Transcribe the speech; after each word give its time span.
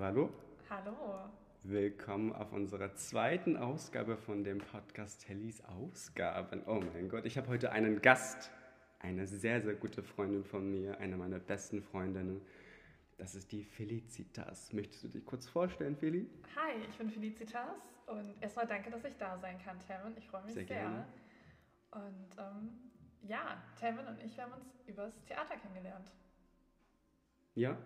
Hallo, 0.00 0.30
hallo. 0.70 1.28
Willkommen 1.62 2.32
auf 2.32 2.52
unserer 2.52 2.94
zweiten 2.94 3.56
Ausgabe 3.58 4.16
von 4.16 4.44
dem 4.44 4.56
Podcast 4.58 5.28
Hellys 5.28 5.62
Ausgaben. 5.64 6.62
Oh 6.66 6.80
mein 6.94 7.08
Gott, 7.10 7.26
ich 7.26 7.36
habe 7.36 7.48
heute 7.48 7.70
einen 7.72 8.00
Gast. 8.00 8.50
Eine 8.98 9.26
sehr, 9.26 9.60
sehr 9.60 9.74
gute 9.74 10.02
Freundin 10.02 10.42
von 10.44 10.70
mir, 10.70 10.98
eine 11.00 11.16
meiner 11.18 11.38
besten 11.38 11.82
Freundinnen. 11.82 12.40
Das 13.18 13.34
ist 13.34 13.52
die 13.52 13.62
Felicitas. 13.62 14.72
Möchtest 14.72 15.04
du 15.04 15.08
dich 15.08 15.24
kurz 15.26 15.46
vorstellen, 15.46 15.94
Feli? 15.96 16.26
Hi, 16.56 16.80
ich 16.88 16.96
bin 16.96 17.10
Felicitas 17.10 17.76
und 18.06 18.34
erstmal 18.42 18.66
danke, 18.66 18.90
dass 18.90 19.04
ich 19.04 19.16
da 19.18 19.36
sein 19.36 19.58
kann, 19.62 19.78
Tammin. 19.80 20.16
Ich 20.16 20.26
freue 20.28 20.42
mich 20.44 20.54
Sehr 20.54 20.66
sehr. 20.66 20.76
gerne. 20.80 21.06
Und 21.90 22.38
ähm, 22.38 22.70
ja, 23.22 23.62
Tammin 23.78 24.06
und 24.06 24.22
ich 24.22 24.40
haben 24.40 24.52
uns 24.52 24.80
übers 24.86 25.22
Theater 25.26 25.56
kennengelernt, 25.56 26.10
Ja, 27.54 27.76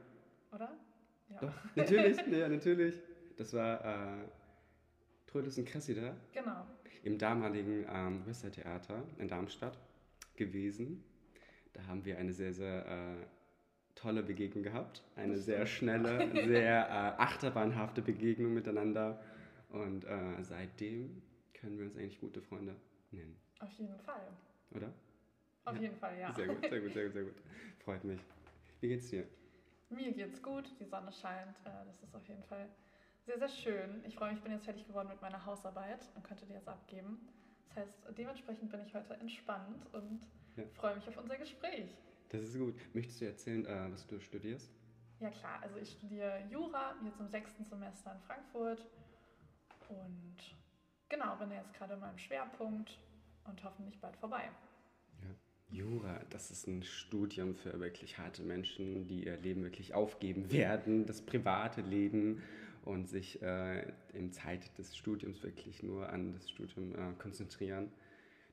oder? 0.53 0.77
Ja. 1.35 1.41
doch, 1.41 1.53
natürlich, 1.77 2.17
ja, 2.27 2.49
natürlich. 2.49 2.95
Das 3.37 3.53
war 3.53 4.21
äh, 4.23 4.25
Trödels 5.27 5.59
und 5.59 5.67
Cressida 5.67 6.17
Genau. 6.33 6.67
im 7.03 7.19
damaligen 7.19 7.85
ähm, 7.93 8.25
Wester 8.27 8.51
Theater 8.51 9.05
in 9.19 9.29
Darmstadt 9.29 9.79
gewesen. 10.37 11.03
Da 11.73 11.87
haben 11.87 12.05
wir 12.05 12.19
eine 12.19 12.33
sehr, 12.33 12.53
sehr 12.53 12.87
äh, 12.87 13.27
tolle 13.97 14.23
Begegnung 14.23 14.63
gehabt. 14.63 15.03
Eine 15.17 15.37
sehr 15.39 15.67
schnelle, 15.67 16.31
sehr 16.47 16.87
äh, 16.87 17.21
achterbahnhafte 17.21 18.01
Begegnung 18.03 18.55
miteinander. 18.55 19.21
Und 19.71 20.05
äh, 20.05 20.43
seitdem 20.43 21.21
können 21.53 21.79
wir 21.79 21.87
uns 21.87 21.97
eigentlich 21.97 22.21
gute 22.21 22.41
Freunde 22.41 22.77
nennen, 23.11 23.37
Auf 23.59 23.73
jeden 23.73 23.99
Fall. 23.99 24.29
oder? 24.71 24.93
Auf 25.65 25.75
Ja. 25.75 25.81
jeden 25.83 25.97
Fall, 25.97 26.19
ja. 26.21 26.33
Sehr 26.35 26.47
gut, 26.47 26.61
sehr 26.69 26.81
gut, 26.81 26.93
sehr 26.93 27.05
gut, 27.05 27.13
sehr 27.13 27.25
gut. 27.25 27.35
Freut 27.85 28.05
mich. 28.05 28.21
Wie 28.81 28.89
geht's 28.89 29.09
dir? 29.11 29.27
Mir 29.95 30.13
geht's 30.13 30.43
gut, 30.43 30.69
die 30.81 30.87
Sonne 30.87 31.13
scheint. 31.13 31.57
Äh, 31.65 31.85
das 31.87 32.03
ist 32.03 32.15
auf 32.15 32.27
jeden 32.27 32.43
Fall 32.45 32.69
sehr, 33.27 33.39
sehr 33.39 33.49
schön. 33.49 34.03
Ich 34.05 34.15
freue 34.17 34.31
mich, 34.31 34.39
ich 34.39 34.43
bin 34.43 34.53
jetzt 34.53 34.65
fertig 34.65 34.87
geworden 34.87 35.09
mit 35.09 35.21
meiner 35.23 35.45
Hausarbeit 35.47 36.11
und 36.15 36.25
könnte 36.25 36.45
die 36.47 36.53
jetzt 36.53 36.69
abgeben. 36.69 37.29
Das 37.69 37.77
heißt, 37.77 38.07
dementsprechend 38.19 38.71
bin 38.71 38.81
ich 38.85 38.93
heute 38.95 39.15
entspannt 39.15 39.87
und 39.95 40.21
Ja. 40.57 40.65
freue 40.75 40.97
mich 40.97 41.09
auf 41.09 41.17
unser 41.17 41.37
Gespräch. 41.39 41.97
Das 42.29 42.43
ist 42.43 42.59
gut. 42.59 42.75
Möchtest 42.93 43.21
du 43.21 43.25
erzählen, 43.27 43.65
äh, 43.67 43.93
was 43.93 44.07
du 44.07 44.19
studierst? 44.21 44.73
Ja 45.21 45.31
klar, 45.31 45.63
also 45.63 45.77
ich 45.77 45.93
studiere 45.93 46.41
Jura 46.51 46.97
jetzt 47.05 47.21
im 47.21 47.29
sechsten 47.29 47.65
Semester 47.65 48.13
in 48.13 48.21
Frankfurt 48.21 48.85
und 49.89 50.37
genau, 51.09 51.37
bin 51.37 51.53
jetzt 51.53 51.73
gerade 51.73 51.95
in 51.95 52.01
meinem 52.01 52.19
Schwerpunkt 52.19 52.99
und 53.45 53.63
hoffentlich 53.63 54.01
bald 54.01 54.17
vorbei. 54.17 54.51
Jura, 55.75 56.21
das 56.31 56.53
ist 56.53 56.69
ein 56.69 56.85
Studium 56.85 57.57
für 57.57 57.81
wirklich 57.81 58.17
harte 58.17 58.45
Menschen, 58.45 59.09
die 59.09 59.25
ihr 59.25 59.37
Leben 59.39 59.65
wirklich 59.65 59.93
aufgeben 59.93 60.53
werden, 60.53 61.05
das 61.05 61.21
private 61.21 61.81
Leben 61.81 62.43
und 62.85 63.09
sich 63.09 63.43
äh, 63.43 63.93
in 64.13 64.31
Zeit 64.31 64.79
des 64.79 64.97
Studiums 64.97 65.43
wirklich 65.43 65.83
nur 65.83 66.09
an 66.11 66.33
das 66.33 66.49
Studium 66.49 66.95
äh, 66.95 67.13
konzentrieren. 67.19 67.91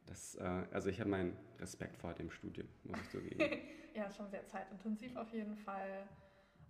Das, 0.07 0.35
äh, 0.35 0.43
also 0.71 0.89
ich 0.89 0.99
habe 0.99 1.11
meinen 1.11 1.37
Respekt 1.59 1.97
vor 1.97 2.13
dem 2.13 2.31
Studium, 2.31 2.67
muss 2.83 2.99
ich 3.01 3.09
zugeben. 3.09 3.39
Ja, 3.93 4.05
ist 4.05 4.15
schon 4.15 4.29
sehr 4.29 4.47
zeitintensiv 4.47 5.17
auf 5.17 5.33
jeden 5.33 5.57
Fall. 5.57 6.07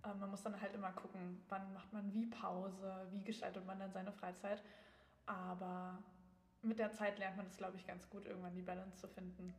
Ähm, 0.04 0.18
man 0.18 0.28
muss 0.28 0.42
dann 0.42 0.60
halt 0.60 0.74
immer 0.74 0.90
gucken, 0.90 1.40
wann 1.48 1.72
macht 1.72 1.92
man 1.92 2.12
wie 2.12 2.26
Pause, 2.26 3.06
wie 3.12 3.22
gestaltet 3.22 3.64
man 3.64 3.78
dann 3.78 3.92
seine 3.92 4.10
Freizeit. 4.10 4.60
Aber 5.24 6.02
mit 6.62 6.80
der 6.80 6.90
Zeit 6.90 7.20
lernt 7.20 7.36
man 7.36 7.46
es, 7.46 7.56
glaube 7.56 7.76
ich, 7.76 7.86
ganz 7.86 8.10
gut, 8.10 8.26
irgendwann 8.26 8.56
die 8.56 8.62
Balance 8.62 8.96
zu 8.96 9.06
finden. 9.06 9.54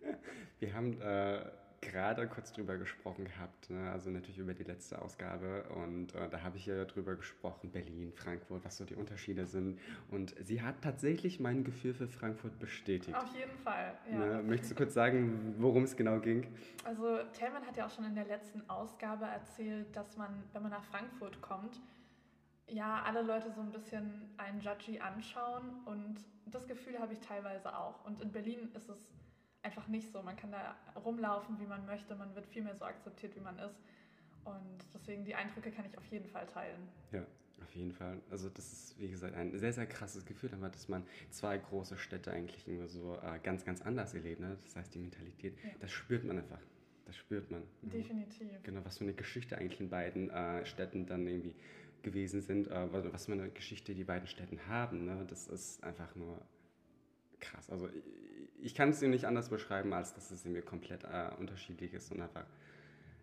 Wir 0.60 0.74
haben 0.74 1.00
äh, 1.00 1.44
gerade 1.80 2.26
kurz 2.26 2.52
drüber 2.52 2.76
gesprochen 2.76 3.24
gehabt, 3.24 3.70
ne? 3.70 3.90
also 3.90 4.10
natürlich 4.10 4.38
über 4.38 4.54
die 4.54 4.64
letzte 4.64 5.00
Ausgabe 5.00 5.64
und 5.74 6.14
äh, 6.14 6.28
da 6.28 6.42
habe 6.42 6.56
ich 6.56 6.66
ja 6.66 6.84
drüber 6.84 7.14
gesprochen, 7.14 7.70
Berlin, 7.70 8.12
Frankfurt, 8.12 8.64
was 8.64 8.76
so 8.76 8.84
die 8.84 8.94
Unterschiede 8.94 9.46
sind 9.46 9.78
und 10.10 10.34
sie 10.40 10.62
hat 10.62 10.82
tatsächlich 10.82 11.38
mein 11.38 11.64
Gefühl 11.64 11.94
für 11.94 12.08
Frankfurt 12.08 12.58
bestätigt. 12.58 13.16
Auf 13.16 13.34
jeden 13.36 13.56
Fall, 13.58 13.94
ja. 14.10 14.18
Ne? 14.18 14.42
Möchtest 14.42 14.72
du 14.72 14.76
kurz 14.76 14.94
sagen, 14.94 15.54
worum 15.58 15.84
es 15.84 15.96
genau 15.96 16.18
ging? 16.20 16.46
Also 16.84 17.18
Tellman 17.32 17.64
hat 17.66 17.76
ja 17.76 17.86
auch 17.86 17.90
schon 17.90 18.04
in 18.04 18.14
der 18.14 18.26
letzten 18.26 18.68
Ausgabe 18.68 19.26
erzählt, 19.26 19.94
dass 19.94 20.16
man, 20.16 20.42
wenn 20.52 20.62
man 20.62 20.70
nach 20.72 20.84
Frankfurt 20.84 21.40
kommt, 21.40 21.80
ja, 22.68 23.02
alle 23.04 23.22
Leute 23.22 23.52
so 23.52 23.60
ein 23.60 23.70
bisschen 23.70 24.28
einen 24.38 24.60
Judgy 24.60 24.98
anschauen 24.98 25.84
und 25.84 26.16
das 26.46 26.66
Gefühl 26.66 26.98
habe 26.98 27.12
ich 27.12 27.20
teilweise 27.20 27.76
auch. 27.76 28.04
Und 28.04 28.20
in 28.20 28.32
Berlin 28.32 28.70
ist 28.74 28.88
es 28.88 29.08
einfach 29.66 29.88
nicht 29.88 30.10
so. 30.12 30.22
Man 30.22 30.36
kann 30.36 30.52
da 30.52 30.76
rumlaufen, 31.04 31.58
wie 31.60 31.66
man 31.66 31.84
möchte, 31.86 32.14
man 32.14 32.34
wird 32.34 32.46
viel 32.46 32.62
mehr 32.62 32.76
so 32.76 32.84
akzeptiert, 32.84 33.34
wie 33.36 33.40
man 33.40 33.58
ist. 33.58 33.76
Und 34.44 34.78
deswegen 34.94 35.24
die 35.24 35.34
Eindrücke 35.34 35.70
kann 35.72 35.84
ich 35.84 35.98
auf 35.98 36.06
jeden 36.06 36.28
Fall 36.28 36.46
teilen. 36.46 36.88
Ja, 37.10 37.26
auf 37.62 37.74
jeden 37.74 37.90
Fall. 37.92 38.20
Also 38.30 38.48
das 38.48 38.72
ist, 38.72 39.00
wie 39.00 39.10
gesagt, 39.10 39.34
ein 39.34 39.58
sehr, 39.58 39.72
sehr 39.72 39.86
krasses 39.86 40.24
Gefühl, 40.24 40.50
aber 40.54 40.68
dass 40.68 40.88
man 40.88 41.02
zwei 41.30 41.58
große 41.58 41.98
Städte 41.98 42.30
eigentlich 42.30 42.64
nur 42.68 42.86
so 42.88 43.18
äh, 43.22 43.40
ganz, 43.42 43.64
ganz 43.64 43.82
anders 43.82 44.14
erlebt. 44.14 44.40
Ne? 44.40 44.56
Das 44.62 44.76
heißt, 44.76 44.94
die 44.94 45.00
Mentalität, 45.00 45.54
Ja. 45.64 45.70
das 45.80 45.90
spürt 45.90 46.24
man 46.24 46.38
einfach. 46.38 46.60
Das 47.06 47.16
spürt 47.16 47.50
man. 47.50 47.62
Mhm. 47.82 47.90
Definitiv. 47.90 48.48
Genau, 48.62 48.84
was 48.84 48.98
für 48.98 49.04
eine 49.04 49.14
Geschichte 49.14 49.58
eigentlich 49.58 49.80
in 49.80 49.90
beiden 49.90 50.30
äh, 50.30 50.64
Städten 50.64 51.06
dann 51.06 51.26
irgendwie 51.26 51.54
gewesen 52.02 52.40
sind, 52.40 52.68
äh, 52.68 52.92
was 52.92 53.12
was 53.12 53.26
für 53.26 53.32
eine 53.32 53.48
Geschichte 53.50 53.94
die 53.94 54.04
beiden 54.04 54.28
Städten 54.28 54.60
haben. 54.68 55.04
Ne? 55.06 55.24
Das 55.28 55.48
ist 55.48 55.82
einfach 55.82 56.14
nur 56.14 56.40
krass. 57.40 57.68
Also 57.68 57.88
ich, 58.66 58.74
kann 58.74 58.90
es 58.90 58.98
dir 59.00 59.08
nicht 59.08 59.24
anders 59.24 59.48
beschreiben, 59.48 59.92
als 59.92 60.12
dass 60.14 60.30
es 60.30 60.44
irgendwie 60.44 60.62
komplett 60.62 61.04
äh, 61.04 61.30
unterschiedlich 61.38 61.94
ist 61.94 62.10
und 62.12 62.20
einfach, 62.20 62.44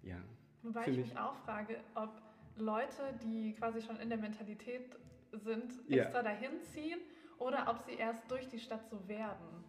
ja. 0.04 0.16
Wobei 0.62 0.88
ich 0.88 0.98
mich- 0.98 1.18
auch 1.18 1.36
frage, 1.46 1.78
ob 1.96 2.10
Leute, 2.56 3.14
die 3.24 3.54
quasi 3.54 3.82
schon 3.82 3.98
in 4.00 4.10
der 4.10 4.18
Mentalität 4.18 4.96
sind, 5.32 5.74
extra 5.90 6.24
dahin 6.24 6.62
ziehen 6.62 7.00
oder 7.40 7.68
ob 7.70 7.80
sie 7.80 7.94
erst 7.96 8.30
durch 8.32 8.48
die 8.48 8.60
Stadt 8.60 8.88
so 8.90 9.08
werden. 9.08 9.63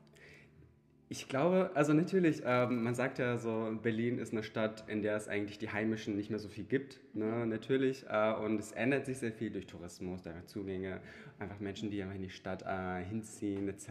Ich 1.10 1.28
glaube, 1.28 1.70
also 1.74 1.92
natürlich, 1.92 2.42
ähm, 2.46 2.82
man 2.82 2.94
sagt 2.94 3.18
ja 3.18 3.36
so, 3.36 3.78
Berlin 3.82 4.18
ist 4.18 4.32
eine 4.32 4.42
Stadt, 4.42 4.88
in 4.88 5.02
der 5.02 5.16
es 5.16 5.28
eigentlich 5.28 5.58
die 5.58 5.68
Heimischen 5.68 6.16
nicht 6.16 6.30
mehr 6.30 6.38
so 6.38 6.48
viel 6.48 6.64
gibt, 6.64 6.98
ne? 7.14 7.46
natürlich. 7.46 8.06
Äh, 8.08 8.32
und 8.32 8.58
es 8.58 8.72
ändert 8.72 9.04
sich 9.04 9.18
sehr 9.18 9.32
viel 9.32 9.50
durch 9.50 9.66
Tourismus, 9.66 10.22
durch 10.22 10.34
Zugänge, 10.46 11.00
einfach 11.38 11.60
Menschen, 11.60 11.90
die 11.90 12.02
einfach 12.02 12.14
in 12.16 12.22
die 12.22 12.30
Stadt 12.30 12.62
äh, 12.62 13.04
hinziehen 13.04 13.68
etc. 13.68 13.88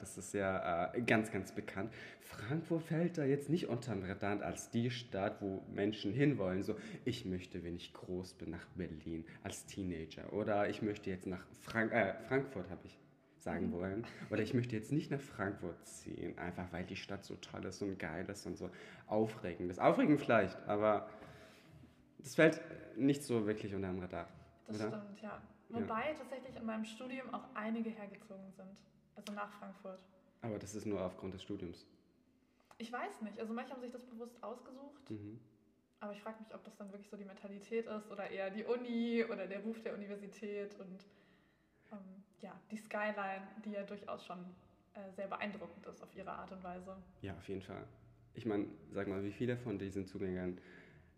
Das 0.00 0.18
ist 0.18 0.34
ja 0.34 0.92
äh, 0.92 1.02
ganz, 1.02 1.30
ganz 1.30 1.52
bekannt. 1.52 1.92
Frankfurt 2.20 2.82
fällt 2.82 3.16
da 3.16 3.24
jetzt 3.24 3.48
nicht 3.48 3.68
unterm 3.68 4.02
Radar 4.02 4.42
als 4.42 4.68
die 4.68 4.90
Stadt, 4.90 5.40
wo 5.40 5.62
Menschen 5.72 6.12
hinwollen. 6.12 6.64
So, 6.64 6.74
ich 7.04 7.24
möchte, 7.24 7.62
wenn 7.62 7.76
ich 7.76 7.92
groß 7.92 8.34
bin, 8.34 8.50
nach 8.50 8.66
Berlin 8.74 9.24
als 9.44 9.66
Teenager. 9.66 10.32
Oder 10.32 10.68
ich 10.68 10.82
möchte 10.82 11.10
jetzt 11.10 11.28
nach 11.28 11.46
Frank 11.60 11.92
äh, 11.92 12.14
Frankfurt, 12.26 12.68
habe 12.70 12.80
ich 12.86 12.98
sagen 13.46 13.72
wollen. 13.72 14.04
Oder 14.30 14.42
ich 14.42 14.54
möchte 14.54 14.74
jetzt 14.74 14.90
nicht 14.90 15.10
nach 15.12 15.20
Frankfurt 15.20 15.86
ziehen, 15.86 16.36
einfach 16.36 16.70
weil 16.72 16.84
die 16.84 16.96
Stadt 16.96 17.24
so 17.24 17.36
toll 17.36 17.64
ist 17.64 17.80
und 17.80 17.96
geil 17.96 18.28
ist 18.28 18.44
und 18.44 18.58
so 18.58 18.68
aufregend 19.06 19.70
ist. 19.70 19.80
Aufregend 19.80 20.20
vielleicht, 20.20 20.58
aber 20.66 21.08
das 22.18 22.34
fällt 22.34 22.60
nicht 22.96 23.22
so 23.22 23.46
wirklich 23.46 23.72
unter 23.72 23.88
dem 23.88 24.00
Radar. 24.00 24.28
Das 24.66 24.80
oder? 24.80 24.88
stimmt, 24.88 25.22
ja. 25.22 25.40
Wobei 25.68 26.12
tatsächlich 26.14 26.56
in 26.56 26.66
meinem 26.66 26.84
Studium 26.84 27.32
auch 27.32 27.44
einige 27.54 27.90
hergezogen 27.90 28.50
sind. 28.56 28.76
Also 29.14 29.32
nach 29.32 29.52
Frankfurt. 29.52 30.02
Aber 30.42 30.58
das 30.58 30.74
ist 30.74 30.84
nur 30.84 31.00
aufgrund 31.00 31.34
des 31.34 31.42
Studiums. 31.42 31.86
Ich 32.78 32.92
weiß 32.92 33.22
nicht. 33.22 33.38
Also 33.38 33.54
manche 33.54 33.72
haben 33.72 33.80
sich 33.80 33.92
das 33.92 34.04
bewusst 34.04 34.42
ausgesucht. 34.42 35.08
Mhm. 35.08 35.38
Aber 36.00 36.12
ich 36.12 36.20
frage 36.20 36.40
mich, 36.40 36.52
ob 36.52 36.62
das 36.64 36.76
dann 36.76 36.90
wirklich 36.92 37.08
so 37.08 37.16
die 37.16 37.24
Mentalität 37.24 37.86
ist 37.86 38.10
oder 38.10 38.28
eher 38.28 38.50
die 38.50 38.64
Uni 38.64 39.24
oder 39.24 39.46
der 39.46 39.60
Ruf 39.60 39.80
der 39.82 39.94
Universität 39.94 40.78
und 40.78 41.06
ähm, 41.92 41.98
ja, 42.42 42.52
die 42.70 42.76
Skyline, 42.76 43.46
die 43.64 43.72
ja 43.72 43.82
durchaus 43.82 44.24
schon 44.24 44.38
äh, 44.94 45.10
sehr 45.14 45.26
beeindruckend 45.26 45.86
ist 45.86 46.02
auf 46.02 46.14
ihre 46.16 46.30
Art 46.30 46.50
und 46.52 46.62
Weise. 46.62 46.96
Ja, 47.22 47.34
auf 47.34 47.48
jeden 47.48 47.62
Fall. 47.62 47.84
Ich 48.34 48.46
meine, 48.46 48.66
sag 48.92 49.08
mal, 49.08 49.22
wie 49.24 49.32
viele 49.32 49.56
von 49.56 49.78
diesen 49.78 50.06
Zugängern 50.06 50.58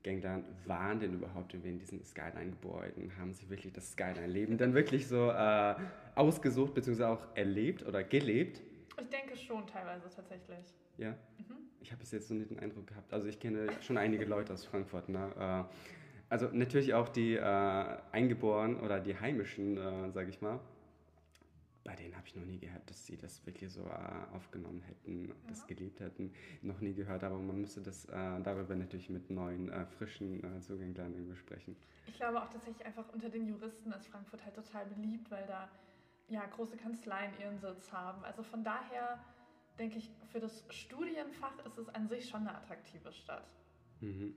Gänglern 0.03 0.45
waren 0.65 1.01
denn 1.01 1.15
überhaupt 1.15 1.55
in 1.55 1.79
diesen 1.79 2.05
Skyline-Gebäuden? 2.05 3.17
Haben 3.19 3.33
sie 3.33 3.49
wirklich 3.51 3.73
das 3.73 3.93
Skyline-Leben 3.93 4.57
dann 4.57 4.73
wirklich 4.73 5.09
so 5.09 5.31
äh, 5.31 5.75
ausgesucht 6.15 6.75
bzw. 6.75 7.05
auch 7.05 7.27
erlebt 7.35 7.85
oder 7.85 8.05
gelebt? 8.05 8.61
Ich 9.01 9.09
denke 9.09 9.37
schon 9.37 9.67
teilweise 9.67 10.09
tatsächlich. 10.09 10.65
Ja. 10.97 11.11
Mhm. 11.11 11.57
Ich 11.81 11.91
habe 11.91 12.01
bis 12.01 12.13
jetzt 12.13 12.29
so 12.29 12.35
nicht 12.35 12.51
den 12.51 12.59
Eindruck 12.59 12.87
gehabt. 12.87 13.13
Also 13.13 13.27
ich 13.29 13.39
kenne 13.39 13.69
schon 13.81 13.99
einige 13.99 14.25
Leute 14.25 14.53
aus 14.53 14.65
Frankfurt. 14.65 15.09
Ne? 15.09 15.31
Äh, 15.39 15.65
also 16.29 16.49
natürlich 16.53 16.95
auch 16.95 17.09
die 17.09 17.35
äh, 17.37 17.99
Eingeborenen 18.13 18.81
oder 18.81 19.01
die 19.01 19.19
Heimischen, 19.19 19.77
äh, 19.77 20.11
sage 20.11 20.31
ich 20.31 20.41
mal. 20.41 20.61
Bei 21.85 21.95
denen 21.95 22.15
habe 22.17 22.27
ich 22.27 22.37
noch 22.37 22.45
nie 22.45 22.59
gehört, 22.59 22.89
dass 22.91 23.07
sie 23.07 23.17
das 23.17 23.45
wirklich 23.47 23.73
so 23.73 23.81
äh, 23.87 24.35
aufgenommen 24.37 24.83
hätten, 24.83 25.33
das 25.49 25.61
Ja. 25.61 25.67
gelebt 25.75 26.01
hätten. 26.01 26.33
Noch 26.61 26.81
nie 26.81 26.93
gehört, 26.93 27.25
aber 27.25 27.39
man 27.39 27.61
müsste 27.63 27.81
das 27.81 28.05
äh, 28.07 28.41
darüber 28.43 28.75
natürlich 28.77 29.09
mit 29.09 29.31
neuen, 29.31 29.71
äh, 29.71 29.87
frischen 29.87 30.45
äh, 30.45 30.61
Zugänglern 30.61 31.15
irgendwie 31.15 31.37
sprechen. 31.37 31.77
Ich 32.07 32.15
glaube 32.17 32.43
auch 32.43 32.49
tatsächlich 32.51 32.85
einfach 32.85 33.09
unter 33.13 33.31
den 33.31 33.47
Juristen 33.47 33.91
ist 33.93 34.07
Frankfurt 34.09 34.45
halt 34.45 34.55
total 34.55 34.85
beliebt, 34.87 35.31
weil 35.31 35.47
da 35.47 35.71
ja 36.29 36.45
große 36.45 36.77
Kanzleien 36.77 37.33
ihren 37.41 37.59
Sitz 37.59 37.91
haben. 37.91 38.23
Also 38.25 38.43
von 38.43 38.63
daher 38.63 39.19
denke 39.79 39.99
ich, 39.99 40.11
für 40.31 40.41
das 40.41 40.65
Studienfach 40.69 41.65
ist 41.65 41.79
es 41.79 41.89
an 41.91 42.07
sich 42.09 42.29
schon 42.29 42.41
eine 42.41 42.55
attraktive 42.55 43.13
Stadt. 43.13 43.49
Mhm. 44.01 44.35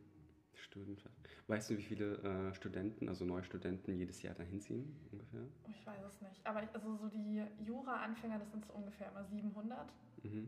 Studienfahrt. 0.61 1.13
Weißt 1.47 1.69
du, 1.69 1.77
wie 1.77 1.81
viele 1.83 2.15
äh, 2.49 2.53
Studenten, 2.55 3.09
also 3.09 3.25
neue 3.25 3.43
Studenten, 3.43 3.93
jedes 3.97 4.21
Jahr 4.21 4.33
dahin 4.35 4.59
ziehen 4.61 4.95
ungefähr? 5.11 5.41
Oh, 5.65 5.69
ich 5.69 5.85
weiß 5.85 6.03
es 6.07 6.21
nicht. 6.21 6.45
Aber 6.45 6.63
ich, 6.63 6.69
also 6.73 6.95
so 6.95 7.07
die 7.09 7.43
Jura-Anfänger, 7.65 8.39
das 8.39 8.51
sind 8.51 8.65
so 8.65 8.73
ungefähr 8.73 9.09
immer 9.11 9.23
700 9.25 9.91
Mhm. 10.23 10.47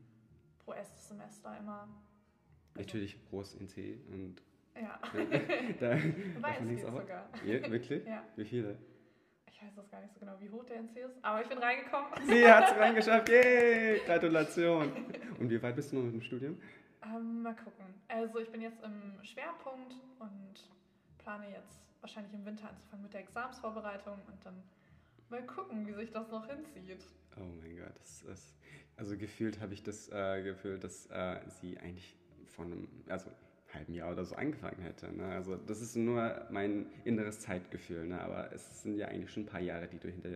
pro 0.60 0.74
erstes 0.74 1.07
Semester 1.07 1.57
immer. 1.60 1.81
Also, 1.81 1.94
Natürlich 2.75 3.19
groß 3.30 3.56
NC 3.56 4.00
und 4.12 4.42
Ja. 4.75 5.00
da, 5.80 5.98
Wobei 6.36 6.57
es 6.59 6.68
geht 6.68 6.86
aber- 6.86 7.01
sogar. 7.01 7.30
Ja, 7.45 7.71
wirklich? 7.71 8.06
Ja. 8.07 8.24
Wie 8.36 8.45
viele? 8.45 8.77
Ich 9.51 9.62
weiß 9.62 9.75
das 9.75 9.89
gar 9.92 10.01
nicht 10.01 10.13
so 10.13 10.19
genau, 10.19 10.36
wie 10.42 10.50
hoch 10.50 10.66
der 10.66 10.77
NC 10.80 10.98
ist, 11.06 11.24
aber 11.24 11.42
ich 11.42 11.48
bin 11.48 11.57
reingekommen. 11.57 12.07
Sie 12.27 12.45
hat 12.45 12.69
es 12.71 12.75
reingeschafft, 12.77 13.30
yay! 13.30 14.00
Gratulation! 14.06 14.92
Und 15.39 15.50
wie 15.50 15.62
weit 15.62 15.75
bist 15.75 15.92
du 15.92 15.95
noch 15.98 16.04
mit 16.04 16.13
dem 16.16 16.21
Studium? 16.21 16.57
Ähm, 17.03 17.41
mal 17.41 17.55
gucken. 17.55 17.85
Also 18.07 18.39
ich 18.39 18.51
bin 18.51 18.61
jetzt 18.61 18.81
im 18.83 19.23
Schwerpunkt 19.23 19.95
und 20.19 20.69
plane 21.17 21.50
jetzt 21.51 21.81
wahrscheinlich 22.01 22.33
im 22.33 22.45
Winter 22.45 22.69
anzufangen 22.69 23.03
mit 23.03 23.13
der 23.13 23.21
Examsvorbereitung 23.21 24.19
und 24.27 24.45
dann 24.45 24.63
mal 25.29 25.45
gucken, 25.45 25.88
wie 25.88 25.94
sich 25.94 26.11
das 26.11 26.29
noch 26.29 26.47
hinzieht. 26.47 27.05
Oh 27.38 27.45
mein 27.61 27.77
Gott, 27.77 27.95
das 28.00 28.21
ist. 28.23 28.55
Also 28.95 29.17
gefühlt 29.17 29.59
habe 29.59 29.73
ich 29.73 29.83
das 29.83 30.09
äh, 30.09 30.44
Gefühl, 30.44 30.79
dass 30.79 31.07
äh, 31.07 31.39
sie 31.50 31.77
eigentlich 31.79 32.15
von 32.45 32.71
einem, 32.71 32.88
also 33.09 33.31
halben 33.73 33.94
Jahr 33.94 34.11
oder 34.11 34.23
so 34.23 34.35
angefangen 34.35 34.81
hätte. 34.81 35.11
Ne? 35.11 35.25
Also 35.25 35.56
das 35.56 35.81
ist 35.81 35.95
nur 35.95 36.45
mein 36.51 36.85
inneres 37.03 37.39
Zeitgefühl, 37.39 38.06
ne? 38.06 38.21
aber 38.21 38.53
es 38.53 38.83
sind 38.83 38.97
ja 38.97 39.07
eigentlich 39.07 39.31
schon 39.31 39.44
ein 39.44 39.47
paar 39.47 39.61
Jahre, 39.61 39.88
die 39.88 39.97
du 39.97 40.09
hinter 40.09 40.29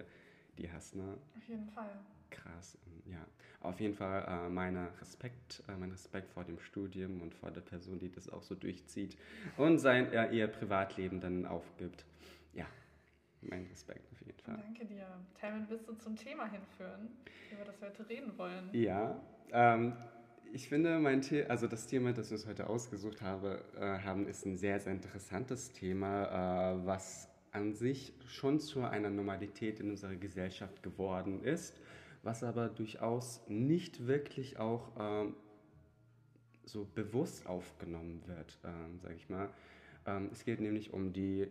dir 0.57 0.73
hast. 0.73 0.95
Ne? 0.95 1.17
Auf 1.37 1.47
jeden 1.47 1.69
Fall. 1.69 1.91
Krass, 2.29 2.77
ja. 3.05 3.25
Auf 3.61 3.79
jeden 3.79 3.95
Fall 3.95 4.23
äh, 4.27 4.49
meine 4.49 4.89
Respekt, 4.99 5.63
äh, 5.67 5.75
mein 5.77 5.91
Respekt 5.91 6.29
vor 6.31 6.43
dem 6.43 6.59
Studium 6.59 7.21
und 7.21 7.33
vor 7.33 7.51
der 7.51 7.61
Person, 7.61 7.99
die 7.99 8.09
das 8.09 8.29
auch 8.29 8.43
so 8.43 8.55
durchzieht 8.55 9.17
und 9.57 9.79
sein, 9.79 10.11
äh, 10.13 10.31
ihr 10.31 10.47
Privatleben 10.47 11.19
dann 11.19 11.45
aufgibt. 11.45 12.05
Ja, 12.53 12.65
mein 13.41 13.65
Respekt 13.65 14.11
auf 14.11 14.19
jeden 14.21 14.39
Fall. 14.39 14.57
Danke 14.57 14.85
dir. 14.85 15.07
Talman, 15.39 15.65
willst 15.69 15.87
du 15.87 15.93
zum 15.95 16.15
Thema 16.15 16.49
hinführen, 16.49 17.09
über 17.51 17.65
das 17.65 17.81
wir 17.81 17.89
heute 17.89 18.07
reden 18.07 18.37
wollen? 18.37 18.69
Ja, 18.73 19.19
ähm, 19.51 19.93
ich 20.53 20.69
finde, 20.69 20.99
mein 20.99 21.21
The 21.21 21.45
also 21.45 21.67
das 21.67 21.87
Thema, 21.87 22.13
das 22.13 22.29
wir 22.29 22.37
uns 22.37 22.47
heute 22.47 22.67
ausgesucht 22.67 23.21
habe, 23.21 23.63
äh, 23.75 23.99
haben, 24.03 24.27
ist 24.27 24.45
ein 24.45 24.57
sehr, 24.57 24.79
sehr 24.79 24.93
interessantes 24.93 25.71
Thema, 25.71 26.75
äh, 26.75 26.85
was 26.85 27.29
an 27.51 27.73
sich 27.73 28.13
schon 28.27 28.59
zu 28.59 28.83
einer 28.83 29.09
Normalität 29.09 29.79
in 29.79 29.89
unserer 29.89 30.15
Gesellschaft 30.15 30.83
geworden 30.83 31.43
ist, 31.43 31.79
was 32.23 32.43
aber 32.43 32.69
durchaus 32.69 33.41
nicht 33.47 34.07
wirklich 34.07 34.59
auch 34.59 34.91
ähm, 34.99 35.35
so 36.65 36.85
bewusst 36.85 37.47
aufgenommen 37.47 38.21
wird, 38.25 38.59
ähm, 38.63 38.99
sage 38.99 39.15
ich 39.15 39.29
mal. 39.29 39.49
Ähm, 40.05 40.29
es 40.31 40.43
geht 40.43 40.59
nämlich 40.59 40.93
um 40.93 41.13
die, 41.13 41.47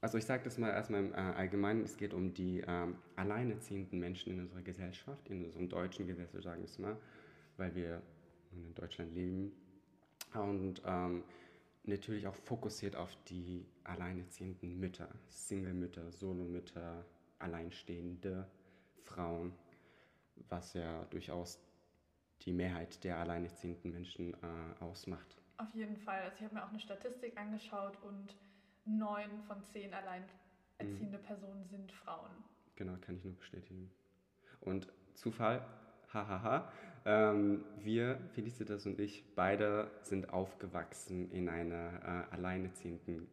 also 0.00 0.18
ich 0.18 0.24
sage 0.24 0.44
das 0.44 0.58
mal 0.58 0.70
erstmal 0.70 1.04
im 1.04 1.12
äh, 1.12 1.16
Allgemeinen, 1.16 1.84
es 1.84 1.96
geht 1.96 2.14
um 2.14 2.34
die 2.34 2.62
ähm, 2.66 2.96
alleinerziehenden 3.16 3.98
Menschen 3.98 4.32
in 4.32 4.40
unserer 4.40 4.62
Gesellschaft, 4.62 5.28
in 5.28 5.44
unserem 5.44 5.68
deutschen 5.68 6.06
Gesellschaft, 6.06 6.42
sagen 6.44 6.60
wir 6.62 6.68
es 6.68 6.78
mal, 6.78 6.96
weil 7.56 7.74
wir 7.74 8.02
in 8.52 8.74
Deutschland 8.74 9.14
leben. 9.14 9.52
Und 10.34 10.82
ähm, 10.84 11.22
natürlich 11.84 12.26
auch 12.26 12.34
fokussiert 12.34 12.96
auf 12.96 13.16
die 13.28 13.66
alleinerziehenden 13.84 14.78
Mütter, 14.80 15.08
Single-Mütter, 15.28 16.10
Solomütter, 16.10 17.04
alleinstehende 17.38 18.48
Frauen, 19.02 19.52
was 20.48 20.74
ja 20.74 21.04
durchaus 21.06 21.60
die 22.42 22.52
Mehrheit 22.52 23.02
der 23.04 23.18
alleinerziehenden 23.18 23.92
Menschen 23.92 24.34
äh, 24.34 24.82
ausmacht. 24.82 25.36
Auf 25.56 25.72
jeden 25.74 25.96
Fall. 25.96 26.20
Also 26.22 26.36
ich 26.36 26.44
habe 26.44 26.54
mir 26.54 26.64
auch 26.64 26.70
eine 26.70 26.80
Statistik 26.80 27.38
angeschaut 27.38 27.96
und 28.02 28.36
neun 28.84 29.42
von 29.46 29.62
zehn 29.62 29.92
alleinerziehende 29.94 31.18
Personen 31.18 31.64
sind 31.66 31.92
Frauen. 31.92 32.30
Genau, 32.76 32.96
kann 33.00 33.16
ich 33.16 33.24
nur 33.24 33.34
bestätigen. 33.34 33.90
Und 34.60 34.88
Zufall, 35.14 35.64
hahaha, 36.12 36.70
ähm, 37.04 37.64
wir, 37.78 38.18
Felicitas 38.34 38.86
und 38.86 38.98
ich, 38.98 39.24
beide 39.34 39.90
sind 40.02 40.30
aufgewachsen 40.30 41.30
in 41.30 41.48
einer 41.48 42.26
äh, 42.30 42.34
alleinerziehenden 42.34 43.28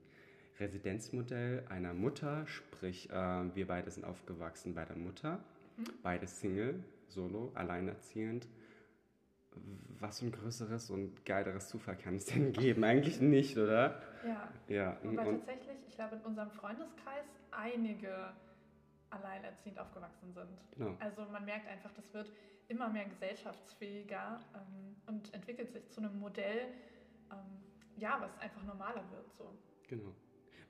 Residenzmodell 0.59 1.65
einer 1.69 1.94
Mutter, 1.94 2.45
sprich, 2.47 3.09
äh, 3.09 3.56
wir 3.56 3.68
beide 3.68 3.89
sind 3.89 4.06
aufgewachsen 4.06 4.75
bei 4.75 4.86
der 4.86 4.97
Mutter, 4.97 5.39
beide 6.03 6.27
Single, 6.27 6.83
solo, 7.07 7.51
alleinerziehend. 7.56 8.47
Was 10.00 10.19
für 10.19 10.27
ein 10.27 10.31
größeres 10.31 10.89
und 10.89 11.25
geileres 11.25 11.68
Zufall 11.68 11.97
kann 11.97 12.15
es 12.15 12.25
denn 12.25 12.53
geben? 12.53 12.83
Eigentlich 12.83 13.19
nicht, 13.19 13.57
oder? 13.57 14.01
Ja. 14.25 14.50
Ja, 14.68 14.97
und, 15.03 15.18
tatsächlich, 15.18 15.77
ich 15.88 15.95
glaube, 15.95 16.15
in 16.15 16.21
unserem 16.21 16.51
Freundeskreis 16.51 17.25
einige 17.51 18.33
alleinerziehend 19.09 19.77
aufgewachsen 19.77 20.33
sind. 20.33 20.47
genau. 20.77 20.95
Also 21.00 21.25
man 21.31 21.44
merkt 21.44 21.68
einfach, 21.68 21.91
das 21.94 22.13
wird 22.13 22.31
immer 22.69 22.89
mehr 22.89 23.06
gesellschaftsfähiger 23.06 24.39
ähm, 24.56 24.95
und 25.07 25.33
entwickelt 25.33 25.73
sich 25.73 25.89
zu 25.89 26.00
einem 26.00 26.18
Modell, 26.18 26.68
ähm, 27.29 27.38
ja, 27.97 28.18
was 28.21 28.38
einfach 28.39 28.63
normaler 28.63 29.03
wird. 29.12 29.33
So. 29.38 29.53
Genau. 29.89 30.15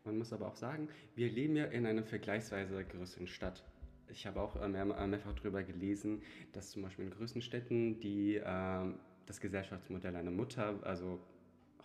Man 0.04 0.18
muss 0.18 0.34
aber 0.34 0.48
auch 0.48 0.56
sagen, 0.56 0.90
wir 1.14 1.30
leben 1.30 1.56
ja 1.56 1.66
in 1.66 1.86
einer 1.86 2.04
vergleichsweise 2.04 2.84
größeren 2.84 3.28
Stadt. 3.28 3.64
Ich 4.12 4.28
habe 4.28 4.42
auch 4.42 4.56
äh, 4.62 4.68
mehr, 4.68 4.84
äh, 4.84 5.08
mehrfach 5.08 5.34
darüber 5.34 5.64
gelesen, 5.64 6.22
dass 6.54 6.72
zum 6.72 6.82
Beispiel 6.82 7.06
in 7.06 7.12
größeren 7.12 7.42
Städten 7.42 8.00
die, 8.00 8.42
ähm, 8.44 8.96
das 9.26 9.40
Gesellschaftsmodell 9.40 10.16
einer 10.16 10.32
Mutter 10.32 10.80
also 10.84 11.20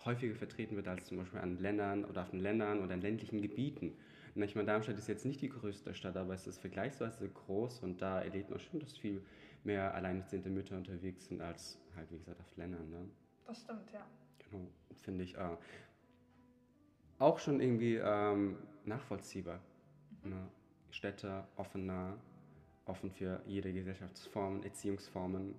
häufiger 0.05 0.35
vertreten 0.35 0.75
wird 0.75 0.87
als 0.87 1.05
zum 1.05 1.17
Beispiel 1.17 1.39
an 1.39 1.57
Ländern 1.57 2.05
oder 2.05 2.23
auf 2.23 2.29
den 2.29 2.39
Ländern 2.39 2.83
oder 2.83 2.93
in 2.93 3.01
ländlichen 3.01 3.41
Gebieten. 3.41 3.93
Und 4.35 4.43
ich 4.43 4.55
meine, 4.55 4.67
Darmstadt 4.67 4.97
ist 4.97 5.07
jetzt 5.07 5.25
nicht 5.25 5.41
die 5.41 5.49
größte 5.49 5.95
Stadt, 5.95 6.15
aber 6.15 6.33
es 6.33 6.45
ist 6.45 6.59
vergleichsweise 6.59 7.27
groß 7.27 7.79
und 7.79 8.01
da 8.01 8.21
erlebt 8.21 8.49
man 8.49 8.59
schon, 8.59 8.79
dass 8.79 8.95
viel 8.95 9.21
mehr 9.63 9.95
alleinerziehende 9.95 10.49
Mütter 10.49 10.77
unterwegs 10.77 11.25
sind 11.25 11.41
als 11.41 11.79
halt, 11.95 12.11
wie 12.11 12.19
gesagt, 12.19 12.39
auf 12.39 12.55
Ländern. 12.55 12.89
Ne? 12.89 13.09
Das 13.45 13.61
stimmt, 13.61 13.91
ja. 13.91 14.05
Genau, 14.49 14.67
finde 15.01 15.23
ich 15.23 15.35
äh, 15.35 15.57
auch 17.17 17.39
schon 17.39 17.59
irgendwie 17.59 17.95
ähm, 17.95 18.57
nachvollziehbar. 18.85 19.59
Ne? 20.23 20.47
Städte 20.91 21.47
offener, 21.55 22.17
offen 22.85 23.11
für 23.11 23.41
jede 23.45 23.73
Gesellschaftsform, 23.73 24.63
Erziehungsformen. 24.63 25.55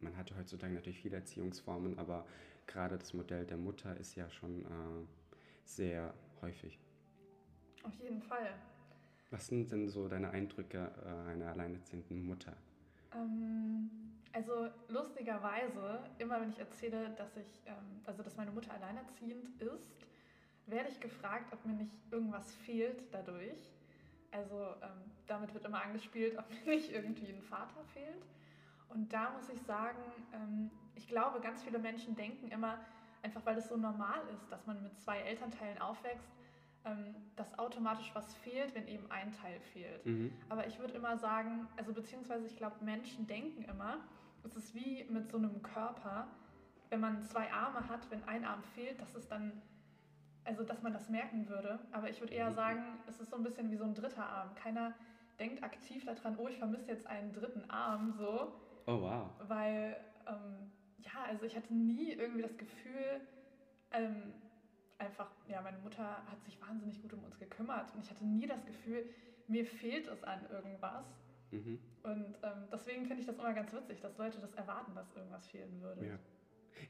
Man 0.00 0.16
hatte 0.16 0.36
heutzutage 0.36 0.74
natürlich 0.74 1.00
viele 1.00 1.16
Erziehungsformen, 1.16 1.98
aber 1.98 2.26
gerade 2.66 2.98
das 2.98 3.14
Modell 3.14 3.46
der 3.46 3.56
Mutter 3.56 3.96
ist 3.96 4.14
ja 4.14 4.28
schon 4.30 4.62
äh, 4.64 5.06
sehr 5.64 6.12
häufig. 6.42 6.78
Auf 7.82 7.94
jeden 7.94 8.20
Fall. 8.20 8.54
Was 9.30 9.46
sind 9.46 9.72
denn 9.72 9.88
so 9.88 10.08
deine 10.08 10.30
Eindrücke 10.30 10.90
äh, 11.04 11.30
einer 11.30 11.50
alleinerziehenden 11.52 12.24
Mutter? 12.24 12.56
Ähm, 13.14 13.90
also 14.32 14.68
lustigerweise, 14.88 16.00
immer 16.18 16.40
wenn 16.40 16.50
ich 16.50 16.58
erzähle, 16.58 17.10
dass 17.16 17.36
ich, 17.36 17.62
ähm, 17.66 18.02
also 18.04 18.22
dass 18.22 18.36
meine 18.36 18.50
Mutter 18.50 18.72
alleinerziehend 18.72 19.60
ist, 19.62 19.96
werde 20.66 20.90
ich 20.90 21.00
gefragt, 21.00 21.52
ob 21.52 21.64
mir 21.64 21.74
nicht 21.74 21.92
irgendwas 22.10 22.52
fehlt 22.54 23.02
dadurch. 23.12 23.72
Also 24.30 24.74
ähm, 24.82 25.10
damit 25.26 25.52
wird 25.54 25.64
immer 25.64 25.82
angespielt, 25.82 26.38
ob 26.38 26.48
mir 26.66 26.74
nicht 26.74 26.92
irgendwie 26.92 27.32
ein 27.32 27.42
Vater 27.42 27.84
fehlt. 27.92 28.24
Und 28.88 29.12
da 29.12 29.30
muss 29.30 29.48
ich 29.48 29.60
sagen, 29.62 29.98
ähm, 30.32 30.70
ich 30.94 31.08
glaube, 31.08 31.40
ganz 31.40 31.62
viele 31.62 31.78
Menschen 31.78 32.14
denken 32.16 32.48
immer, 32.48 32.78
einfach 33.22 33.44
weil 33.44 33.58
es 33.58 33.68
so 33.68 33.76
normal 33.76 34.20
ist, 34.34 34.50
dass 34.50 34.66
man 34.66 34.82
mit 34.82 34.98
zwei 35.00 35.18
Elternteilen 35.20 35.80
aufwächst, 35.80 36.30
ähm, 36.84 37.14
dass 37.34 37.58
automatisch 37.58 38.10
was 38.14 38.34
fehlt, 38.34 38.74
wenn 38.74 38.86
eben 38.86 39.10
ein 39.10 39.32
Teil 39.32 39.60
fehlt. 39.72 40.06
Mhm. 40.06 40.32
Aber 40.48 40.66
ich 40.66 40.78
würde 40.78 40.94
immer 40.94 41.16
sagen, 41.16 41.68
also 41.76 41.92
beziehungsweise 41.92 42.46
ich 42.46 42.56
glaube, 42.56 42.76
Menschen 42.84 43.26
denken 43.26 43.64
immer, 43.64 43.98
es 44.44 44.56
ist 44.56 44.74
wie 44.74 45.04
mit 45.10 45.28
so 45.28 45.36
einem 45.38 45.60
Körper, 45.62 46.28
wenn 46.90 47.00
man 47.00 47.22
zwei 47.24 47.52
Arme 47.52 47.88
hat, 47.88 48.08
wenn 48.10 48.22
ein 48.24 48.44
Arm 48.44 48.62
fehlt, 48.62 49.00
dass 49.00 49.14
es 49.16 49.26
dann, 49.26 49.60
also 50.46 50.64
dass 50.64 50.82
man 50.82 50.92
das 50.92 51.08
merken 51.08 51.48
würde. 51.48 51.80
Aber 51.90 52.08
ich 52.08 52.20
würde 52.20 52.34
eher 52.34 52.50
Mhm. 52.50 52.54
sagen, 52.54 52.98
es 53.06 53.20
ist 53.20 53.30
so 53.30 53.36
ein 53.36 53.42
bisschen 53.42 53.70
wie 53.70 53.76
so 53.76 53.84
ein 53.84 53.94
dritter 53.94 54.26
Arm. 54.28 54.54
Keiner 54.54 54.94
denkt 55.38 55.62
aktiv 55.62 56.04
daran, 56.04 56.36
oh, 56.38 56.48
ich 56.48 56.56
vermisse 56.58 56.90
jetzt 56.90 57.06
einen 57.06 57.32
dritten 57.32 57.68
Arm, 57.70 58.12
so, 58.12 58.52
Oh 58.86 59.00
wow. 59.00 59.30
weil, 59.38 60.00
ähm, 60.26 60.70
ja, 60.96 61.24
also 61.24 61.44
ich 61.44 61.56
hatte 61.56 61.74
nie 61.74 62.12
irgendwie 62.12 62.42
das 62.42 62.56
Gefühl, 62.56 63.20
ähm, 63.90 64.34
einfach, 64.98 65.30
ja, 65.46 65.60
meine 65.60 65.78
Mutter 65.78 66.24
hat 66.26 66.42
sich 66.44 66.60
wahnsinnig 66.60 67.02
gut 67.02 67.12
um 67.12 67.24
uns 67.24 67.38
gekümmert 67.38 67.94
und 67.94 68.00
ich 68.04 68.10
hatte 68.10 68.24
nie 68.24 68.46
das 68.46 68.64
Gefühl, 68.64 69.06
mir 69.46 69.64
fehlt 69.66 70.08
es 70.08 70.24
an 70.24 70.46
irgendwas. 70.46 71.06
Mhm. 71.52 71.78
Und 72.02 72.38
ähm, 72.42 72.68
deswegen 72.70 73.04
finde 73.06 73.20
ich 73.20 73.26
das 73.26 73.38
immer 73.38 73.52
ganz 73.52 73.72
witzig, 73.72 74.00
dass 74.00 74.16
Leute 74.16 74.40
das 74.40 74.54
erwarten, 74.54 74.94
dass 74.94 75.10
irgendwas 75.12 75.46
fehlen 75.48 75.80
würde. 75.80 76.06
Ja. 76.06 76.18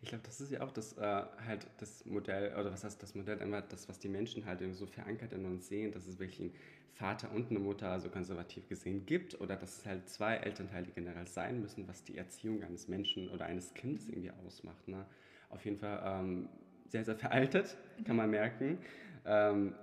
Ich 0.02 0.08
glaube, 0.08 0.24
das 0.24 0.40
ist 0.40 0.50
ja 0.50 0.62
auch 0.62 0.72
das 0.72 0.96
äh, 0.98 1.00
halt 1.46 1.66
das 1.78 2.04
Modell, 2.06 2.54
oder 2.54 2.72
was 2.72 2.84
heißt 2.84 3.02
das 3.02 3.14
Modell, 3.14 3.38
immer 3.38 3.62
das, 3.62 3.88
was 3.88 3.98
die 3.98 4.08
Menschen 4.08 4.46
halt 4.46 4.60
so 4.74 4.86
verankert 4.86 5.32
in 5.32 5.44
uns 5.44 5.68
sehen, 5.68 5.92
dass 5.92 6.06
es 6.06 6.18
wirklich 6.18 6.40
einen 6.40 6.54
Vater 6.92 7.30
und 7.32 7.50
eine 7.50 7.58
Mutter, 7.58 7.90
also 7.90 8.08
konservativ 8.08 8.68
gesehen, 8.68 9.04
gibt, 9.06 9.40
oder 9.40 9.56
dass 9.56 9.78
es 9.78 9.86
halt 9.86 10.08
zwei 10.08 10.36
Elternteile 10.36 10.86
generell 10.94 11.26
sein 11.26 11.60
müssen, 11.60 11.86
was 11.88 12.04
die 12.04 12.16
Erziehung 12.16 12.62
eines 12.62 12.88
Menschen 12.88 13.28
oder 13.30 13.44
eines 13.46 13.74
Kindes 13.74 14.08
irgendwie 14.08 14.30
ausmacht. 14.46 14.88
Ne? 14.88 15.04
Auf 15.50 15.64
jeden 15.64 15.78
Fall 15.78 16.02
ähm, 16.04 16.48
sehr, 16.88 17.04
sehr 17.04 17.16
veraltet, 17.16 17.76
kann 18.04 18.16
man 18.16 18.30
merken. 18.30 18.78
Ähm, 19.24 19.74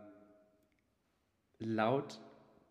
laut 1.59 2.19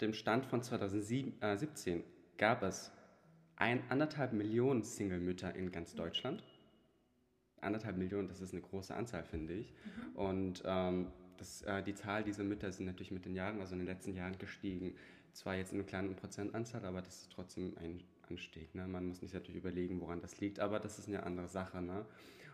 dem 0.01 0.13
Stand 0.13 0.47
von 0.47 0.63
2017 0.63 2.01
äh, 2.01 2.03
gab 2.37 2.63
es 2.63 2.91
ein, 3.57 3.83
anderthalb 3.89 4.33
Millionen 4.33 4.83
Single-Mütter 4.83 5.55
in 5.55 5.71
ganz 5.71 5.95
Deutschland. 5.95 6.43
Anderthalb 7.63 7.97
Millionen, 7.97 8.29
das 8.29 8.41
ist 8.41 8.53
eine 8.53 8.63
große 8.63 8.95
Anzahl, 8.95 9.25
finde 9.25 9.55
ich. 9.55 9.73
Mhm. 9.73 10.17
Und 10.17 10.63
ähm, 10.65 11.07
das, 11.39 11.63
äh, 11.63 11.83
die 11.83 11.95
Zahl 11.95 12.25
dieser 12.25 12.45
Mütter 12.45 12.71
sind 12.73 12.87
natürlich 12.87 13.11
mit 13.11 13.25
den 13.25 13.35
Jahren, 13.35 13.61
also 13.61 13.73
in 13.73 13.81
den 13.81 13.89
letzten 13.89 14.15
Jahren 14.15 14.39
gestiegen. 14.39 14.95
Zwar 15.33 15.57
jetzt 15.57 15.73
in 15.73 15.79
einer 15.79 15.87
kleinen 15.87 16.15
Prozentanzahl, 16.15 16.85
aber 16.85 17.01
das 17.01 17.23
ist 17.23 17.33
trotzdem 17.33 17.77
ein 17.79 18.03
Anstieg. 18.29 18.75
Ne? 18.75 18.87
Man 18.87 19.07
muss 19.07 19.21
sich 19.21 19.33
natürlich 19.33 19.57
überlegen, 19.57 20.01
woran 20.01 20.21
das 20.21 20.41
liegt, 20.41 20.61
aber 20.61 20.81
das 20.81 20.99
ist 20.99 21.09
eine 21.09 21.23
andere 21.23 21.49
Sache. 21.49 21.81
Ne? 21.81 22.05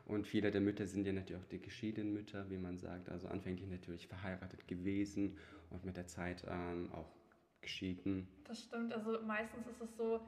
Und 0.06 0.26
viele 0.26 0.50
der 0.50 0.60
Mütter 0.60 0.86
sind 0.86 1.06
ja 1.06 1.12
natürlich 1.12 1.42
auch 1.42 1.48
die 1.48 1.60
geschiedenen 1.60 2.12
Mütter, 2.12 2.48
wie 2.50 2.58
man 2.58 2.78
sagt. 2.78 3.08
Also 3.10 3.28
anfänglich 3.28 3.68
natürlich 3.68 4.06
verheiratet 4.06 4.66
gewesen 4.66 5.36
und 5.70 5.84
mit 5.84 5.96
der 5.96 6.06
Zeit 6.06 6.44
ähm, 6.48 6.90
auch 6.92 7.12
geschieden. 7.60 8.26
Das 8.44 8.62
stimmt. 8.62 8.92
Also 8.92 9.20
meistens 9.22 9.66
ist 9.66 9.80
es 9.82 9.96
so, 9.96 10.20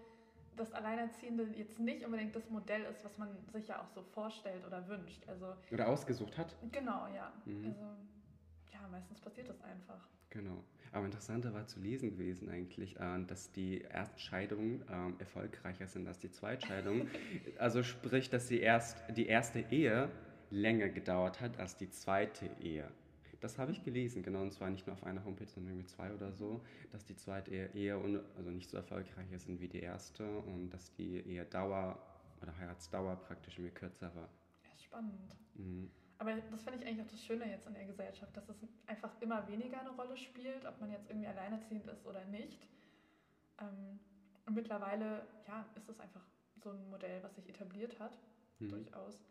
dass 0.57 0.73
Alleinerziehende 0.73 1.47
jetzt 1.57 1.79
nicht 1.79 2.05
unbedingt 2.05 2.35
das 2.35 2.49
Modell 2.51 2.83
ist, 2.85 3.05
was 3.05 3.17
man 3.19 3.29
sich 3.53 3.69
ja 3.69 3.81
auch 3.81 3.89
so 3.89 4.03
vorstellt 4.03 4.65
oder 4.67 4.87
wünscht. 4.89 5.27
Also, 5.29 5.55
oder 5.71 5.89
ausgesucht 5.89 6.37
hat. 6.37 6.55
Genau, 6.73 7.07
ja. 7.15 7.33
Mhm. 7.45 7.67
Also 7.67 7.85
ja, 8.73 8.89
meistens 8.91 9.21
passiert 9.21 9.49
das 9.49 9.61
einfach. 9.63 10.09
Genau. 10.31 10.63
Aber 10.93 11.05
interessanter 11.05 11.55
war 11.55 11.67
zu 11.67 11.79
lesen 11.81 12.11
gewesen 12.11 12.49
eigentlich, 12.51 12.99
äh, 12.99 13.25
dass 13.27 13.53
die 13.53 13.83
Erstscheidungen 13.83 14.85
ähm, 14.91 15.17
erfolgreicher 15.19 15.87
sind 15.87 16.09
als 16.09 16.19
die 16.19 16.31
Zweitscheidungen. 16.31 17.09
also 17.59 17.83
sprich, 17.83 18.29
dass 18.31 18.49
die, 18.49 18.61
erst, 18.61 18.99
die 19.17 19.27
erste 19.27 19.61
Ehe 19.71 20.11
länger 20.51 20.89
gedauert 20.89 21.41
hat 21.41 21.59
als 21.59 21.77
die 21.77 21.91
zweite 21.91 22.51
Ehe. 22.61 22.91
Das 23.41 23.59
habe 23.59 23.73
ich 23.73 23.83
gelesen, 23.83 24.23
genau, 24.23 24.43
und 24.43 24.53
zwar 24.53 24.69
nicht 24.71 24.87
nur 24.87 24.95
auf 24.95 25.05
einer 25.05 25.25
Homepage, 25.25 25.49
sondern 25.49 25.73
irgendwie 25.73 25.89
zwei 25.89 26.13
oder 26.13 26.31
so, 26.33 26.61
dass 26.93 27.05
die 27.07 27.17
zweite 27.17 27.51
Ehe 27.51 27.71
eher 27.75 27.97
also 28.37 28.51
nicht 28.51 28.69
so 28.69 28.77
erfolgreich 28.77 29.33
ist 29.33 29.49
wie 29.49 29.69
die 29.69 29.81
erste 29.81 30.39
und 30.41 30.71
dass 30.71 30.93
die 30.93 31.21
Ehedauer 31.21 31.99
oder 32.43 32.57
Heiratsdauer 32.59 33.17
praktisch 33.17 33.59
irgendwie 33.59 33.75
kürzer 33.75 34.15
war. 34.15 34.29
Ja, 34.65 34.79
spannend. 34.79 35.37
Mhm. 35.55 35.91
Aber 36.19 36.35
das 36.35 36.63
finde 36.63 36.81
ich 36.81 36.87
eigentlich 36.87 37.07
auch 37.07 37.11
das 37.11 37.25
Schöne 37.25 37.51
jetzt 37.51 37.67
in 37.67 37.73
der 37.73 37.87
Gesellschaft, 37.87 38.37
dass 38.37 38.47
es 38.51 38.57
einfach 38.87 39.11
immer 39.23 39.49
weniger 39.49 39.81
eine 39.81 39.91
Rolle 39.91 40.19
spielt, 40.19 40.67
ob 40.67 40.79
man 40.79 40.91
jetzt 40.91 41.09
irgendwie 41.09 41.27
alleinerziehend 41.27 41.87
ist 41.87 42.05
oder 42.05 42.23
nicht. 42.27 42.69
Ähm, 43.59 43.99
und 44.45 44.55
mittlerweile, 44.55 45.27
ja, 45.49 45.65
ist 45.77 45.89
es 45.89 45.99
einfach 45.99 46.27
so 46.63 46.71
ein 46.71 46.91
Modell, 46.91 47.23
was 47.23 47.35
sich 47.37 47.49
etabliert 47.49 47.99
hat, 47.99 48.19
mhm. 48.59 48.69
durchaus. 48.69 49.25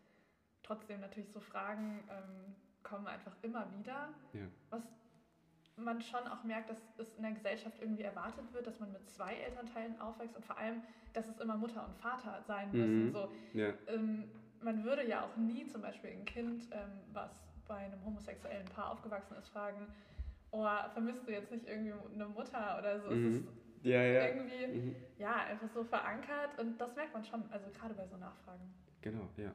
Trotzdem 0.64 1.00
natürlich 1.00 1.30
so 1.30 1.38
Fragen, 1.38 2.02
ähm, 2.10 2.56
kommen 2.82 3.06
einfach 3.06 3.36
immer 3.42 3.66
wieder. 3.78 4.08
Ja. 4.32 4.46
Was 4.70 4.82
man 5.76 6.00
schon 6.02 6.26
auch 6.28 6.44
merkt, 6.44 6.70
dass 6.70 6.78
es 6.98 7.14
in 7.14 7.22
der 7.22 7.32
Gesellschaft 7.32 7.76
irgendwie 7.80 8.02
erwartet 8.02 8.52
wird, 8.52 8.66
dass 8.66 8.78
man 8.80 8.92
mit 8.92 9.08
zwei 9.08 9.34
Elternteilen 9.34 10.00
aufwächst 10.00 10.36
und 10.36 10.44
vor 10.44 10.58
allem, 10.58 10.82
dass 11.12 11.28
es 11.28 11.38
immer 11.40 11.56
Mutter 11.56 11.86
und 11.86 11.96
Vater 11.96 12.42
sein 12.46 12.70
müssen. 12.72 13.06
Mhm. 13.06 13.12
So, 13.12 13.32
ja. 13.54 13.72
ähm, 13.86 14.30
man 14.62 14.84
würde 14.84 15.06
ja 15.06 15.24
auch 15.24 15.36
nie 15.36 15.66
zum 15.66 15.82
Beispiel 15.82 16.10
ein 16.10 16.24
Kind, 16.24 16.64
ähm, 16.72 16.90
was 17.12 17.30
bei 17.66 17.76
einem 17.76 18.04
homosexuellen 18.04 18.66
Paar 18.66 18.90
aufgewachsen 18.90 19.36
ist, 19.36 19.48
fragen, 19.48 19.86
oh, 20.50 20.66
vermisst 20.92 21.26
du 21.26 21.32
jetzt 21.32 21.50
nicht 21.50 21.66
irgendwie 21.66 21.94
eine 22.14 22.26
Mutter 22.26 22.76
oder 22.78 23.00
so. 23.00 23.10
Mhm. 23.10 23.28
Es 23.28 23.34
ist 23.36 23.48
ja, 23.82 24.02
ja. 24.02 24.26
irgendwie 24.26 24.66
mhm. 24.66 24.96
ja, 25.16 25.36
einfach 25.44 25.68
so 25.70 25.84
verankert 25.84 26.58
und 26.58 26.78
das 26.78 26.94
merkt 26.96 27.14
man 27.14 27.24
schon, 27.24 27.42
also 27.50 27.70
gerade 27.70 27.94
bei 27.94 28.06
so 28.06 28.16
Nachfragen. 28.16 28.74
Genau, 29.00 29.28
ja. 29.36 29.52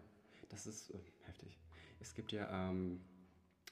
Das 0.50 0.66
ist 0.66 0.92
äh, 0.92 1.00
heftig. 1.26 1.60
Es 2.00 2.14
gibt 2.14 2.32
ja 2.32 2.50
ähm, 2.50 3.02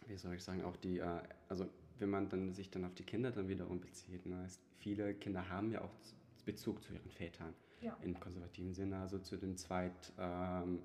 wie 0.08 0.18
soll 0.18 0.36
ich 0.36 0.44
sagen, 0.44 0.64
auch 0.64 0.78
die, 0.78 1.00
äh, 1.00 1.22
also 1.50 1.68
wenn 2.00 2.10
man 2.10 2.30
dann 2.30 2.54
sich 2.54 2.70
dann 2.70 2.86
auf 2.86 2.94
die 2.96 3.04
Kinder 3.04 3.32
dann 3.32 3.48
wiederum 3.48 3.80
bezieht, 3.80 4.26
ne, 4.26 4.46
ist, 4.46 4.62
viele 4.80 5.14
Kinder 5.14 5.50
haben 5.50 5.72
ja 5.72 5.82
auch 5.82 5.94
Bezug 6.46 6.84
zu 6.84 6.94
ihren 6.94 7.10
Vätern 7.10 7.54
ja. 7.82 7.98
im 8.02 8.20
konservativen 8.20 8.74
Sinne, 8.74 8.98
also 8.98 9.20
zu 9.20 9.38
dem 9.38 9.56
zweiten 9.56 10.12
ähm, 10.18 10.80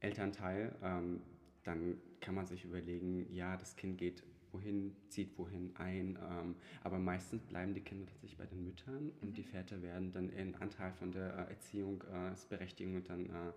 ähm, 0.00 1.20
dann 1.64 2.00
kann 2.20 2.34
man 2.34 2.46
sich 2.46 2.64
überlegen, 2.64 3.32
ja, 3.32 3.56
das 3.56 3.76
Kind 3.76 3.98
geht 3.98 4.22
wohin, 4.52 4.96
zieht 5.08 5.36
wohin 5.38 5.74
ein, 5.76 6.18
ähm, 6.30 6.56
aber 6.82 6.98
meistens 6.98 7.42
bleiben 7.44 7.74
die 7.74 7.80
Kinder 7.80 8.06
tatsächlich 8.06 8.38
bei 8.38 8.46
den 8.46 8.64
Müttern 8.64 9.12
und 9.20 9.30
mhm. 9.30 9.34
die 9.34 9.42
Väter 9.42 9.82
werden 9.82 10.12
dann 10.12 10.30
einen 10.30 10.54
Anteil 10.56 10.92
von 10.92 11.12
der 11.12 11.34
äh, 11.34 11.50
Erziehungsberechtigung 11.50 12.96
äh, 12.96 13.02
dann 13.02 13.26
äh, 13.26 13.48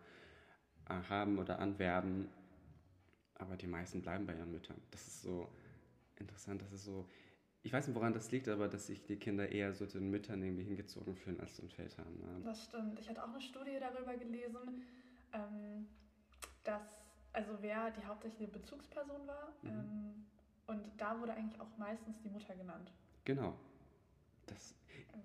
äh, 0.89 1.03
haben 1.09 1.39
oder 1.39 1.59
anwerben 1.59 2.27
aber 3.41 3.57
die 3.57 3.67
meisten 3.67 4.01
bleiben 4.01 4.25
bei 4.25 4.35
ihren 4.35 4.51
Müttern. 4.51 4.79
Das 4.91 5.07
ist 5.07 5.23
so 5.23 5.49
interessant, 6.17 6.61
das 6.61 6.71
ist 6.71 6.85
so, 6.85 7.07
ich 7.63 7.73
weiß 7.73 7.87
nicht, 7.87 7.95
woran 7.95 8.13
das 8.13 8.31
liegt, 8.31 8.47
aber 8.47 8.67
dass 8.67 8.87
sich 8.87 9.03
die 9.03 9.17
Kinder 9.17 9.49
eher 9.49 9.73
so 9.73 9.85
zu 9.85 9.99
den 9.99 10.09
Müttern 10.09 10.41
irgendwie 10.41 10.63
hingezogen 10.63 11.15
fühlen 11.15 11.39
als 11.39 11.55
zu 11.55 11.63
den 11.63 11.71
Vätern. 11.71 12.17
Ne? 12.17 12.41
Das 12.43 12.63
stimmt. 12.65 12.99
Ich 12.99 13.09
hatte 13.09 13.23
auch 13.23 13.29
eine 13.29 13.41
Studie 13.41 13.77
darüber 13.79 14.15
gelesen, 14.15 14.83
ähm, 15.33 15.87
dass, 16.63 17.01
also 17.33 17.57
wer 17.61 17.91
die 17.91 18.05
hauptsächliche 18.05 18.51
Bezugsperson 18.51 19.27
war, 19.27 19.53
mhm. 19.63 19.69
ähm, 19.69 20.25
und 20.67 20.83
da 20.97 21.19
wurde 21.19 21.33
eigentlich 21.33 21.59
auch 21.59 21.77
meistens 21.77 22.21
die 22.21 22.29
Mutter 22.29 22.55
genannt. 22.55 22.91
Genau. 23.25 23.57
Das. 24.47 24.75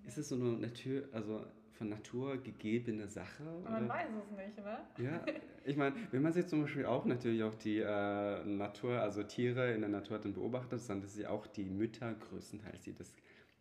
Ist 0.05 0.17
es 0.17 0.29
so 0.29 0.35
eine 0.35 0.51
Natur, 0.53 1.03
also 1.11 1.45
von 1.77 1.89
Natur 1.89 2.37
gegebene 2.37 3.07
Sache? 3.07 3.43
Man 3.63 3.85
oder? 3.85 3.89
weiß 3.89 4.09
es 4.09 4.31
nicht, 4.31 4.57
ne? 4.57 4.79
Ja, 4.97 5.25
ich 5.63 5.77
meine, 5.77 5.95
wenn 6.11 6.21
man 6.21 6.33
sich 6.33 6.47
zum 6.47 6.61
Beispiel 6.61 6.85
auch 6.85 7.05
natürlich 7.05 7.43
auch 7.43 7.55
die 7.55 7.79
äh, 7.79 8.43
Natur, 8.45 8.99
also 8.99 9.23
Tiere 9.23 9.73
in 9.73 9.81
der 9.81 9.89
Natur 9.89 10.19
dann 10.19 10.33
beobachtet, 10.33 10.81
dann 10.87 11.03
ist 11.03 11.17
ja 11.17 11.29
auch 11.29 11.45
die 11.47 11.65
Mütter 11.65 12.13
größtenteils, 12.13 12.81
die 12.81 12.93
das 12.93 13.13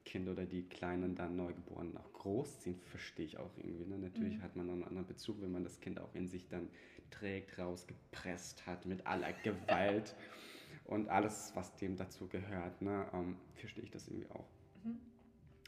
Kind 0.05 0.29
oder 0.29 0.47
die 0.47 0.63
Kleinen 0.63 1.17
dann 1.17 1.37
Neugeborenen 1.37 1.97
auch 1.99 2.13
großziehen, 2.13 2.81
verstehe 2.85 3.27
ich 3.27 3.39
auch 3.39 3.51
irgendwie. 3.59 3.85
Ne? 3.85 3.99
Natürlich 3.99 4.39
mhm. 4.39 4.43
hat 4.43 4.57
man 4.57 4.71
einen 4.71 4.85
anderen 4.85 5.07
Bezug, 5.07 5.43
wenn 5.43 5.53
man 5.53 5.65
das 5.65 5.81
Kind 5.81 6.01
auch 6.01 6.15
in 6.15 6.29
sich 6.29 6.49
dann 6.49 6.69
trägt, 7.11 7.59
rausgepresst 7.59 8.67
hat 8.67 8.87
mit 8.87 9.07
aller 9.07 9.33
Gewalt 9.43 10.15
und 10.85 11.09
alles, 11.09 11.53
was 11.55 11.75
dem 11.77 11.97
dazu 11.97 12.29
gehört. 12.29 12.81
Ne? 12.81 13.07
Ähm, 13.13 13.37
verstehe 13.55 13.83
ich 13.83 13.91
das 13.91 14.07
irgendwie 14.07 14.31
auch. 14.31 14.49
Mhm. 14.85 15.01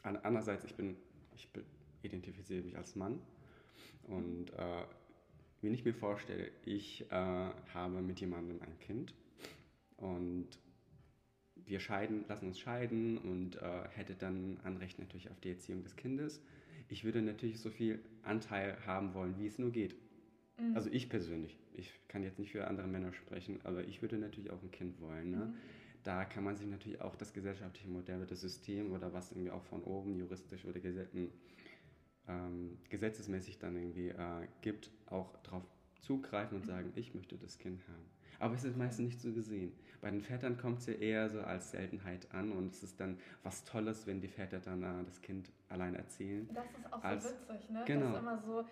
Andererseits, 0.03 0.63
ich 0.65 0.75
bin, 0.75 0.95
ich 1.35 1.47
identifiziere 2.03 2.63
mich 2.63 2.77
als 2.77 2.95
Mann. 2.95 3.19
Und 4.03 4.51
äh, 4.51 4.83
wenn 5.61 5.73
ich 5.73 5.83
mir 5.83 5.93
vorstelle, 5.93 6.51
ich 6.65 7.05
äh, 7.11 7.13
habe 7.73 8.01
mit 8.01 8.19
jemandem 8.19 8.61
ein 8.61 8.79
Kind 8.79 9.13
und 9.97 10.47
wir 11.65 11.79
scheiden, 11.79 12.25
lassen 12.27 12.47
uns 12.47 12.59
scheiden 12.59 13.17
und 13.17 13.57
äh, 13.57 13.87
hätte 13.89 14.15
dann 14.15 14.59
Anrecht 14.63 14.97
natürlich 14.99 15.29
auf 15.29 15.39
die 15.39 15.49
Erziehung 15.49 15.83
des 15.83 15.95
Kindes. 15.95 16.41
Ich 16.87 17.03
würde 17.03 17.21
natürlich 17.21 17.59
so 17.59 17.69
viel 17.69 17.99
Anteil 18.23 18.77
haben 18.85 19.13
wollen, 19.13 19.37
wie 19.37 19.45
es 19.45 19.59
nur 19.59 19.71
geht. 19.71 19.95
Mhm. 20.59 20.75
Also 20.75 20.89
ich 20.91 21.09
persönlich. 21.09 21.57
Ich 21.75 21.93
kann 22.07 22.23
jetzt 22.23 22.39
nicht 22.39 22.51
für 22.51 22.67
andere 22.67 22.87
Männer 22.87 23.13
sprechen, 23.13 23.59
aber 23.63 23.83
ich 23.83 24.01
würde 24.01 24.17
natürlich 24.17 24.49
auch 24.49 24.61
ein 24.63 24.71
Kind 24.71 24.99
wollen. 24.99 25.31
Ne? 25.31 25.37
Mhm. 25.37 25.53
Da 26.03 26.25
kann 26.25 26.43
man 26.43 26.55
sich 26.55 26.67
natürlich 26.67 27.01
auch 27.01 27.15
das 27.15 27.33
gesellschaftliche 27.33 27.89
Modell 27.89 28.17
oder 28.17 28.27
das 28.27 28.41
System 28.41 28.93
oder 28.93 29.13
was 29.13 29.31
irgendwie 29.31 29.51
auch 29.51 29.63
von 29.63 29.83
oben 29.83 30.15
juristisch 30.15 30.65
oder 30.65 30.79
ähm, 32.27 32.77
gesetzesmäßig 32.89 33.59
dann 33.59 33.75
irgendwie 33.75 34.09
äh, 34.09 34.47
gibt, 34.61 34.91
auch 35.07 35.35
darauf 35.43 35.63
zugreifen 36.01 36.57
und 36.57 36.65
sagen, 36.65 36.91
ich 36.95 37.13
möchte 37.13 37.37
das 37.37 37.57
Kind 37.57 37.81
haben. 37.87 38.05
Aber 38.39 38.55
es 38.55 38.63
ist 38.63 38.77
meistens 38.77 39.07
nicht 39.07 39.21
so 39.21 39.33
gesehen. 39.33 39.73
Bei 39.99 40.09
den 40.09 40.21
Vätern 40.21 40.57
kommt 40.57 40.79
es 40.79 40.85
ja 40.85 40.93
eher 40.93 41.29
so 41.29 41.41
als 41.41 41.71
Seltenheit 41.71 42.33
an 42.33 42.53
und 42.53 42.71
es 42.71 42.83
ist 42.83 42.99
dann 42.99 43.17
was 43.43 43.65
Tolles, 43.65 44.07
wenn 44.07 44.21
die 44.21 44.29
Väter 44.29 44.59
dann 44.59 44.81
äh, 44.81 45.03
das 45.03 45.21
Kind 45.21 45.51
allein 45.67 45.95
erzählen. 45.95 46.47
Das 46.53 46.65
ist 46.65 46.93
auch 46.93 47.03
als, 47.03 47.23
so 47.23 47.29
witzig, 47.31 47.69
ne? 47.69 47.83
Genau. 47.85 48.05
Das 48.05 48.13
ist 48.13 48.19
immer 48.19 48.37
so, 48.37 48.65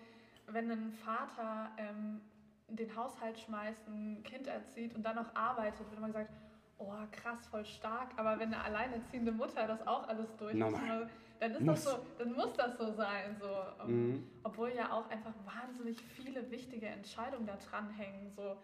wenn 0.46 0.70
ein 0.70 0.92
Vater 0.92 1.70
ähm, 1.76 2.20
den 2.68 2.96
Haushalt 2.96 3.38
schmeißt, 3.38 3.88
ein 3.88 4.22
Kind 4.22 4.46
erzieht 4.46 4.94
und 4.94 5.02
dann 5.02 5.16
noch 5.16 5.34
arbeitet, 5.34 5.80
wird 5.80 5.98
immer 5.98 6.06
gesagt, 6.06 6.30
oh 6.78 6.94
krass, 7.10 7.46
voll 7.46 7.64
stark. 7.64 8.10
Aber 8.16 8.38
wenn 8.38 8.52
eine 8.54 8.62
alleinerziehende 8.62 9.32
Mutter 9.32 9.66
das 9.66 9.86
auch 9.86 10.08
alles 10.08 10.34
durchmacht, 10.36 11.10
dann 11.40 11.52
ist 11.52 11.60
muss. 11.60 11.84
das 11.84 11.92
so, 11.92 12.06
dann 12.18 12.32
muss 12.32 12.52
das 12.54 12.76
so 12.78 12.92
sein. 12.92 13.36
So. 13.40 13.84
Ähm, 13.84 14.08
mhm. 14.08 14.30
Obwohl 14.42 14.72
ja 14.72 14.92
auch 14.92 15.08
einfach 15.10 15.34
wahnsinnig 15.44 16.00
viele 16.00 16.50
wichtige 16.50 16.86
Entscheidungen 16.86 17.46
da 17.46 17.56
dranhängen, 17.56 18.30
so, 18.30 18.56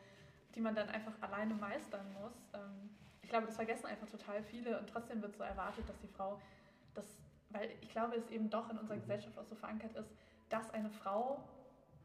die 0.54 0.61
man 0.61 0.75
dann 0.75 0.88
einfach 0.88 1.12
alleine 1.21 1.54
meistern 1.54 2.06
muss. 2.21 2.35
Ähm, 2.54 2.90
ich 3.23 3.28
glaube, 3.30 3.47
das 3.47 3.56
vergessen 3.56 3.87
einfach 3.87 4.09
total 4.09 4.42
viele 4.42 4.78
und 4.78 4.88
trotzdem 4.88 5.23
wird 5.23 5.37
so 5.37 5.42
erwartet, 5.42 5.88
dass 5.88 5.99
die 6.00 6.09
Frau 6.09 6.40
das, 6.94 7.06
weil 7.50 7.71
ich 7.80 7.90
glaube, 7.90 8.16
es 8.16 8.28
eben 8.30 8.50
doch 8.50 8.68
in 8.71 8.78
unserer 8.78 8.97
mhm. 8.97 9.00
Gesellschaft 9.00 9.38
auch 9.38 9.47
so 9.47 9.54
verankert 9.54 9.94
ist, 9.97 10.11
dass 10.49 10.71
eine 10.73 10.90
Frau 10.90 11.42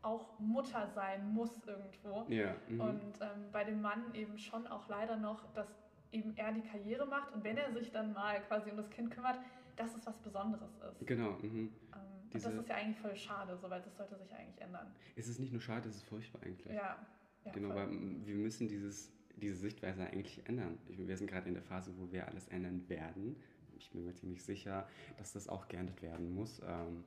auch 0.02 0.40
Mutter 0.40 0.88
sein 0.96 1.34
muss 1.34 1.52
irgendwo. 1.66 2.26
Ja, 2.30 2.56
mhm. 2.68 2.80
und 2.80 3.22
ähm, 3.22 3.52
bei 3.52 3.64
dem 3.64 3.82
Mann 3.82 4.14
eben 4.14 4.38
schon 4.38 4.66
auch 4.68 4.88
leider 4.88 5.18
noch, 5.18 5.52
dass 5.54 5.68
eben 6.12 6.36
er 6.38 6.52
die 6.52 6.62
Karriere 6.62 7.06
macht 7.06 7.34
und 7.34 7.44
wenn 7.44 7.58
er 7.58 7.72
sich 7.72 7.92
dann 7.92 8.14
mal 8.14 8.42
quasi 8.44 8.72
um 8.72 8.78
das 8.78 8.90
Kind 8.90 9.12
kümmert, 9.12 9.40
dass 9.76 9.96
es 9.96 10.06
was 10.06 10.18
Besonderes 10.20 10.72
ist. 10.78 11.08
Genau. 11.08 11.32
Mhm. 11.42 11.72
Ähm, 11.94 12.30
das 12.32 12.46
ist 12.46 12.70
ja 12.70 12.76
eigentlich 12.76 13.00
voll 13.00 13.16
schade, 13.16 13.58
weil 13.62 13.82
das 13.82 13.96
sollte 13.96 14.18
sich 14.18 14.34
eigentlich 14.34 14.62
ändern. 14.62 14.94
Es 15.16 15.28
ist 15.28 15.40
nicht 15.40 15.52
nur 15.52 15.62
schade, 15.62 15.88
es 15.88 15.96
ist 15.96 16.04
furchtbar 16.04 16.44
eigentlich. 16.44 16.76
Ja. 16.76 16.98
ja 17.46 17.52
genau, 17.52 17.70
voll. 17.70 17.78
weil 17.78 18.26
wir 18.26 18.36
müssen 18.36 18.68
dieses, 18.68 19.12
diese 19.38 19.56
Sichtweise 19.56 20.04
eigentlich 20.04 20.46
ändern. 20.48 20.78
Wir 20.88 21.18
sind 21.18 21.28
gerade 21.28 21.48
in 21.48 21.54
der 21.54 21.64
Phase, 21.64 21.94
wo 21.98 22.12
wir 22.12 22.28
alles 22.28 22.48
ändern 22.50 22.88
werden. 22.90 23.38
Ich 23.78 23.90
bin 23.92 24.04
mir 24.04 24.14
ziemlich 24.14 24.44
sicher, 24.44 24.88
dass 25.18 25.32
das 25.32 25.48
auch 25.48 25.68
geändert 25.68 26.02
werden 26.02 26.34
muss. 26.34 26.62
Ähm, 26.66 27.06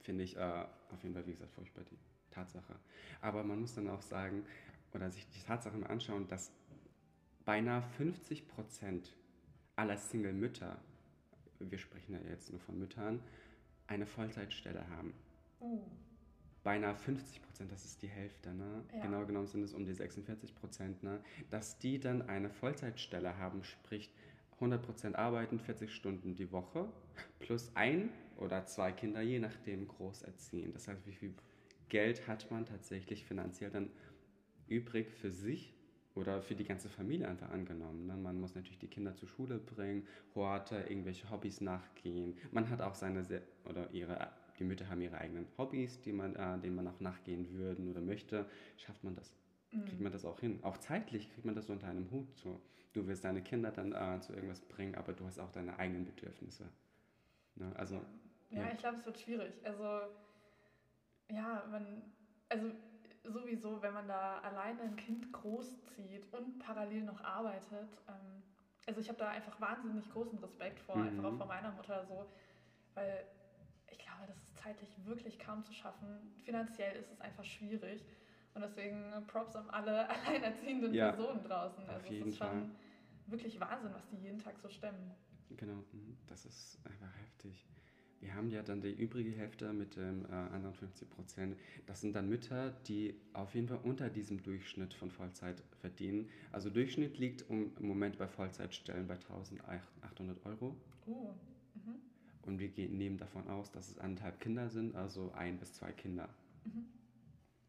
Finde 0.00 0.24
ich 0.24 0.36
äh, 0.36 0.66
auf 0.90 1.02
jeden 1.02 1.14
Fall, 1.14 1.26
wie 1.26 1.32
gesagt, 1.32 1.52
furchtbar 1.52 1.84
die 1.84 1.98
Tatsache. 2.30 2.74
Aber 3.20 3.44
man 3.44 3.60
muss 3.60 3.74
dann 3.74 3.88
auch 3.88 4.02
sagen, 4.02 4.44
oder 4.92 5.10
sich 5.10 5.28
die 5.30 5.42
Tatsache 5.42 5.76
mal 5.76 5.86
anschauen, 5.86 6.26
dass 6.26 6.52
beinahe 7.44 7.82
50 7.82 8.48
Prozent 8.48 9.16
aller 9.76 9.96
Single-Mütter, 9.96 10.80
wir 11.58 11.78
sprechen 11.78 12.12
ja 12.12 12.20
jetzt 12.30 12.50
nur 12.50 12.60
von 12.60 12.78
Müttern, 12.78 13.20
eine 13.86 14.06
Vollzeitstelle 14.06 14.88
haben. 14.90 15.14
Uh. 15.60 15.80
Beinahe 16.62 16.94
50 16.94 17.42
Prozent, 17.42 17.72
das 17.72 17.84
ist 17.84 18.02
die 18.02 18.08
Hälfte, 18.08 18.52
ne? 18.52 18.84
Ja. 18.92 19.00
Genau 19.00 19.24
genommen 19.24 19.46
sind 19.46 19.62
es 19.62 19.72
um 19.72 19.86
die 19.86 19.94
46 19.94 20.54
Prozent, 20.54 21.02
ne? 21.02 21.20
Dass 21.50 21.78
die 21.78 21.98
dann 21.98 22.22
eine 22.22 22.50
Vollzeitstelle 22.50 23.38
haben, 23.38 23.64
sprich 23.64 24.12
100 24.54 24.82
Prozent 24.82 25.16
arbeiten, 25.16 25.58
40 25.58 25.94
Stunden 25.94 26.34
die 26.34 26.52
Woche, 26.52 26.92
plus 27.38 27.74
ein 27.74 28.10
oder 28.36 28.66
zwei 28.66 28.92
Kinder, 28.92 29.22
je 29.22 29.38
nachdem, 29.38 29.88
groß 29.88 30.22
erziehen. 30.22 30.72
Das 30.74 30.86
heißt, 30.86 31.06
wie 31.06 31.14
viel 31.14 31.34
Geld 31.88 32.28
hat 32.28 32.50
man 32.50 32.66
tatsächlich 32.66 33.24
finanziell 33.24 33.70
dann 33.70 33.90
übrig 34.68 35.10
für 35.10 35.30
sich 35.30 35.74
oder 36.14 36.42
für 36.42 36.54
die 36.54 36.64
ganze 36.64 36.88
Familie 36.88 37.28
einfach 37.28 37.50
angenommen. 37.50 38.06
Ne? 38.06 38.16
Man 38.16 38.40
muss 38.40 38.54
natürlich 38.54 38.78
die 38.78 38.88
Kinder 38.88 39.14
zur 39.14 39.28
Schule 39.28 39.58
bringen, 39.58 40.06
Horte, 40.34 40.76
irgendwelche 40.88 41.30
Hobbys 41.30 41.60
nachgehen. 41.60 42.36
Man 42.50 42.68
hat 42.68 42.80
auch 42.80 42.94
seine 42.94 43.24
oder 43.64 43.90
ihre 43.92 44.30
die 44.60 44.64
Mütter 44.64 44.88
haben 44.88 45.00
ihre 45.00 45.16
eigenen 45.18 45.46
Hobbys, 45.56 46.02
die 46.02 46.12
man, 46.12 46.36
äh, 46.36 46.58
denen 46.58 46.76
man 46.76 46.86
auch 46.86 47.00
nachgehen 47.00 47.50
würden 47.54 47.90
oder 47.90 48.02
möchte. 48.02 48.46
Schafft 48.76 49.02
man 49.02 49.16
das? 49.16 49.34
Mhm. 49.72 49.86
Kriegt 49.86 50.00
man 50.00 50.12
das 50.12 50.24
auch 50.24 50.38
hin? 50.38 50.60
Auch 50.62 50.76
zeitlich 50.76 51.32
kriegt 51.32 51.46
man 51.46 51.54
das 51.54 51.70
unter 51.70 51.88
einem 51.88 52.10
Hut. 52.10 52.36
So. 52.36 52.60
Du 52.92 53.06
willst 53.06 53.24
deine 53.24 53.42
Kinder 53.42 53.70
dann 53.70 53.92
äh, 53.92 54.20
zu 54.20 54.34
irgendwas 54.34 54.60
bringen, 54.60 54.94
aber 54.96 55.14
du 55.14 55.24
hast 55.24 55.38
auch 55.38 55.50
deine 55.50 55.78
eigenen 55.78 56.04
Bedürfnisse. 56.04 56.68
Ne? 57.54 57.72
Also, 57.76 58.02
ja, 58.50 58.60
ja. 58.60 58.72
ich 58.72 58.78
glaube, 58.78 58.98
es 58.98 59.06
wird 59.06 59.18
schwierig. 59.18 59.52
Also, 59.64 59.82
ja, 61.30 61.66
man, 61.70 62.02
also 62.50 62.70
sowieso, 63.30 63.80
wenn 63.82 63.94
man 63.94 64.08
da 64.08 64.38
alleine 64.38 64.82
ein 64.82 64.96
Kind 64.96 65.32
großzieht 65.32 66.32
und 66.32 66.58
parallel 66.58 67.02
noch 67.04 67.22
arbeitet, 67.22 67.88
ähm, 68.08 68.42
also 68.86 69.00
ich 69.00 69.08
habe 69.08 69.18
da 69.18 69.28
einfach 69.28 69.60
wahnsinnig 69.60 70.10
großen 70.10 70.38
Respekt 70.38 70.80
vor, 70.80 70.96
mhm. 70.96 71.08
einfach 71.08 71.24
auch 71.24 71.36
vor 71.36 71.46
meiner 71.46 71.70
Mutter 71.72 72.04
so, 72.06 72.26
weil 72.94 73.24
ich 73.90 73.98
glaube, 73.98 74.26
das 74.26 74.36
ist 74.36 74.56
zeitlich 74.56 74.90
wirklich 75.04 75.38
kaum 75.38 75.64
zu 75.64 75.72
schaffen. 75.72 76.34
Finanziell 76.42 76.96
ist 76.96 77.10
es 77.10 77.20
einfach 77.20 77.44
schwierig. 77.44 78.04
Und 78.54 78.62
deswegen 78.62 79.12
Props 79.26 79.54
an 79.54 79.70
alle 79.70 80.08
alleinerziehenden 80.26 80.92
ja, 80.92 81.12
Personen 81.12 81.42
draußen. 81.44 81.88
Also 81.88 82.06
es 82.12 82.26
ist 82.26 82.38
schon 82.38 82.48
Fall. 82.48 82.70
wirklich 83.26 83.60
Wahnsinn, 83.60 83.94
was 83.94 84.08
die 84.08 84.16
jeden 84.16 84.38
Tag 84.38 84.58
so 84.58 84.68
stemmen. 84.68 85.14
Genau, 85.56 85.84
mhm, 85.92 86.16
das 86.26 86.44
ist 86.46 86.78
einfach 86.84 87.14
heftig. 87.16 87.64
Wir 88.20 88.34
haben 88.34 88.50
ja 88.50 88.62
dann 88.62 88.82
die 88.82 88.92
übrige 88.92 89.30
Hälfte 89.30 89.72
mit 89.72 89.96
den 89.96 90.26
äh, 90.26 90.32
anderen 90.32 90.74
50 90.74 91.08
Prozent. 91.08 91.56
Das 91.86 92.02
sind 92.02 92.14
dann 92.14 92.28
Mütter, 92.28 92.70
die 92.86 93.14
auf 93.32 93.54
jeden 93.54 93.68
Fall 93.68 93.80
unter 93.82 94.10
diesem 94.10 94.42
Durchschnitt 94.42 94.92
von 94.92 95.10
Vollzeit 95.10 95.62
verdienen. 95.80 96.28
Also 96.52 96.68
Durchschnitt 96.68 97.18
liegt 97.18 97.46
im 97.48 97.72
Moment 97.80 98.18
bei 98.18 98.28
Vollzeitstellen 98.28 99.06
bei 99.06 99.14
1800 99.14 100.44
Euro. 100.44 100.76
Oh. 101.06 101.32
Mhm. 101.74 101.94
Und 102.42 102.58
wir 102.58 102.68
gehen, 102.68 102.98
nehmen 102.98 103.16
davon 103.16 103.48
aus, 103.48 103.70
dass 103.70 103.88
es 103.88 103.98
anderthalb 103.98 104.38
Kinder 104.40 104.68
sind, 104.68 104.94
also 104.94 105.32
ein 105.32 105.58
bis 105.58 105.72
zwei 105.72 105.92
Kinder. 105.92 106.28
Mhm. 106.64 106.86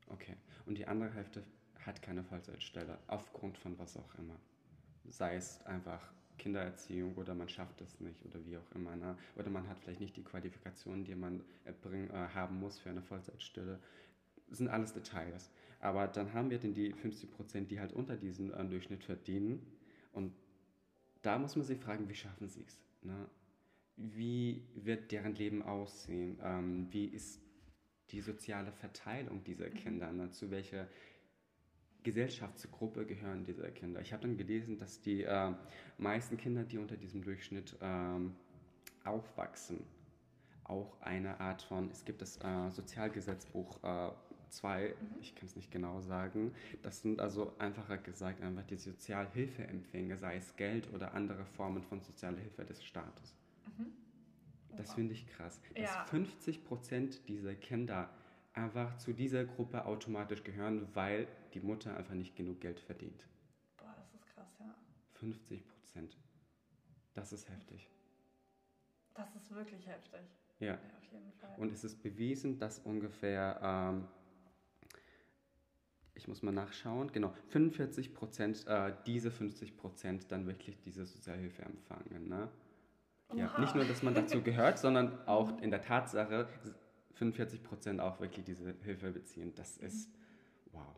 Okay. 0.08 0.36
Und 0.66 0.78
die 0.78 0.86
andere 0.86 1.14
Hälfte 1.14 1.44
hat 1.80 2.02
keine 2.02 2.24
Vollzeitstelle, 2.24 2.98
aufgrund 3.08 3.58
von 3.58 3.80
was 3.80 3.96
auch 3.96 4.16
immer. 4.16 4.36
Sei 5.06 5.36
es 5.36 5.66
einfach 5.66 6.12
Kindererziehung 6.42 7.16
oder 7.16 7.36
man 7.36 7.48
schafft 7.48 7.82
es 7.82 8.00
nicht 8.00 8.26
oder 8.26 8.44
wie 8.46 8.58
auch 8.58 8.72
immer. 8.76 8.96
Ne? 8.96 9.16
Oder 9.36 9.50
man 9.50 9.68
hat 9.70 9.80
vielleicht 9.80 10.00
nicht 10.00 10.18
die 10.18 10.24
Qualifikationen, 10.24 11.06
die 11.06 11.14
man 11.14 11.44
erbring, 11.66 12.10
äh, 12.10 12.28
haben 12.34 12.60
muss 12.60 12.80
für 12.80 12.90
eine 12.90 13.04
Vollzeitstelle. 13.04 13.80
Das 14.50 14.58
sind 14.58 14.68
alles 14.68 14.94
Details. 14.94 15.52
Aber 15.80 16.08
dann 16.08 16.34
haben 16.34 16.50
wir 16.50 16.58
denn 16.58 16.74
die 16.74 16.94
50 16.94 17.32
Prozent, 17.32 17.70
die 17.70 17.80
halt 17.80 17.94
unter 17.94 18.18
diesem 18.18 18.52
äh, 18.54 18.66
Durchschnitt 18.66 19.04
verdienen. 19.04 19.66
Und 20.14 20.34
da 21.22 21.38
muss 21.38 21.56
man 21.56 21.66
sich 21.66 21.80
fragen, 21.80 22.10
wie 22.10 22.16
schaffen 22.16 22.48
sie 22.48 22.64
es? 22.68 22.80
Ne? 23.04 23.28
Wie 23.98 24.64
wird 24.74 25.12
deren 25.12 25.36
Leben 25.36 25.62
aussehen? 25.62 26.40
Ähm, 26.44 26.88
wie 26.92 27.06
ist 27.06 27.40
die 28.10 28.22
soziale 28.22 28.72
Verteilung 28.72 29.44
dieser 29.44 29.70
mhm. 29.70 29.76
Kinder? 29.76 30.12
Ne? 30.12 30.32
Zu 30.32 30.50
welcher 30.50 30.88
Gesellschaftsgruppe 32.04 33.06
gehören 33.06 33.44
diese 33.44 33.70
Kinder. 33.72 34.02
Ich 34.02 34.14
habe 34.14 34.24
dann 34.24 34.38
gelesen, 34.38 34.78
dass 34.78 35.02
die 35.02 35.24
äh, 35.24 35.54
meisten 35.98 36.38
Kinder, 36.38 36.64
die 36.64 36.78
unter 36.78 36.98
diesem 36.98 37.24
Durchschnitt 37.24 37.76
ähm, 37.82 38.36
aufwachsen, 39.04 39.86
auch 40.64 41.00
eine 41.02 41.40
Art 41.40 41.62
von, 41.64 41.90
es 41.92 42.06
gibt 42.06 42.22
das 42.22 42.38
äh, 42.38 42.70
Sozialgesetzbuch 42.70 43.80
2, 44.50 44.86
äh, 44.86 44.90
mhm. 44.90 44.96
ich 45.20 45.36
kann 45.36 45.46
es 45.46 45.56
nicht 45.56 45.72
genau 45.72 46.02
sagen, 46.02 46.54
das 46.82 47.02
sind 47.02 47.20
also 47.20 47.54
einfacher 47.58 47.98
gesagt 47.98 48.42
einfach 48.42 48.64
die 48.64 48.78
Sozialhilfeempfänger, 48.78 50.18
sei 50.18 50.38
es 50.38 50.56
Geld 50.56 50.92
oder 50.94 51.14
andere 51.14 51.46
Formen 51.46 51.84
von 51.84 52.02
Sozialhilfe 52.02 52.66
des 52.66 52.84
Staates. 52.84 53.36
Mhm. 53.78 53.88
Das 54.78 54.94
finde 54.94 55.14
ich 55.14 55.28
krass, 55.28 55.60
dass 55.76 55.94
ja. 55.94 56.06
50 56.06 56.64
Prozent 56.64 57.28
dieser 57.28 57.56
Kinder 57.56 58.10
einfach 58.54 58.98
zu 58.98 59.14
dieser 59.14 59.46
Gruppe 59.46 59.86
automatisch 59.86 60.44
gehören, 60.44 60.88
weil 60.94 61.28
die 61.54 61.60
Mutter 61.60 61.96
einfach 61.96 62.14
nicht 62.14 62.36
genug 62.36 62.60
Geld 62.60 62.80
verdient. 62.80 63.26
Boah, 63.78 63.94
das 63.98 64.14
ist 64.14 64.26
krass, 64.28 64.58
ja. 64.60 64.76
50 65.14 65.68
Prozent. 65.68 66.18
Das 67.14 67.34
ist 67.34 67.50
heftig. 67.50 67.90
Das 69.14 69.36
ist 69.36 69.54
wirklich 69.54 69.86
heftig. 69.88 70.22
Ja. 70.60 70.74
ja 70.74 70.80
auf 70.98 71.12
jeden 71.12 71.32
Fall. 71.34 71.54
Und 71.58 71.72
es 71.72 71.84
ist 71.84 72.02
bewiesen, 72.02 72.58
dass 72.58 72.80
ungefähr, 72.80 73.60
ähm, 73.62 74.08
ich 76.14 76.28
muss 76.28 76.42
mal 76.42 76.52
nachschauen, 76.52 77.12
genau, 77.12 77.34
45 77.50 78.14
Prozent, 78.14 78.66
äh, 78.68 78.94
diese 79.06 79.32
50 79.32 79.78
Prozent 79.78 80.32
dann 80.32 80.46
wirklich 80.46 80.80
diese 80.80 81.06
Sozialhilfe 81.06 81.64
empfangen. 81.64 82.28
Ne? 82.28 82.50
Ja, 83.34 83.58
nicht 83.60 83.76
nur, 83.76 83.86
dass 83.86 84.04
man 84.04 84.14
dazu 84.14 84.42
gehört, 84.42 84.78
sondern 84.80 85.26
auch 85.28 85.62
in 85.62 85.72
der 85.72 85.82
Tatsache, 85.82 86.48
45 87.22 87.62
Prozent 87.62 88.02
auch 88.02 88.20
wirklich 88.20 88.46
diese 88.46 88.74
Hilfe 88.82 89.12
beziehen. 89.12 89.54
Das 89.56 89.80
mhm. 89.80 89.88
ist 89.88 90.10
wow. 90.72 90.96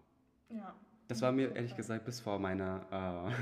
Ja. 0.49 0.73
Das 1.09 1.21
war 1.21 1.33
mir 1.33 1.53
ehrlich 1.53 1.75
gesagt 1.75 2.05
bis 2.05 2.21
vor 2.21 2.39
meiner 2.39 3.33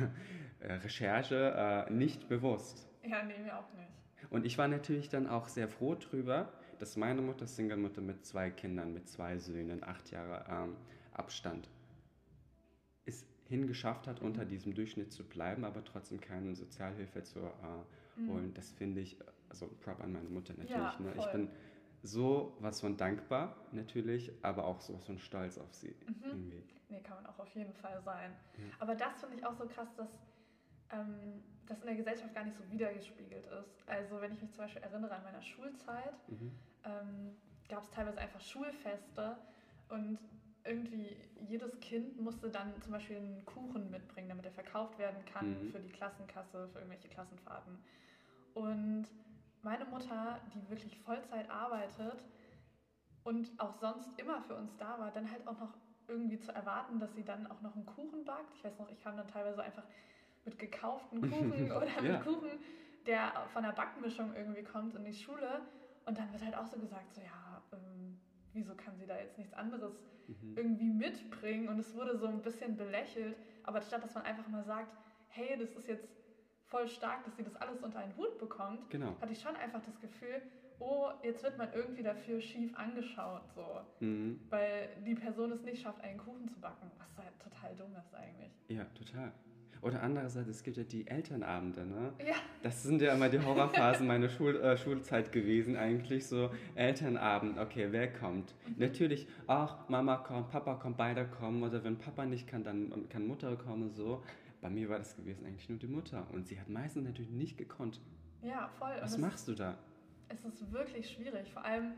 äh, 0.62 0.66
äh, 0.68 0.74
Recherche 0.74 1.88
äh, 1.88 1.92
nicht 1.92 2.28
bewusst. 2.28 2.90
Ja, 3.04 3.22
nee, 3.24 3.38
mir 3.38 3.58
auch 3.58 3.72
nicht. 3.74 3.90
Und 4.32 4.46
ich 4.46 4.58
war 4.58 4.68
natürlich 4.68 5.10
dann 5.10 5.28
auch 5.28 5.48
sehr 5.48 5.68
froh 5.68 5.94
drüber, 5.94 6.52
dass 6.80 6.98
meine 6.98 7.22
Mutter, 7.22 7.46
Single-Mutter 7.46 8.02
mit 8.02 8.26
zwei 8.26 8.50
Kindern, 8.50 8.94
mit 8.94 9.08
zwei 9.08 9.38
Söhnen, 9.38 9.84
acht 9.84 10.10
Jahre 10.10 10.44
ähm, 10.50 10.76
Abstand, 11.14 11.70
es 13.06 13.28
hingeschafft 13.48 14.08
hat, 14.08 14.22
unter 14.22 14.46
mhm. 14.46 14.50
diesem 14.50 14.74
Durchschnitt 14.74 15.12
zu 15.12 15.24
bleiben, 15.24 15.66
aber 15.66 15.84
trotzdem 15.84 16.20
keine 16.20 16.56
Sozialhilfe 16.56 17.22
zu 17.22 17.40
äh, 17.42 18.22
mhm. 18.22 18.30
holen. 18.30 18.54
Das 18.56 18.72
finde 18.72 19.02
ich, 19.02 19.20
also 19.50 19.68
Prop 19.82 20.02
an 20.02 20.14
meine 20.14 20.30
Mutter 20.30 20.54
natürlich. 20.54 20.76
Ja, 20.76 21.00
ne? 21.00 21.14
Ich 21.20 21.32
bin 21.32 21.50
so 22.04 22.58
was 22.60 22.82
von 22.82 22.98
dankbar 22.98 23.56
natürlich, 23.72 24.32
aber 24.42 24.66
auch 24.66 24.82
so 24.82 24.94
was 24.94 25.06
von 25.06 25.18
stolz 25.20 25.58
auf 25.58 25.74
sie. 25.74 25.96
Mhm. 26.08 26.24
Irgendwie. 26.24 26.64
Nee, 26.90 27.00
kann 27.02 27.18
man 27.18 27.26
auch 27.28 27.40
auf 27.40 27.54
jeden 27.56 27.74
Fall 27.74 28.02
sein. 28.04 28.34
Ja. 28.58 28.64
Aber 28.80 28.96
das 28.96 29.20
finde 29.20 29.38
ich 29.38 29.46
auch 29.46 29.54
so 29.54 29.66
krass, 29.68 29.88
dass 29.96 30.10
ähm, 30.92 31.44
das 31.68 31.80
in 31.82 31.88
der 31.88 31.96
Gesellschaft 31.96 32.34
gar 32.34 32.44
nicht 32.44 32.58
so 32.58 32.70
wiedergespiegelt 32.70 33.46
ist. 33.46 33.88
Also 33.88 34.20
wenn 34.20 34.34
ich 34.34 34.42
mich 34.42 34.52
zum 34.52 34.64
Beispiel 34.64 34.82
erinnere 34.82 35.16
an 35.16 35.24
meiner 35.24 35.42
Schulzeit, 35.42 36.14
mhm. 36.28 36.52
ähm, 36.84 37.36
gab 37.70 37.84
es 37.84 37.90
teilweise 37.92 38.20
einfach 38.20 38.42
Schulfeste 38.42 39.38
und 39.90 40.20
irgendwie 40.64 41.16
jedes 41.48 41.80
Kind 41.80 42.20
musste 42.20 42.50
dann 42.50 42.80
zum 42.82 42.92
Beispiel 42.92 43.18
einen 43.18 43.46
Kuchen 43.46 43.90
mitbringen, 43.90 44.30
damit 44.30 44.46
er 44.46 44.52
verkauft 44.52 45.00
werden 45.00 45.24
kann 45.26 45.66
mhm. 45.66 45.72
für 45.72 45.80
die 45.80 45.90
Klassenkasse, 45.90 46.68
für 46.70 46.80
irgendwelche 46.80 47.08
Klassenfahrten. 47.08 47.80
Und 48.54 49.06
meine 49.64 49.86
Mutter, 49.86 50.40
die 50.54 50.70
wirklich 50.70 50.98
Vollzeit 51.00 51.50
arbeitet 51.50 52.24
und 53.24 53.50
auch 53.58 53.74
sonst 53.74 54.18
immer 54.20 54.42
für 54.42 54.56
uns 54.56 54.76
da 54.78 54.98
war, 55.00 55.12
dann 55.12 55.30
halt 55.30 55.48
auch 55.48 55.60
noch 55.60 55.74
irgendwie 56.08 56.40
zu 56.40 56.54
erwarten, 56.54 57.00
dass 57.00 57.14
sie 57.16 57.24
dann 57.24 57.48
auch 57.48 57.62
noch 57.62 57.76
einen 57.76 57.86
Kuchen 57.86 58.26
backt. 58.26 58.54
Ich 58.56 58.64
weiß 58.64 58.80
noch, 58.80 58.90
ich 58.90 59.02
kam 59.02 59.18
dann 59.18 59.28
teilweise 59.28 59.64
einfach 59.64 59.84
mit 60.46 60.58
gekauften 60.60 61.22
Kuchen 61.32 61.72
oder 61.72 61.88
ja. 61.88 62.02
mit 62.02 62.24
Kuchen, 62.24 62.50
der 63.06 63.32
von 63.54 63.64
der 63.64 63.72
Backmischung 63.72 64.34
irgendwie 64.36 64.64
kommt 64.64 64.96
in 64.96 65.06
die 65.06 65.14
Schule. 65.14 65.62
Und 66.06 66.18
dann 66.18 66.32
wird 66.32 66.44
halt 66.44 66.56
auch 66.56 66.66
so 66.66 66.78
gesagt, 66.78 67.14
so 67.14 67.22
ja, 67.22 67.62
ähm, 67.74 68.20
wieso 68.54 68.76
kann 68.76 68.98
sie 68.98 69.06
da 69.06 69.18
jetzt 69.18 69.38
nichts 69.38 69.54
anderes 69.54 69.94
mhm. 70.28 70.58
irgendwie 70.58 70.90
mitbringen? 70.90 71.70
Und 71.70 71.80
es 71.80 71.94
wurde 71.96 72.18
so 72.18 72.28
ein 72.28 72.42
bisschen 72.42 72.76
belächelt. 72.76 73.38
Aber 73.64 73.82
statt 73.82 74.04
dass 74.04 74.16
man 74.16 74.24
einfach 74.24 74.48
mal 74.48 74.64
sagt, 74.64 74.92
hey, 75.30 75.58
das 75.58 75.72
ist 75.76 75.88
jetzt 75.88 76.08
voll 76.72 76.88
stark, 76.88 77.24
dass 77.26 77.36
sie 77.36 77.44
das 77.44 77.56
alles 77.58 77.80
unter 77.82 78.00
einen 78.00 78.16
Hut 78.18 78.40
bekommt, 78.40 78.90
genau. 78.90 79.16
hatte 79.22 79.34
ich 79.34 79.42
schon 79.42 79.56
einfach 79.58 79.82
das 79.86 80.00
Gefühl, 80.00 80.42
oh, 80.80 81.10
jetzt 81.22 81.44
wird 81.44 81.58
man 81.58 81.72
irgendwie 81.74 82.02
dafür 82.02 82.42
schief 82.42 82.76
angeschaut, 82.76 83.44
so. 83.54 83.82
Mhm. 84.00 84.40
Weil 84.50 84.90
die 85.06 85.14
Person 85.14 85.52
es 85.52 85.62
nicht 85.62 85.84
schafft, 85.84 86.02
einen 86.02 86.18
Kuchen 86.18 86.48
zu 86.48 86.60
backen. 86.60 86.90
Was 86.98 87.24
halt 87.24 87.40
total 87.40 87.76
dumm 87.76 87.96
ist 87.96 88.16
eigentlich. 88.16 88.52
Ja, 88.70 88.86
total. 88.96 89.32
Oder 89.82 90.04
andererseits, 90.04 90.48
es 90.48 90.64
gibt 90.64 90.78
ja 90.78 90.84
die 90.84 91.08
Elternabende, 91.08 91.86
ne? 91.86 92.14
Ja. 92.20 92.36
Das 92.62 92.84
sind 92.84 93.02
ja 93.02 93.14
immer 93.14 93.30
die 93.30 93.40
Horrorphasen 93.40 94.06
meiner 94.06 94.30
Schul 94.30 94.56
äh, 94.58 94.78
Schulzeit 94.78 95.32
gewesen, 95.32 95.76
eigentlich 95.76 96.28
so 96.28 96.52
Elternabend, 96.76 97.58
okay, 97.58 97.88
wer 97.90 98.12
kommt? 98.14 98.54
Mhm. 98.68 98.76
Natürlich, 98.78 99.28
ach, 99.48 99.90
Mama 99.90 100.18
kommt, 100.18 100.52
Papa 100.52 100.76
kommt, 100.76 100.98
beide 100.98 101.26
kommen, 101.26 101.64
oder 101.64 101.84
wenn 101.84 101.98
Papa 101.98 102.26
nicht 102.26 102.48
kann, 102.48 102.64
dann 102.64 103.10
kann 103.10 103.26
Mutter 103.26 103.56
kommen, 103.56 103.92
so. 103.92 104.24
Bei 104.62 104.70
mir 104.70 104.88
war 104.90 105.00
das 105.00 105.16
gewesen 105.16 105.46
eigentlich 105.48 105.68
nur 105.68 105.80
die 105.80 105.88
Mutter 105.88 106.28
und 106.32 106.48
sie 106.48 106.60
hat 106.60 106.70
meistens 106.70 107.04
natürlich 107.04 107.32
nicht 107.32 107.58
gekonnt. 107.58 108.00
Ja, 108.44 108.70
voll. 108.78 108.96
Was 109.02 109.18
machst 109.18 109.48
du 109.48 109.56
da? 109.56 109.76
Es 110.30 110.46
ist 110.46 110.72
wirklich 110.72 111.10
schwierig, 111.10 111.52
vor 111.52 111.66
allem 111.66 111.94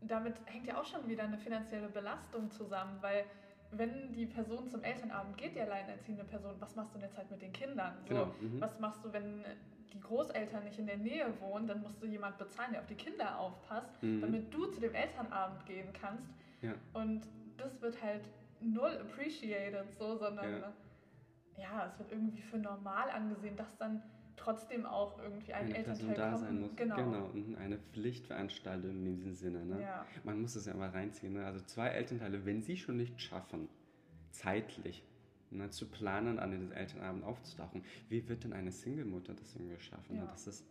damit 0.00 0.34
hängt 0.46 0.66
ja 0.66 0.80
auch 0.80 0.84
schon 0.84 1.06
wieder 1.08 1.24
eine 1.24 1.38
finanzielle 1.38 1.88
Belastung 1.88 2.50
zusammen, 2.50 2.98
weil 3.00 3.24
wenn 3.70 4.12
die 4.12 4.26
Person 4.26 4.68
zum 4.68 4.82
Elternabend 4.82 5.36
geht, 5.36 5.54
die 5.54 5.60
alleinerziehende 5.60 6.24
Person, 6.24 6.54
was 6.58 6.74
machst 6.74 6.92
du 6.92 6.96
in 6.96 7.02
der 7.02 7.12
Zeit 7.12 7.30
mit 7.30 7.42
den 7.42 7.52
Kindern? 7.52 7.94
So, 8.02 8.08
genau. 8.08 8.26
mhm. 8.40 8.60
Was 8.60 8.78
machst 8.80 9.04
du, 9.04 9.12
wenn 9.12 9.44
die 9.92 10.00
Großeltern 10.00 10.64
nicht 10.64 10.78
in 10.78 10.86
der 10.86 10.96
Nähe 10.96 11.26
wohnen? 11.40 11.66
Dann 11.66 11.82
musst 11.82 12.02
du 12.02 12.06
jemand 12.06 12.38
bezahlen, 12.38 12.72
der 12.72 12.80
auf 12.80 12.86
die 12.86 12.94
Kinder 12.94 13.38
aufpasst, 13.38 14.02
mhm. 14.02 14.20
damit 14.20 14.52
du 14.52 14.66
zu 14.66 14.80
dem 14.80 14.94
Elternabend 14.94 15.66
gehen 15.66 15.92
kannst. 15.92 16.32
Ja. 16.62 16.74
Und 16.94 17.22
das 17.56 17.80
wird 17.82 18.02
halt 18.02 18.24
null 18.60 18.96
appreciated, 19.00 19.92
so, 19.98 20.16
sondern 20.16 20.60
ja. 20.60 20.72
ja, 21.58 21.86
es 21.86 21.98
wird 21.98 22.12
irgendwie 22.12 22.42
für 22.42 22.58
normal 22.58 23.10
angesehen, 23.10 23.56
dass 23.56 23.76
dann 23.76 24.02
trotzdem 24.38 24.86
auch 24.86 25.18
irgendwie 25.22 25.52
ein 25.52 25.66
eine 25.66 25.76
Elternteil 25.76 26.06
Person 26.06 26.14
da 26.14 26.36
sein 26.38 26.60
muss. 26.60 26.76
Genau. 26.76 26.96
genau. 26.96 27.28
Mhm, 27.28 27.56
eine 27.56 27.78
Pflichtveranstaltung 27.78 28.90
in 28.90 29.04
diesem 29.04 29.34
Sinne. 29.34 29.64
Ne? 29.64 29.82
Ja. 29.82 30.06
Man 30.24 30.40
muss 30.40 30.56
es 30.56 30.66
ja 30.66 30.72
immer 30.72 30.92
reinziehen. 30.92 31.34
Ne? 31.34 31.44
Also 31.44 31.60
zwei 31.64 31.88
Elternteile, 31.88 32.44
wenn 32.46 32.62
sie 32.62 32.76
schon 32.76 32.96
nicht 32.96 33.20
schaffen, 33.20 33.68
zeitlich 34.30 35.04
ne, 35.50 35.70
zu 35.70 35.86
planen, 35.86 36.38
an 36.38 36.50
den 36.50 36.72
Elternabend 36.72 37.24
aufzutauchen, 37.24 37.84
wie 38.08 38.28
wird 38.28 38.44
denn 38.44 38.52
eine 38.52 38.72
Single-Mutter 38.72 39.34
das 39.34 39.54
irgendwie 39.54 39.80
schaffen? 39.80 40.16
Ne? 40.16 40.22
Ja. 40.22 40.30
Das 40.30 40.46
ist 40.46 40.64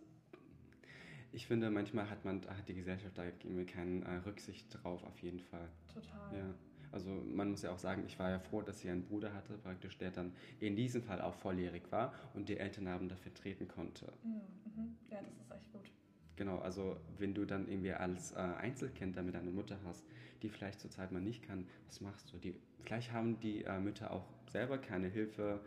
ich 1.32 1.46
finde, 1.46 1.70
manchmal 1.70 2.10
hat 2.10 2.26
man 2.26 2.42
hat 2.48 2.68
die 2.68 2.74
Gesellschaft 2.74 3.18
da 3.18 3.24
keine 3.72 4.06
äh, 4.06 4.16
Rücksicht 4.26 4.68
drauf, 4.72 5.04
auf 5.04 5.20
jeden 5.20 5.40
Fall. 5.40 5.70
Total. 5.94 6.38
Ja. 6.38 6.54
Also 6.92 7.10
man 7.10 7.52
muss 7.52 7.62
ja 7.62 7.72
auch 7.72 7.80
sagen, 7.80 8.04
ich 8.06 8.18
war 8.18 8.30
ja 8.30 8.40
froh, 8.40 8.62
dass 8.62 8.80
sie 8.80 8.90
einen 8.90 9.04
Bruder 9.04 9.34
hatte, 9.34 9.58
praktisch, 9.58 9.98
der 9.98 10.12
dann 10.12 10.32
in 10.60 10.76
diesem 10.76 11.04
Fall 11.04 11.22
auch 11.22 11.36
volljährig 11.36 11.84
war 11.92 12.14
und 12.34 12.50
die 12.50 12.58
Elternabend 12.58 13.12
dafür 13.12 13.34
treten 13.34 13.68
konnte. 13.68 14.12
Mhm, 14.24 14.32
mhm. 14.66 14.96
Ja, 15.10 15.20
das 15.22 15.38
ist 15.38 15.52
echt 15.52 15.72
gut. 15.72 15.92
Genau, 16.38 16.60
also 16.60 16.98
wenn 17.18 17.34
du 17.34 17.46
dann 17.46 17.68
irgendwie 17.68 17.94
als 17.94 18.32
äh, 18.32 18.38
Einzelkind 18.38 19.18
damit 19.18 19.36
eine 19.36 19.52
Mutter 19.52 19.78
hast, 19.86 20.06
die 20.44 20.50
vielleicht 20.50 20.80
zurzeit 20.80 21.12
mal 21.12 21.22
nicht 21.22 21.42
kann, 21.44 21.66
was 21.88 22.00
machst 22.00 22.32
du? 22.32 22.38
Die, 22.38 22.56
vielleicht 22.84 23.12
haben 23.12 23.40
die 23.40 23.64
äh, 23.64 23.80
Mütter 23.80 24.12
auch 24.12 24.26
selber 24.48 24.78
keine 24.78 25.08
Hilfe 25.08 25.60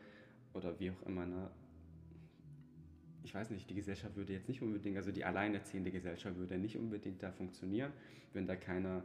oder 0.55 0.79
wie 0.79 0.93
auch 0.93 1.03
immer. 1.07 1.27
Ne? 1.27 1.51
Ich 3.25 3.35
weiß 3.35 3.51
nicht, 3.51 3.69
die 3.69 3.75
Gesellschaft 3.75 4.17
würde 4.17 4.33
jetzt 4.33 4.49
nicht 4.49 4.63
unbedingt, 4.63 4.97
also 4.97 5.11
die 5.11 5.25
alleinerziehende 5.25 5.91
Gesellschaft 5.91 6.37
würde 6.37 6.57
nicht 6.57 6.77
unbedingt 6.77 7.23
da 7.23 7.33
funktionieren, 7.33 7.93
wenn 8.33 8.47
da 8.47 8.55
keine 8.55 9.03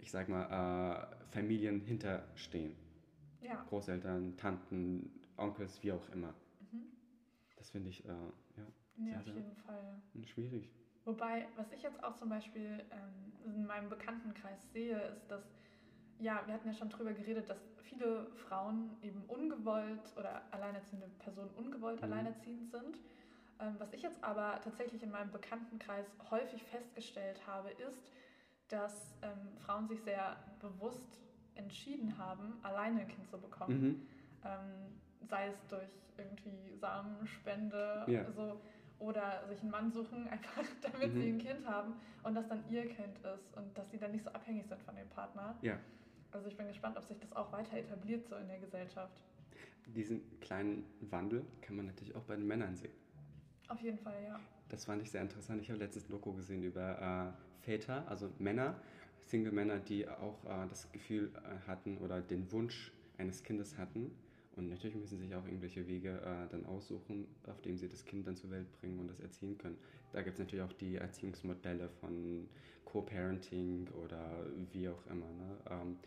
ich 0.00 0.10
sag 0.10 0.28
mal, 0.28 0.44
äh, 0.44 1.26
Familien 1.30 1.80
hinterstehen. 1.80 2.76
Ja. 3.40 3.64
Großeltern, 3.68 4.36
Tanten, 4.36 5.10
Onkels, 5.36 5.82
wie 5.82 5.92
auch 5.92 6.08
immer. 6.10 6.34
Mhm. 6.72 6.86
Das 7.56 7.70
finde 7.70 7.90
ich, 7.90 8.04
äh, 8.04 8.08
ja. 8.08 9.06
Ja, 9.06 9.18
auf 9.18 9.26
jeden 9.26 9.54
Fall. 9.54 10.02
Schwierig. 10.24 10.68
Wobei, 11.04 11.46
was 11.56 11.72
ich 11.72 11.82
jetzt 11.82 12.02
auch 12.02 12.16
zum 12.16 12.28
Beispiel 12.28 12.84
ähm, 12.90 13.54
in 13.54 13.66
meinem 13.66 13.88
Bekanntenkreis 13.88 14.72
sehe, 14.72 15.00
ist, 15.02 15.30
dass, 15.30 15.42
ja, 16.18 16.42
wir 16.46 16.54
hatten 16.54 16.68
ja 16.68 16.74
schon 16.74 16.90
drüber 16.90 17.12
geredet, 17.12 17.48
dass 17.48 17.58
viele 17.84 18.26
Frauen 18.48 18.90
eben 19.02 19.22
ungewollt 19.28 20.14
oder 20.18 20.42
alleinerziehende 20.50 21.08
Personen 21.20 21.50
ungewollt 21.56 21.98
mhm. 21.98 22.04
alleinerziehend 22.04 22.66
sind. 22.66 22.98
Ähm, 23.60 23.76
was 23.78 23.92
ich 23.92 24.02
jetzt 24.02 24.22
aber 24.22 24.60
tatsächlich 24.62 25.02
in 25.02 25.10
meinem 25.10 25.30
Bekanntenkreis 25.30 26.06
häufig 26.30 26.62
festgestellt 26.64 27.46
habe, 27.46 27.70
ist, 27.70 28.10
dass 28.68 29.14
ähm, 29.22 29.56
Frauen 29.64 29.88
sich 29.88 30.00
sehr 30.02 30.36
bewusst 30.60 31.20
entschieden 31.54 32.16
haben, 32.18 32.54
alleine 32.62 33.00
ein 33.00 33.08
Kind 33.08 33.28
zu 33.28 33.38
bekommen. 33.38 33.80
Mhm. 33.80 34.06
Ähm, 34.44 35.28
sei 35.28 35.48
es 35.48 35.66
durch 35.66 35.88
irgendwie 36.16 36.74
Samenspende 36.80 38.04
ja. 38.06 38.30
so, 38.32 38.60
oder 38.98 39.46
sich 39.48 39.60
einen 39.60 39.70
Mann 39.70 39.90
suchen, 39.90 40.28
einfach 40.30 40.64
damit 40.82 41.14
mhm. 41.14 41.20
sie 41.20 41.28
ein 41.28 41.38
Kind 41.38 41.66
haben 41.66 41.94
und 42.22 42.34
das 42.34 42.48
dann 42.48 42.62
ihr 42.68 42.86
Kind 42.86 43.18
ist 43.18 43.56
und 43.56 43.76
dass 43.76 43.90
sie 43.90 43.98
dann 43.98 44.12
nicht 44.12 44.24
so 44.24 44.30
abhängig 44.30 44.66
sind 44.66 44.82
von 44.82 44.94
dem 44.94 45.08
Partner. 45.08 45.56
Ja. 45.62 45.78
Also 46.30 46.48
ich 46.48 46.56
bin 46.56 46.68
gespannt, 46.68 46.96
ob 46.96 47.04
sich 47.04 47.18
das 47.18 47.32
auch 47.32 47.50
weiter 47.52 47.76
etabliert 47.76 48.26
so 48.28 48.36
in 48.36 48.48
der 48.48 48.58
Gesellschaft. 48.58 49.16
Diesen 49.86 50.38
kleinen 50.40 50.84
Wandel 51.00 51.46
kann 51.62 51.76
man 51.76 51.86
natürlich 51.86 52.14
auch 52.14 52.24
bei 52.24 52.36
den 52.36 52.46
Männern 52.46 52.76
sehen. 52.76 52.92
Auf 53.68 53.80
jeden 53.80 53.98
Fall, 53.98 54.22
ja. 54.22 54.38
Das 54.68 54.84
fand 54.84 55.00
ich 55.00 55.10
sehr 55.10 55.22
interessant. 55.22 55.62
Ich 55.62 55.70
habe 55.70 55.78
letztes 55.78 56.08
Logo 56.10 56.32
gesehen 56.32 56.62
über 56.62 57.32
äh, 57.34 57.47
Väter, 57.68 58.08
also 58.08 58.30
Männer, 58.38 58.80
Single-Männer, 59.20 59.78
die 59.80 60.08
auch 60.08 60.42
äh, 60.46 60.66
das 60.70 60.90
Gefühl 60.90 61.30
äh, 61.34 61.68
hatten 61.68 61.98
oder 61.98 62.22
den 62.22 62.50
Wunsch 62.50 62.92
eines 63.18 63.42
Kindes 63.42 63.76
hatten. 63.76 64.10
Und 64.56 64.70
natürlich 64.70 64.96
müssen 64.96 65.18
sie 65.18 65.26
sich 65.26 65.34
auch 65.34 65.44
irgendwelche 65.44 65.86
Wege 65.86 66.18
äh, 66.18 66.48
dann 66.50 66.64
aussuchen, 66.64 67.26
auf 67.46 67.60
denen 67.60 67.76
sie 67.76 67.88
das 67.88 68.06
Kind 68.06 68.26
dann 68.26 68.36
zur 68.36 68.50
Welt 68.50 68.72
bringen 68.80 68.98
und 68.98 69.08
das 69.08 69.20
erziehen 69.20 69.58
können. 69.58 69.76
Da 70.12 70.22
gibt 70.22 70.34
es 70.34 70.38
natürlich 70.40 70.64
auch 70.64 70.72
die 70.72 70.96
Erziehungsmodelle 70.96 71.90
von 72.00 72.48
Co-Parenting 72.86 73.86
oder 74.02 74.46
wie 74.72 74.88
auch 74.88 75.06
immer. 75.06 75.26
Ne? 75.26 75.58
Ähm, 75.70 75.98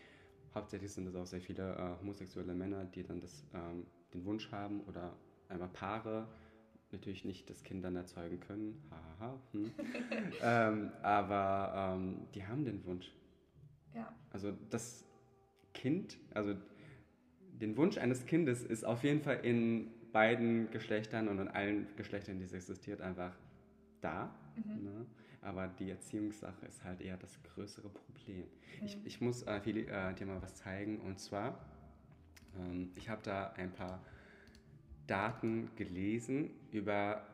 hauptsächlich 0.56 0.92
sind 0.92 1.08
es 1.08 1.16
auch 1.16 1.28
sehr 1.28 1.42
viele 1.42 1.76
äh, 1.76 2.02
homosexuelle 2.02 2.56
Männer, 2.56 2.86
die 2.86 3.04
dann 3.04 3.22
das, 3.22 3.46
ähm, 3.54 3.86
den 4.16 4.26
Wunsch 4.26 4.52
haben 4.52 4.82
oder 4.82 5.16
einmal 5.48 5.70
Paare, 5.70 6.28
natürlich 6.94 7.26
nicht 7.26 7.50
das 7.50 7.64
Kind 7.64 7.84
dann 7.84 7.96
erzeugen 7.96 8.40
können, 8.40 8.82
haha, 8.90 9.40
hm. 9.52 9.72
ähm, 10.42 10.92
aber 11.02 11.96
ähm, 11.96 12.28
die 12.34 12.46
haben 12.46 12.66
den 12.66 12.84
Wunsch. 12.86 13.12
Ja. 13.94 14.14
Also 14.32 14.54
das 14.70 15.06
Kind, 15.74 16.18
also 16.34 16.56
den 17.40 17.78
Wunsch 17.78 17.98
eines 17.98 18.26
Kindes 18.26 18.64
ist 18.64 18.84
auf 18.84 19.04
jeden 19.04 19.22
Fall 19.22 19.46
in 19.46 19.92
beiden 20.12 20.70
Geschlechtern 20.72 21.28
und 21.28 21.40
in 21.40 21.48
allen 21.48 21.88
Geschlechtern, 21.96 22.40
die 22.40 22.46
es 22.46 22.54
existiert, 22.54 23.02
einfach 23.02 23.36
da. 24.02 24.34
Mhm. 24.56 24.84
Ne? 24.84 25.06
Aber 25.42 25.68
die 25.68 25.90
Erziehungssache 25.90 26.66
ist 26.66 26.84
halt 26.84 27.02
eher 27.02 27.18
das 27.18 27.42
größere 27.44 27.90
Problem. 27.90 28.46
Mhm. 28.80 28.86
Ich, 28.86 28.98
ich 29.06 29.22
muss 29.22 29.44
äh, 29.44 29.60
viel, 29.62 29.88
äh, 29.88 30.14
dir 30.14 30.26
mal 30.26 30.42
was 30.42 30.56
zeigen 30.56 31.00
und 31.00 31.20
zwar, 31.20 31.66
ähm, 32.60 32.92
ich 32.96 33.10
habe 33.10 33.22
da 33.24 33.52
ein 33.54 33.72
paar 33.72 34.04
Daten 35.12 35.70
gelesen 35.76 36.52
über 36.72 37.28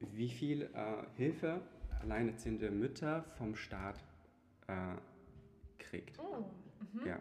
wie 0.00 0.30
viel 0.30 0.62
äh, 0.62 1.04
Hilfe 1.16 1.60
alleinerziehende 2.00 2.70
Mütter 2.70 3.24
vom 3.36 3.54
Staat 3.54 4.02
äh, 4.68 4.94
kriegt. 5.78 6.18
Oh, 6.18 6.46
mhm. 6.94 7.06
Ja, 7.06 7.20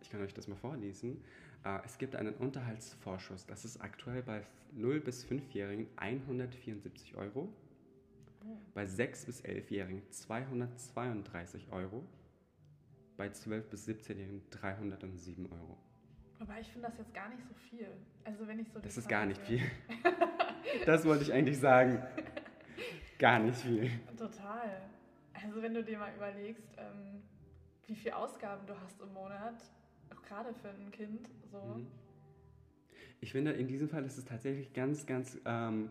ich 0.00 0.08
kann 0.08 0.20
euch 0.22 0.32
das 0.32 0.46
mal 0.46 0.54
vorlesen. 0.54 1.24
Äh, 1.64 1.80
es 1.84 1.98
gibt 1.98 2.14
einen 2.14 2.34
Unterhaltsvorschuss, 2.34 3.44
das 3.46 3.64
ist 3.64 3.80
aktuell 3.80 4.22
bei 4.22 4.46
0 4.72 5.00
bis 5.00 5.26
5-Jährigen 5.26 5.88
174 5.96 7.16
Euro, 7.16 7.52
oh. 8.44 8.56
bei 8.72 8.86
6 8.86 9.26
bis 9.26 9.44
11-Jährigen 9.44 10.08
232 10.10 11.72
Euro, 11.72 12.04
bei 13.16 13.30
12 13.30 13.68
bis 13.68 13.88
17-Jährigen 13.88 14.42
307 14.50 15.50
Euro. 15.50 15.76
Aber 16.42 16.58
ich 16.58 16.66
finde 16.66 16.88
das 16.88 16.98
jetzt 16.98 17.14
gar 17.14 17.28
nicht 17.28 17.42
so 17.46 17.54
viel. 17.54 17.86
Also 18.24 18.48
wenn 18.48 18.58
ich 18.58 18.68
so 18.72 18.80
Das 18.80 18.96
ist 18.96 19.08
gar 19.08 19.26
nicht 19.26 19.40
viel. 19.42 19.60
das 20.86 21.04
wollte 21.04 21.22
ich 21.22 21.32
eigentlich 21.32 21.58
sagen. 21.58 22.02
Gar 23.18 23.38
nicht 23.38 23.58
viel. 23.58 23.88
Total. 24.16 24.82
Also 25.32 25.62
wenn 25.62 25.72
du 25.72 25.84
dir 25.84 25.98
mal 25.98 26.12
überlegst, 26.16 26.66
ähm, 26.78 27.22
wie 27.86 27.94
viel 27.94 28.10
Ausgaben 28.10 28.66
du 28.66 28.74
hast 28.80 29.00
im 29.00 29.12
Monat, 29.12 29.54
auch 30.12 30.22
gerade 30.22 30.52
für 30.54 30.70
ein 30.70 30.90
Kind, 30.90 31.28
so. 31.50 31.58
Mhm. 31.58 31.86
Ich 33.20 33.30
finde, 33.30 33.52
in 33.52 33.68
diesem 33.68 33.88
Fall 33.88 34.04
ist 34.04 34.18
es 34.18 34.24
tatsächlich 34.24 34.72
ganz, 34.72 35.06
ganz 35.06 35.38
ähm, 35.44 35.90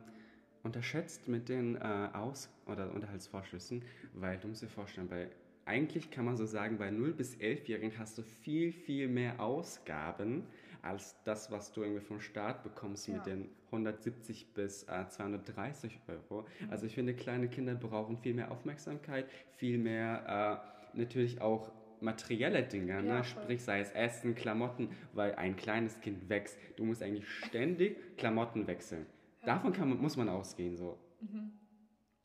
unterschätzt 0.64 1.30
mit 1.30 1.48
den 1.48 1.78
äh, 1.78 2.10
Aus- 2.12 2.50
oder 2.66 2.94
Unterhaltsvorschüssen, 2.94 3.86
weil 4.14 4.38
du 4.38 4.50
musst 4.50 4.64
dir 4.64 4.68
vorstellen, 4.68 5.08
bei 5.08 5.30
eigentlich 5.66 6.12
kann 6.12 6.26
man 6.26 6.38
so 6.38 6.46
sagen, 6.46 6.78
bei 6.78 6.90
0 6.90 7.14
bis 7.14 7.36
11-Jährigen 7.38 7.98
hast 7.98 8.18
du 8.18 8.24
viel, 8.24 8.72
viel 8.72 9.08
mehr 9.08 9.40
Ausgaben 9.40 10.44
als 10.82 11.16
das, 11.24 11.52
was 11.52 11.72
du 11.72 11.84
irgendwie 11.84 12.02
vom 12.02 12.20
Staat 12.20 12.64
bekommst 12.64 13.08
ja. 13.08 13.16
mit 13.16 13.26
den 13.26 13.50
170 13.68 14.54
bis 14.54 14.84
äh, 14.84 15.08
230 15.08 16.00
Euro. 16.08 16.42
Mhm. 16.60 16.70
Also 16.72 16.86
ich 16.86 16.96
finde, 16.96 17.14
kleine 17.14 17.48
Kinder 17.48 17.76
brauchen 17.76 18.18
viel 18.18 18.34
mehr 18.34 18.52
Aufmerksamkeit, 18.52 19.30
viel 19.58 19.78
mehr 19.78 20.64
äh, 20.94 20.98
natürlich 20.98 21.40
auch 21.40 21.72
materielle 22.02 22.64
Dinge, 22.64 22.94
ja, 22.94 23.02
ne? 23.02 23.24
sprich 23.24 23.64
sei 23.64 23.80
es 23.80 23.92
Essen, 23.92 24.34
Klamotten, 24.34 24.90
weil 25.14 25.36
ein 25.36 25.56
kleines 25.56 26.00
Kind 26.02 26.30
wächst. 26.30 26.58
Du 26.76 26.84
musst 26.84 27.04
eigentlich 27.04 27.30
ständig 27.30 28.18
Klamotten 28.18 28.66
wechseln. 28.66 29.06
Ja. 29.42 29.48
Davon 29.48 29.74
man, 29.78 30.02
muss 30.02 30.18
man 30.18 30.28
ausgehen 30.28 30.76
so. 30.76 30.98
Mhm. 31.22 31.52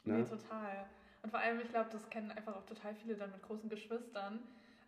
Ne? 0.05 0.19
Nee, 0.19 0.25
total. 0.25 0.87
Und 1.27 1.31
vor 1.31 1.41
allem, 1.41 1.59
ich 1.61 1.69
glaube, 1.71 1.91
das 1.91 2.09
kennen 2.09 2.31
einfach 2.31 2.55
auch 2.55 2.65
total 2.67 2.95
viele 2.95 3.17
dann 3.17 3.33
mit 3.33 3.43
großen 3.43 3.69
Geschwistern, 3.69 4.39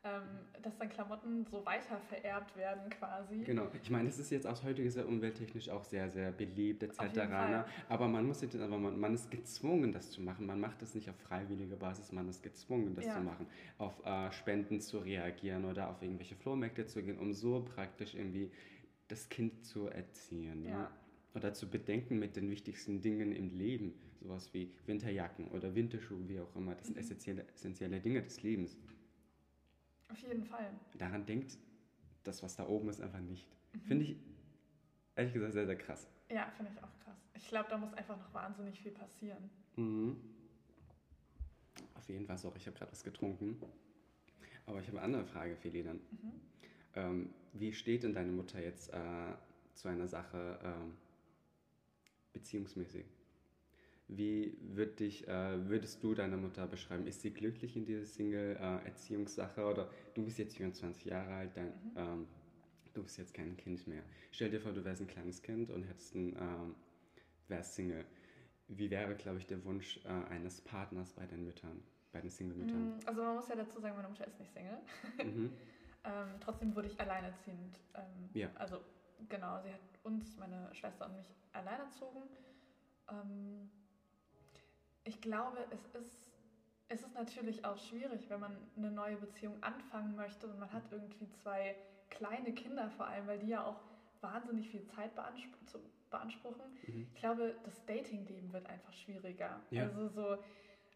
ähm, 0.04 0.22
dass 0.62 0.78
dann 0.78 0.88
Klamotten 0.88 1.44
so 1.50 1.66
weiter 1.66 1.98
vererbt 2.08 2.56
werden 2.56 2.88
quasi. 2.90 3.38
Genau, 3.38 3.66
ich 3.82 3.90
meine, 3.90 4.08
das 4.08 4.20
ist 4.20 4.30
jetzt 4.30 4.46
aus 4.46 4.62
heutiger 4.62 4.88
Sicht 4.88 5.04
umwelttechnisch 5.04 5.68
auch 5.68 5.82
sehr, 5.82 6.08
sehr 6.08 6.30
beliebt 6.30 6.84
etc. 6.84 7.00
Ne? 7.02 7.64
Aber 7.88 8.06
man 8.06 8.24
muss 8.24 8.40
jetzt, 8.40 8.54
aber 8.54 8.78
man, 8.78 9.00
man, 9.00 9.14
ist 9.14 9.32
gezwungen, 9.32 9.90
das 9.90 10.12
zu 10.12 10.22
machen. 10.22 10.46
Man 10.46 10.60
macht 10.60 10.80
das 10.80 10.94
nicht 10.94 11.10
auf 11.10 11.16
freiwilliger 11.16 11.74
Basis, 11.74 12.12
man 12.12 12.28
ist 12.28 12.40
gezwungen, 12.40 12.94
das 12.94 13.06
ja. 13.06 13.14
zu 13.14 13.20
machen. 13.20 13.48
Auf 13.78 14.06
äh, 14.06 14.30
Spenden 14.30 14.80
zu 14.80 14.98
reagieren 14.98 15.64
oder 15.64 15.90
auf 15.90 16.00
irgendwelche 16.02 16.36
Flohmärkte 16.36 16.86
zu 16.86 17.02
gehen, 17.02 17.18
um 17.18 17.32
so 17.32 17.64
praktisch 17.74 18.14
irgendwie 18.14 18.52
das 19.08 19.28
Kind 19.28 19.66
zu 19.66 19.88
erziehen. 19.88 20.62
Ne? 20.62 20.70
Ja. 20.70 20.78
Ne? 20.82 20.88
Oder 21.34 21.52
zu 21.54 21.68
bedenken 21.68 22.18
mit 22.18 22.36
den 22.36 22.50
wichtigsten 22.50 23.00
Dingen 23.00 23.32
im 23.32 23.50
Leben. 23.50 23.94
Sowas 24.20 24.52
wie 24.54 24.72
Winterjacken 24.86 25.48
oder 25.48 25.74
Winterschuhe, 25.74 26.28
wie 26.28 26.40
auch 26.40 26.54
immer. 26.56 26.74
Das 26.74 26.86
sind 26.86 26.96
mhm. 26.96 27.02
essentielle, 27.02 27.46
essentielle 27.54 28.00
Dinge 28.00 28.22
des 28.22 28.42
Lebens. 28.42 28.76
Auf 30.08 30.18
jeden 30.22 30.44
Fall. 30.44 30.70
Daran 30.96 31.26
denkt 31.26 31.58
das, 32.24 32.42
was 32.42 32.56
da 32.56 32.66
oben 32.66 32.88
ist, 32.88 33.00
einfach 33.00 33.20
nicht. 33.20 33.46
Mhm. 33.72 33.80
Finde 33.80 34.04
ich 34.04 34.16
ehrlich 35.16 35.34
gesagt 35.34 35.52
sehr, 35.52 35.66
sehr 35.66 35.76
krass. 35.76 36.08
Ja, 36.30 36.50
finde 36.56 36.72
ich 36.74 36.82
auch 36.82 36.98
krass. 37.04 37.16
Ich 37.34 37.48
glaube, 37.48 37.68
da 37.68 37.78
muss 37.78 37.92
einfach 37.94 38.18
noch 38.18 38.32
wahnsinnig 38.34 38.80
viel 38.80 38.92
passieren. 38.92 39.50
Mhm. 39.76 40.16
Auf 41.94 42.08
jeden 42.08 42.26
Fall, 42.26 42.38
sorry, 42.38 42.56
ich 42.58 42.66
habe 42.66 42.76
gerade 42.76 42.92
was 42.92 43.04
getrunken. 43.04 43.60
Aber 44.66 44.80
ich 44.80 44.86
habe 44.88 44.98
eine 44.98 45.04
andere 45.04 45.24
Frage, 45.24 45.56
Feli, 45.56 45.82
dann. 45.82 45.96
Mhm. 45.96 46.32
Ähm, 46.94 47.30
wie 47.52 47.72
steht 47.72 48.02
denn 48.02 48.12
deine 48.12 48.32
Mutter 48.32 48.62
jetzt 48.62 48.92
äh, 48.92 49.34
zu 49.74 49.88
einer 49.88 50.08
Sache 50.08 50.58
ähm, 50.62 50.96
beziehungsmäßig? 52.38 53.04
Wie 54.08 54.56
würd 54.62 55.00
dich, 55.00 55.28
äh, 55.28 55.68
würdest 55.68 56.02
du 56.02 56.14
deine 56.14 56.38
Mutter 56.38 56.66
beschreiben? 56.66 57.06
Ist 57.06 57.20
sie 57.20 57.30
glücklich 57.30 57.76
in 57.76 57.84
dieser 57.84 58.06
Single-Erziehungssache? 58.06 59.60
Äh, 59.60 59.64
oder 59.64 59.90
du 60.14 60.24
bist 60.24 60.38
jetzt 60.38 60.56
24 60.56 61.04
Jahre 61.04 61.34
alt, 61.34 61.50
dein, 61.54 61.66
mhm. 61.66 61.92
ähm, 61.96 62.28
du 62.94 63.02
bist 63.02 63.18
jetzt 63.18 63.34
kein 63.34 63.54
Kind 63.58 63.86
mehr. 63.86 64.02
Stell 64.32 64.50
dir 64.50 64.60
vor, 64.60 64.72
du 64.72 64.82
wärst 64.82 65.02
ein 65.02 65.08
kleines 65.08 65.42
Kind 65.42 65.70
und 65.70 65.82
hättest 65.82 66.14
ein, 66.14 66.34
ähm, 66.36 66.74
wärst 67.48 67.74
Single. 67.74 68.06
Wie 68.68 68.90
wäre, 68.90 69.14
glaube 69.14 69.38
ich, 69.38 69.46
der 69.46 69.62
Wunsch 69.64 70.00
äh, 70.04 70.08
eines 70.08 70.62
Partners 70.62 71.12
bei 71.12 71.26
den 71.26 71.44
Müttern, 71.44 71.82
bei 72.10 72.22
den 72.22 72.30
Single-Müttern? 72.30 72.96
Mm, 72.96 73.00
also 73.04 73.22
man 73.22 73.36
muss 73.36 73.48
ja 73.48 73.56
dazu 73.56 73.78
sagen, 73.78 73.94
meine 73.94 74.08
Mutter 74.08 74.26
ist 74.26 74.40
nicht 74.40 74.52
Single. 74.54 74.78
Mhm. 75.22 75.52
ähm, 76.04 76.28
trotzdem 76.40 76.74
wurde 76.74 76.88
ich 76.88 76.98
alleinerziehend. 76.98 77.78
Ähm, 77.94 78.30
ja. 78.32 78.50
Also 78.54 78.80
genau, 79.28 79.60
sie 79.62 79.70
hat 79.70 79.97
uns, 80.08 80.36
meine 80.36 80.74
Schwester 80.74 81.06
und 81.06 81.16
mich 81.16 81.26
alleinerzogen. 81.52 82.22
Ähm, 83.10 83.70
ich 85.04 85.20
glaube, 85.20 85.58
es 85.70 85.86
ist, 85.94 86.32
es 86.88 87.02
ist 87.02 87.14
natürlich 87.14 87.64
auch 87.64 87.78
schwierig, 87.78 88.28
wenn 88.28 88.40
man 88.40 88.56
eine 88.76 88.90
neue 88.90 89.16
Beziehung 89.16 89.62
anfangen 89.62 90.16
möchte 90.16 90.46
und 90.46 90.58
man 90.58 90.72
hat 90.72 90.84
irgendwie 90.90 91.30
zwei 91.30 91.76
kleine 92.10 92.52
Kinder 92.52 92.88
vor 92.90 93.06
allem, 93.06 93.26
weil 93.26 93.38
die 93.38 93.48
ja 93.48 93.64
auch 93.64 93.80
wahnsinnig 94.20 94.68
viel 94.70 94.84
Zeit 94.86 95.14
beanspr 95.14 95.78
beanspruchen. 96.10 96.64
Mhm. 96.86 97.06
Ich 97.14 97.20
glaube, 97.20 97.54
das 97.64 97.84
Datingleben 97.84 98.50
wird 98.50 98.66
einfach 98.66 98.94
schwieriger. 98.94 99.60
Ja. 99.68 99.82
Also 99.82 100.08
so 100.08 100.38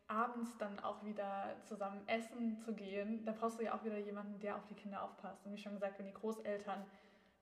abends 0.06 0.56
dann 0.56 0.78
auch 0.80 1.04
wieder 1.04 1.54
zusammen 1.64 2.00
essen 2.06 2.56
zu 2.56 2.72
gehen, 2.72 3.22
da 3.26 3.32
brauchst 3.32 3.58
du 3.58 3.64
ja 3.64 3.74
auch 3.74 3.84
wieder 3.84 3.98
jemanden, 3.98 4.40
der 4.40 4.56
auf 4.56 4.64
die 4.66 4.74
Kinder 4.74 5.02
aufpasst. 5.02 5.44
Und 5.44 5.52
wie 5.52 5.58
schon 5.58 5.74
gesagt, 5.74 5.98
wenn 5.98 6.06
die 6.06 6.14
Großeltern 6.14 6.82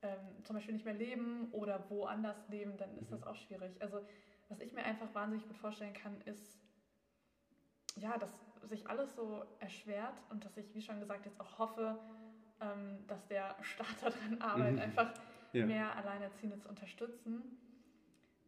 ähm, 0.03 0.45
zum 0.45 0.57
Beispiel 0.57 0.75
nicht 0.75 0.85
mehr 0.85 0.95
leben 0.95 1.49
oder 1.53 1.89
woanders 1.91 2.49
leben, 2.49 2.77
dann 2.77 2.97
ist 2.97 3.11
mhm. 3.11 3.17
das 3.17 3.23
auch 3.25 3.37
schwierig. 3.37 3.81
Also 3.81 4.01
was 4.49 4.61
ich 4.61 4.73
mir 4.73 4.85
einfach 4.85 5.15
wahnsinnig 5.15 5.47
gut 5.47 5.57
vorstellen 5.59 5.93
kann, 5.95 6.21
ist, 6.23 6.59
ja, 7.97 8.19
dass 8.19 8.31
sich 8.63 8.89
alles 8.89 9.15
so 9.15 9.45
erschwert 9.59 10.21
und 10.31 10.45
dass 10.45 10.57
ich, 10.57 10.75
wie 10.75 10.83
schon 10.83 11.01
gesagt, 11.01 11.25
jetzt 11.25 11.41
auch 11.41 11.59
hoffe, 11.59 11.99
ähm, 12.61 13.07
dass 13.07 13.27
der 13.29 13.57
Staat 13.63 14.03
daran 14.03 14.41
arbeitet, 14.41 14.75
mhm. 14.75 14.83
einfach 14.83 15.13
ja. 15.53 15.67
mehr 15.67 15.97
Alleinerziehende 15.97 16.59
zu 16.59 16.69
unterstützen. 16.69 17.43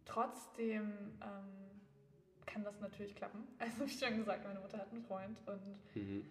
Trotzdem 0.05 1.19
ähm, 1.23 1.81
kann 2.47 2.65
das 2.65 2.81
natürlich 2.81 3.15
klappen. 3.15 3.47
Also 3.59 3.87
wie 3.87 3.91
schon 3.91 4.17
gesagt, 4.17 4.45
meine 4.45 4.61
Mutter 4.61 4.79
hat 4.79 4.91
einen 4.91 5.03
Freund 5.03 5.41
und 5.47 5.95
mhm. 5.95 6.25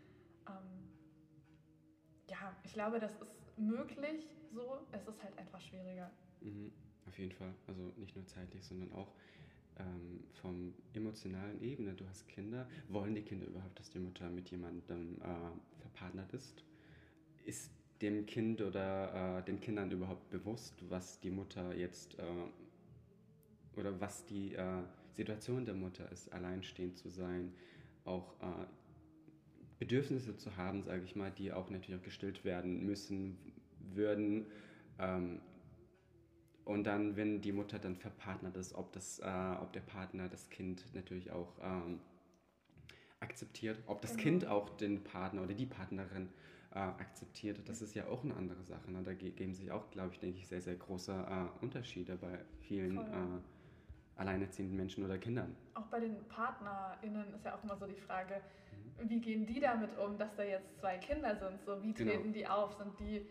ähm, 0.47 0.90
ja, 2.31 2.55
ich 2.63 2.73
glaube, 2.73 2.99
das 2.99 3.11
ist 3.11 3.57
möglich 3.57 4.25
so. 4.53 4.79
Es 4.91 5.05
ist 5.07 5.21
halt 5.21 5.37
einfach 5.37 5.59
schwieriger. 5.59 6.09
Mhm. 6.39 6.71
Auf 7.07 7.19
jeden 7.19 7.33
Fall. 7.33 7.53
Also 7.67 7.91
nicht 7.97 8.15
nur 8.15 8.25
zeitlich, 8.25 8.63
sondern 8.63 8.91
auch 8.93 9.13
ähm, 9.77 10.23
vom 10.41 10.73
emotionalen 10.93 11.61
Ebene. 11.61 11.93
Du 11.93 12.07
hast 12.07 12.27
Kinder. 12.29 12.67
Wollen 12.87 13.15
die 13.15 13.21
Kinder 13.21 13.47
überhaupt, 13.47 13.77
dass 13.79 13.89
die 13.89 13.99
Mutter 13.99 14.29
mit 14.29 14.49
jemandem 14.49 15.17
äh, 15.21 15.79
verpartnert 15.81 16.31
ist? 16.33 16.63
Ist 17.45 17.71
dem 18.01 18.25
Kind 18.25 18.61
oder 18.61 19.39
äh, 19.39 19.43
den 19.43 19.59
Kindern 19.59 19.91
überhaupt 19.91 20.29
bewusst, 20.29 20.73
was 20.89 21.19
die 21.19 21.31
Mutter 21.31 21.75
jetzt 21.75 22.17
äh, 22.17 23.77
oder 23.77 23.99
was 23.99 24.25
die 24.25 24.55
äh, 24.55 24.83
Situation 25.11 25.65
der 25.65 25.75
Mutter 25.75 26.09
ist, 26.11 26.31
alleinstehend 26.31 26.97
zu 26.97 27.09
sein, 27.09 27.53
auch 28.05 28.33
äh, 28.41 28.65
Bedürfnisse 29.81 30.37
zu 30.37 30.57
haben, 30.57 30.83
sage 30.83 31.03
ich 31.03 31.15
mal, 31.15 31.31
die 31.31 31.51
auch 31.51 31.71
natürlich 31.71 31.99
auch 31.99 32.03
gestillt 32.03 32.45
werden 32.45 32.85
müssen, 32.85 33.35
würden. 33.79 34.45
Ähm, 34.99 35.41
und 36.65 36.83
dann, 36.83 37.15
wenn 37.15 37.41
die 37.41 37.51
Mutter 37.51 37.79
dann 37.79 37.95
verpartnert 37.95 38.55
ist, 38.57 38.75
ob, 38.75 38.93
das, 38.93 39.17
äh, 39.17 39.55
ob 39.59 39.73
der 39.73 39.79
Partner 39.79 40.29
das 40.29 40.51
Kind 40.51 40.85
natürlich 40.93 41.31
auch 41.31 41.57
ähm, 41.63 41.99
akzeptiert, 43.21 43.79
ob 43.87 44.03
das 44.03 44.11
genau. 44.11 44.23
Kind 44.23 44.45
auch 44.45 44.69
den 44.69 45.03
Partner 45.03 45.41
oder 45.41 45.55
die 45.55 45.65
Partnerin 45.65 46.29
äh, 46.75 46.77
akzeptiert, 46.77 47.67
das 47.67 47.81
ist 47.81 47.95
ja 47.95 48.05
auch 48.05 48.23
eine 48.23 48.35
andere 48.35 48.61
Sache. 48.61 48.91
Ne? 48.91 49.01
Da 49.01 49.15
geben 49.15 49.55
sich 49.55 49.71
auch, 49.71 49.89
glaube 49.89 50.13
ich, 50.13 50.19
denke 50.19 50.37
ich, 50.37 50.47
sehr, 50.47 50.61
sehr 50.61 50.75
große 50.75 51.11
äh, 51.11 51.63
Unterschiede 51.63 52.17
bei 52.17 52.37
vielen 52.59 52.99
äh, 52.99 53.39
alleinerziehenden 54.15 54.77
Menschen 54.77 55.03
oder 55.03 55.17
Kindern. 55.17 55.55
Auch 55.73 55.87
bei 55.87 56.01
den 56.01 56.23
PartnerInnen 56.27 57.33
ist 57.33 57.45
ja 57.45 57.57
auch 57.57 57.63
immer 57.63 57.75
so 57.75 57.87
die 57.87 57.99
Frage. 57.99 58.41
Wie 59.09 59.19
gehen 59.19 59.45
die 59.45 59.59
damit 59.59 59.97
um, 59.97 60.17
dass 60.17 60.35
da 60.35 60.43
jetzt 60.43 60.77
zwei 60.79 60.97
Kinder 60.97 61.35
sind? 61.35 61.61
So, 61.65 61.81
wie 61.83 61.93
genau. 61.93 62.11
treten 62.11 62.33
genau. 62.33 62.33
die 62.33 62.47
auf? 62.47 62.73
Sind 62.75 62.99
die 62.99 63.25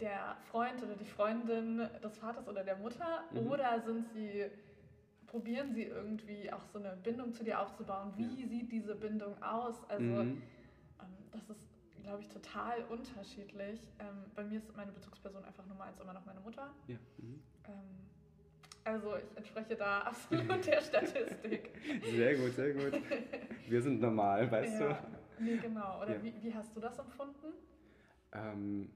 der 0.00 0.36
Freund 0.50 0.82
oder 0.82 0.96
die 0.96 1.04
Freundin 1.04 1.88
des 2.02 2.16
Vaters 2.18 2.48
oder 2.48 2.64
der 2.64 2.76
Mutter 2.76 3.24
mhm. 3.32 3.50
oder 3.50 3.80
sind 3.80 4.06
sie 4.14 4.46
probieren 5.30 5.72
sie 5.72 5.84
irgendwie 5.84 6.52
auch 6.52 6.64
so 6.72 6.78
eine 6.78 6.96
Bindung 6.96 7.32
zu 7.32 7.44
dir 7.44 7.60
aufzubauen? 7.60 8.12
Wie 8.16 8.40
ja. 8.40 8.48
sieht 8.48 8.72
diese 8.72 8.94
Bindung 8.96 9.40
aus? 9.42 9.88
Also 9.88 10.04
mhm. 10.04 10.42
ähm, 11.00 11.16
das 11.30 11.48
ist, 11.50 11.60
glaube 12.02 12.22
ich, 12.22 12.28
total 12.28 12.82
unterschiedlich. 12.88 13.80
Ähm, 14.00 14.24
bei 14.34 14.42
mir 14.42 14.58
ist 14.58 14.76
meine 14.76 14.90
Bezugsperson 14.90 15.44
einfach 15.44 15.64
Nummer 15.66 15.84
eins 15.84 16.00
immer 16.00 16.12
noch 16.12 16.26
meine 16.26 16.40
Mutter. 16.40 16.74
Ja. 16.88 16.96
Mhm. 17.18 17.42
Ähm, 17.68 18.09
also 18.84 19.16
ich 19.16 19.36
entspreche 19.36 19.76
da 19.76 20.00
absolut 20.02 20.66
der 20.66 20.80
Statistik. 20.80 21.70
Sehr 22.04 22.36
gut, 22.36 22.54
sehr 22.54 22.74
gut. 22.74 23.02
Wir 23.68 23.82
sind 23.82 24.00
normal, 24.00 24.50
weißt 24.50 24.80
ja. 24.80 24.92
du? 24.92 25.44
Nee, 25.44 25.56
genau. 25.56 26.02
Oder 26.02 26.16
ja. 26.16 26.22
wie, 26.22 26.34
wie 26.42 26.54
hast 26.54 26.74
du 26.76 26.80
das 26.80 26.98
empfunden? 26.98 27.54
Ähm, 28.32 28.90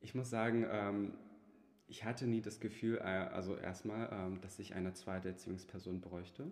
ich 0.00 0.14
muss 0.14 0.30
sagen, 0.30 0.66
ähm, 0.70 1.14
ich 1.86 2.04
hatte 2.04 2.26
nie 2.26 2.40
das 2.40 2.60
Gefühl, 2.60 2.98
äh, 2.98 3.02
also 3.02 3.56
erstmal, 3.56 4.08
ähm, 4.12 4.40
dass 4.40 4.58
ich 4.58 4.74
eine 4.74 4.92
zweite 4.94 5.28
Erziehungsperson 5.28 6.00
bräuchte. 6.00 6.50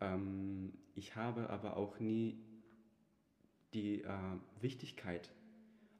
Ähm, 0.00 0.72
ich 0.94 1.16
habe 1.16 1.48
aber 1.50 1.76
auch 1.76 2.00
nie 2.00 2.38
die 3.72 4.02
äh, 4.02 4.08
Wichtigkeit 4.60 5.30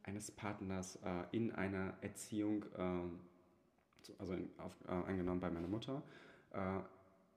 eines 0.03 0.31
Partners 0.31 0.97
äh, 1.05 1.25
in 1.33 1.53
einer 1.53 1.95
Erziehung, 2.01 2.65
ähm, 2.77 3.21
also 4.19 4.35
in, 4.35 4.51
auf, 4.59 4.73
äh, 4.87 4.91
angenommen 4.91 5.41
bei 5.41 5.51
meiner 5.51 5.69
Mutter, 5.69 6.03
äh, 6.53 6.81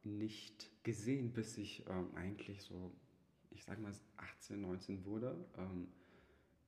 nicht 0.04 0.70
gesehen, 0.84 1.34
bis 1.34 1.58
ich 1.58 1.86
ähm, 1.88 2.10
eigentlich 2.16 2.62
so, 2.62 2.92
ich 3.52 3.64
sage 3.64 3.82
mal, 3.82 3.92
18, 4.18 4.62
19 4.62 5.06
wurde. 5.06 5.36
Ähm, 5.58 5.88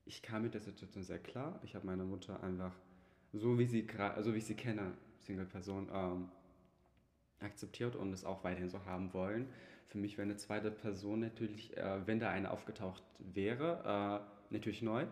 ich 0.05 0.21
kam 0.21 0.43
mit 0.43 0.53
der 0.53 0.61
Situation 0.61 1.03
sehr 1.03 1.19
klar. 1.19 1.59
Ich 1.63 1.75
habe 1.75 1.85
meine 1.85 2.03
Mutter 2.03 2.41
einfach, 2.43 2.75
so 3.33 3.57
wie 3.57 3.65
sie, 3.65 3.87
also 3.97 4.33
wie 4.33 4.39
ich 4.39 4.45
sie 4.45 4.55
kenne, 4.55 4.93
Single-Person, 5.19 5.89
ähm, 5.93 6.29
akzeptiert 7.39 7.95
und 7.95 8.13
es 8.13 8.25
auch 8.25 8.43
weiterhin 8.43 8.69
so 8.69 8.85
haben 8.85 9.13
wollen. 9.13 9.47
Für 9.87 9.97
mich 9.97 10.17
wäre 10.17 10.25
eine 10.25 10.37
zweite 10.37 10.71
Person 10.71 11.19
natürlich, 11.19 11.75
äh, 11.77 12.05
wenn 12.05 12.19
da 12.19 12.29
eine 12.29 12.51
aufgetaucht 12.51 13.03
wäre, 13.19 14.23
äh, 14.49 14.53
natürlich 14.53 14.81
neu. 14.81 15.05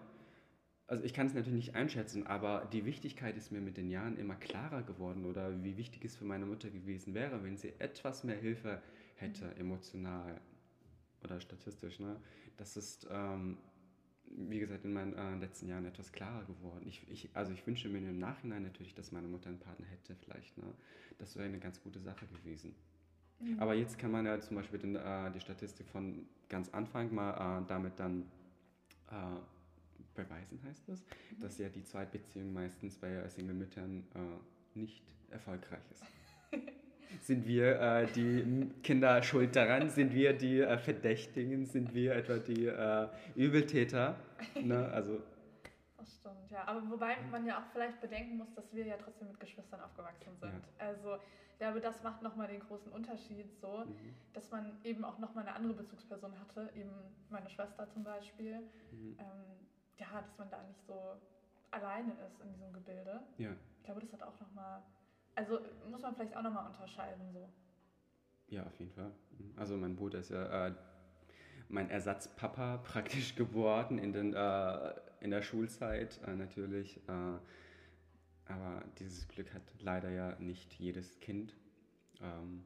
Also 0.90 1.04
ich 1.04 1.14
kann 1.14 1.28
es 1.28 1.36
natürlich 1.36 1.68
nicht 1.68 1.76
einschätzen, 1.76 2.26
aber 2.26 2.68
die 2.74 2.84
Wichtigkeit 2.84 3.38
ist 3.38 3.52
mir 3.52 3.62
mit 3.62 3.78
den 3.78 3.92
Jahren 3.92 4.18
immer 4.18 4.36
klarer 4.36 4.82
geworden 4.82 5.26
oder 5.26 5.64
wie 5.64 5.78
wichtig 5.78 6.04
es 6.04 6.16
für 6.16 6.26
meine 6.26 6.48
Mutter 6.48 6.70
gewesen 6.72 7.14
wäre, 7.14 7.44
wenn 7.44 7.58
sie 7.58 7.74
etwas 7.78 8.24
mehr 8.24 8.38
Hilfe 8.38 8.82
hätte, 9.16 9.56
emotional 9.58 10.42
oder 11.24 11.40
statistisch. 11.40 12.00
Ne? 12.00 12.16
Das 12.58 12.76
ist 12.76 13.08
ähm, 13.12 13.58
wie 14.32 14.60
gesagt, 14.60 14.86
in 14.86 14.94
meinen 14.94 15.14
äh, 15.14 15.36
letzten 15.36 15.68
Jahren 15.68 15.86
etwas 15.86 16.12
klarer 16.12 16.44
geworden. 16.46 16.86
Ich, 16.88 17.10
ich, 17.10 17.30
also 17.34 17.52
ich 17.54 17.66
wünsche 17.66 17.90
mir 17.90 17.98
im 17.98 18.20
Nachhinein 18.20 18.64
natürlich, 18.64 18.94
dass 18.94 19.12
meine 19.12 19.28
Mutter 19.28 19.50
einen 19.50 19.60
Partner 19.60 19.88
hätte, 19.88 20.16
vielleicht. 20.16 20.58
Ne? 20.58 20.66
Das 21.18 21.36
wäre 21.36 21.46
eine 21.46 21.60
ganz 21.60 21.82
gute 21.82 22.00
Sache 22.00 22.26
gewesen. 22.28 22.76
Mhm. 23.40 23.60
Aber 23.60 23.74
jetzt 23.74 23.98
kann 23.98 24.12
man 24.12 24.26
ja 24.26 24.40
zum 24.40 24.58
Beispiel 24.58 24.80
den, 24.80 24.96
äh, 24.96 25.32
die 25.32 25.40
Statistik 25.40 25.88
von 25.88 26.28
ganz 26.48 26.70
Anfang 26.70 27.14
mal 27.14 27.62
äh, 27.62 27.66
damit 27.68 28.00
dann 28.00 28.24
äh, 29.10 29.40
beweisen, 30.16 30.62
heißt 30.64 30.88
das, 30.88 31.02
mhm. 31.02 31.42
dass 31.42 31.58
ja 31.58 31.70
die 31.70 31.84
Zweitbeziehung 31.84 32.54
meistens 32.54 32.98
bei 32.98 33.28
Single-Müttern 33.28 34.04
äh, 34.16 34.78
nicht 34.78 35.04
erfolgreich 35.30 35.84
ist. 35.92 36.04
Sind 37.22 37.48
wir 37.48 37.80
äh, 37.80 38.08
die 38.12 38.70
Kinder 38.84 39.22
schuld 39.24 39.56
daran? 39.56 39.90
Sind 39.90 40.14
wir 40.14 40.34
die 40.34 40.60
äh, 40.60 40.78
Verdächtigen? 40.78 41.66
Sind 41.66 41.94
wir 41.94 42.16
etwa 42.16 42.38
die 42.38 42.68
äh, 42.68 43.08
Übeltäter? 43.36 44.16
Ne? 44.62 44.88
Also, 44.90 45.20
das 45.98 46.16
stimmt, 46.16 46.52
ja. 46.52 46.68
Aber 46.68 46.88
wobei 46.90 47.18
man 47.32 47.46
ja 47.46 47.60
auch 47.60 47.66
vielleicht 47.74 48.00
bedenken 48.00 48.38
muss, 48.38 48.54
dass 48.54 48.74
wir 48.74 48.86
ja 48.86 48.96
trotzdem 48.98 49.28
mit 49.28 49.40
Geschwistern 49.40 49.82
aufgewachsen 49.82 50.36
sind. 50.40 50.52
Ja. 50.52 50.88
Also 50.88 51.18
ich 51.52 51.58
glaube, 51.58 51.82
das 51.82 52.02
macht 52.04 52.22
nochmal 52.22 52.48
den 52.48 52.62
großen 52.62 52.92
Unterschied 52.92 53.54
so, 53.60 53.84
mhm. 53.86 54.16
dass 54.34 54.50
man 54.50 54.72
eben 54.84 55.04
auch 55.04 55.18
nochmal 55.20 55.46
eine 55.46 55.56
andere 55.56 55.74
Bezugsperson 55.74 56.40
hatte, 56.40 56.72
eben 56.74 56.92
meine 57.30 57.50
Schwester 57.50 57.90
zum 57.90 58.04
Beispiel. 58.04 58.60
Mhm. 58.92 59.18
Ähm, 59.20 59.68
ja, 60.00 60.22
dass 60.22 60.38
man 60.38 60.50
da 60.50 60.62
nicht 60.64 60.84
so 60.86 61.16
alleine 61.72 62.14
ist 62.26 62.40
in 62.42 62.52
diesem 62.54 62.74
Gebilde. 62.74 63.22
Ja. 63.38 63.52
Ich 63.78 63.84
glaube, 63.84 64.02
das 64.02 64.12
hat 64.14 64.24
auch 64.24 64.40
nochmal 64.40 64.82
also 65.40 65.60
muss 65.90 66.02
man 66.02 66.14
vielleicht 66.16 66.36
auch 66.36 66.42
nochmal 66.42 66.68
unterscheiden 66.68 67.32
so. 67.32 67.48
Ja, 68.48 68.66
auf 68.66 68.78
jeden 68.78 68.92
Fall. 68.92 69.12
Also 69.56 69.78
mein 69.78 69.96
Bruder 69.96 70.20
ist 70.20 70.32
ja 70.32 70.68
äh, 70.68 70.74
mein 71.70 71.90
Ersatzpapa 71.90 72.78
praktisch 72.84 73.36
geworden 73.36 74.00
in, 74.00 74.12
den, 74.12 74.34
äh, 74.34 74.94
in 75.22 75.32
der 75.32 75.42
Schulzeit 75.42 76.20
äh, 76.28 76.36
natürlich. 76.36 76.98
Äh, 77.08 77.38
aber 78.52 78.84
dieses 78.98 79.30
Glück 79.30 79.54
hat 79.54 79.62
leider 79.80 80.10
ja 80.10 80.36
nicht 80.40 80.74
jedes 80.74 81.22
Kind. 81.22 81.56
Ähm, 82.22 82.66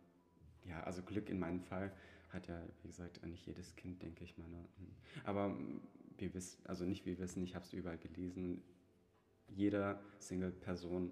ja, 0.65 0.81
also 0.81 1.03
Glück 1.03 1.29
in 1.29 1.37
meinem 1.37 1.61
Fall 1.61 1.91
hat 2.29 2.47
ja, 2.47 2.59
wie 2.81 2.87
gesagt, 2.87 3.23
nicht 3.23 3.45
jedes 3.45 3.75
Kind, 3.75 4.01
denke 4.01 4.23
ich 4.23 4.35
mal. 4.39 4.47
Ne? 4.47 4.65
Aber 5.25 5.55
wir 6.17 6.33
wissen, 6.33 6.65
also 6.65 6.85
nicht 6.85 7.05
wir 7.05 7.17
wissen, 7.19 7.43
ich 7.43 7.55
habe 7.55 7.65
es 7.65 7.73
überall 7.73 7.97
gelesen, 7.97 8.63
jeder 9.47 9.99
Single-Person 10.19 11.11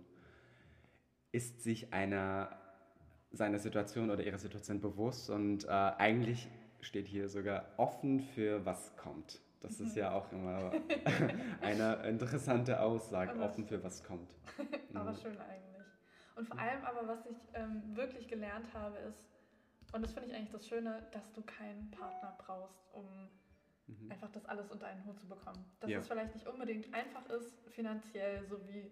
ist 1.31 1.61
sich 1.61 1.93
einer 1.93 2.57
seiner 3.31 3.59
Situation 3.59 4.09
oder 4.09 4.23
ihrer 4.23 4.37
Situation 4.37 4.81
bewusst 4.81 5.29
und 5.29 5.63
äh, 5.63 5.69
eigentlich 5.69 6.49
steht 6.81 7.07
hier 7.07 7.29
sogar 7.29 7.65
offen 7.77 8.19
für 8.19 8.65
was 8.65 8.95
kommt. 8.97 9.39
Das 9.61 9.79
ist 9.79 9.95
ja 9.95 10.11
auch 10.11 10.31
immer 10.31 10.71
eine 11.61 11.95
interessante 12.07 12.81
Aussage, 12.81 13.31
aber 13.31 13.45
offen 13.45 13.65
für 13.65 13.81
was 13.83 14.03
kommt. 14.03 14.33
aber 14.93 15.13
schön 15.13 15.37
eigentlich. 15.37 15.85
Und 16.35 16.47
vor 16.47 16.57
allem 16.57 16.83
aber, 16.83 17.07
was 17.07 17.25
ich 17.27 17.37
ähm, 17.53 17.83
wirklich 17.93 18.27
gelernt 18.27 18.73
habe, 18.73 18.97
ist, 18.99 19.23
und 19.93 20.01
das 20.01 20.13
finde 20.13 20.29
ich 20.29 20.35
eigentlich 20.35 20.51
das 20.51 20.67
Schöne, 20.67 21.07
dass 21.11 21.31
du 21.33 21.41
keinen 21.43 21.91
Partner 21.91 22.35
brauchst, 22.39 22.81
um 22.93 23.05
mhm. 23.99 24.11
einfach 24.11 24.29
das 24.31 24.45
alles 24.45 24.69
unter 24.69 24.87
einen 24.87 25.05
Hut 25.05 25.19
zu 25.19 25.27
bekommen. 25.27 25.65
Dass 25.79 25.89
ja. 25.89 25.99
es 25.99 26.07
vielleicht 26.07 26.33
nicht 26.33 26.47
unbedingt 26.47 26.93
einfach 26.93 27.25
ist, 27.29 27.57
finanziell 27.69 28.45
sowie 28.45 28.91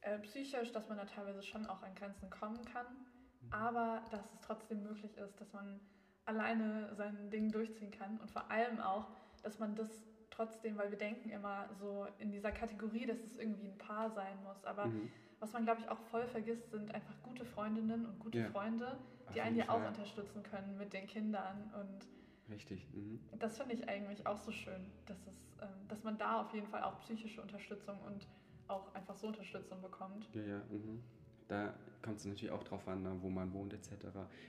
äh, 0.00 0.18
psychisch, 0.18 0.72
dass 0.72 0.88
man 0.88 0.98
da 0.98 1.04
teilweise 1.04 1.42
schon 1.42 1.66
auch 1.66 1.82
an 1.82 1.94
Grenzen 1.94 2.30
kommen 2.30 2.64
kann, 2.66 2.86
mhm. 2.86 3.52
aber 3.52 4.02
dass 4.10 4.32
es 4.32 4.40
trotzdem 4.40 4.82
möglich 4.82 5.16
ist, 5.16 5.40
dass 5.40 5.52
man 5.52 5.80
alleine 6.26 6.94
sein 6.94 7.30
Ding 7.30 7.50
durchziehen 7.50 7.90
kann 7.90 8.18
und 8.18 8.30
vor 8.30 8.50
allem 8.50 8.80
auch, 8.80 9.08
dass 9.42 9.58
man 9.58 9.74
das 9.74 9.88
trotzdem, 10.30 10.76
weil 10.76 10.90
wir 10.90 10.98
denken 10.98 11.30
immer 11.30 11.68
so 11.78 12.06
in 12.18 12.32
dieser 12.32 12.50
Kategorie, 12.50 13.06
dass 13.06 13.18
es 13.20 13.36
irgendwie 13.36 13.68
ein 13.68 13.78
Paar 13.78 14.10
sein 14.10 14.42
muss, 14.42 14.64
aber 14.64 14.86
mhm. 14.86 15.10
was 15.40 15.52
man 15.52 15.64
glaube 15.64 15.80
ich 15.80 15.88
auch 15.88 16.00
voll 16.10 16.26
vergisst, 16.26 16.70
sind 16.70 16.94
einfach 16.94 17.14
gute 17.22 17.44
Freundinnen 17.44 18.06
und 18.06 18.18
gute 18.18 18.38
ja. 18.38 18.48
Freunde, 18.50 18.98
die 19.34 19.40
einen 19.40 19.56
ja 19.56 19.68
auch 19.68 19.86
unterstützen 19.86 20.42
können 20.42 20.76
mit 20.76 20.92
den 20.92 21.06
Kindern 21.06 21.72
und 21.80 22.06
Richtig. 22.50 22.86
Mhm. 22.92 23.20
Das 23.38 23.56
finde 23.56 23.74
ich 23.74 23.88
eigentlich 23.88 24.26
auch 24.26 24.38
so 24.38 24.52
schön, 24.52 24.90
dass, 25.06 25.26
es, 25.26 25.34
ähm, 25.62 25.88
dass 25.88 26.02
man 26.04 26.18
da 26.18 26.42
auf 26.42 26.52
jeden 26.52 26.66
Fall 26.66 26.82
auch 26.82 27.00
psychische 27.00 27.40
Unterstützung 27.40 27.98
und 28.02 28.26
auch 28.68 28.94
einfach 28.94 29.16
so 29.16 29.28
Unterstützung 29.28 29.80
bekommt. 29.80 30.28
Ja, 30.34 30.42
ja. 30.42 30.62
Mhm. 30.70 31.02
Da 31.48 31.74
kommt 32.04 32.18
es 32.18 32.26
natürlich 32.26 32.50
auch 32.50 32.62
drauf 32.62 32.86
an, 32.86 33.02
ne, 33.02 33.16
wo 33.22 33.30
man 33.30 33.52
wohnt 33.52 33.72
etc. 33.72 33.90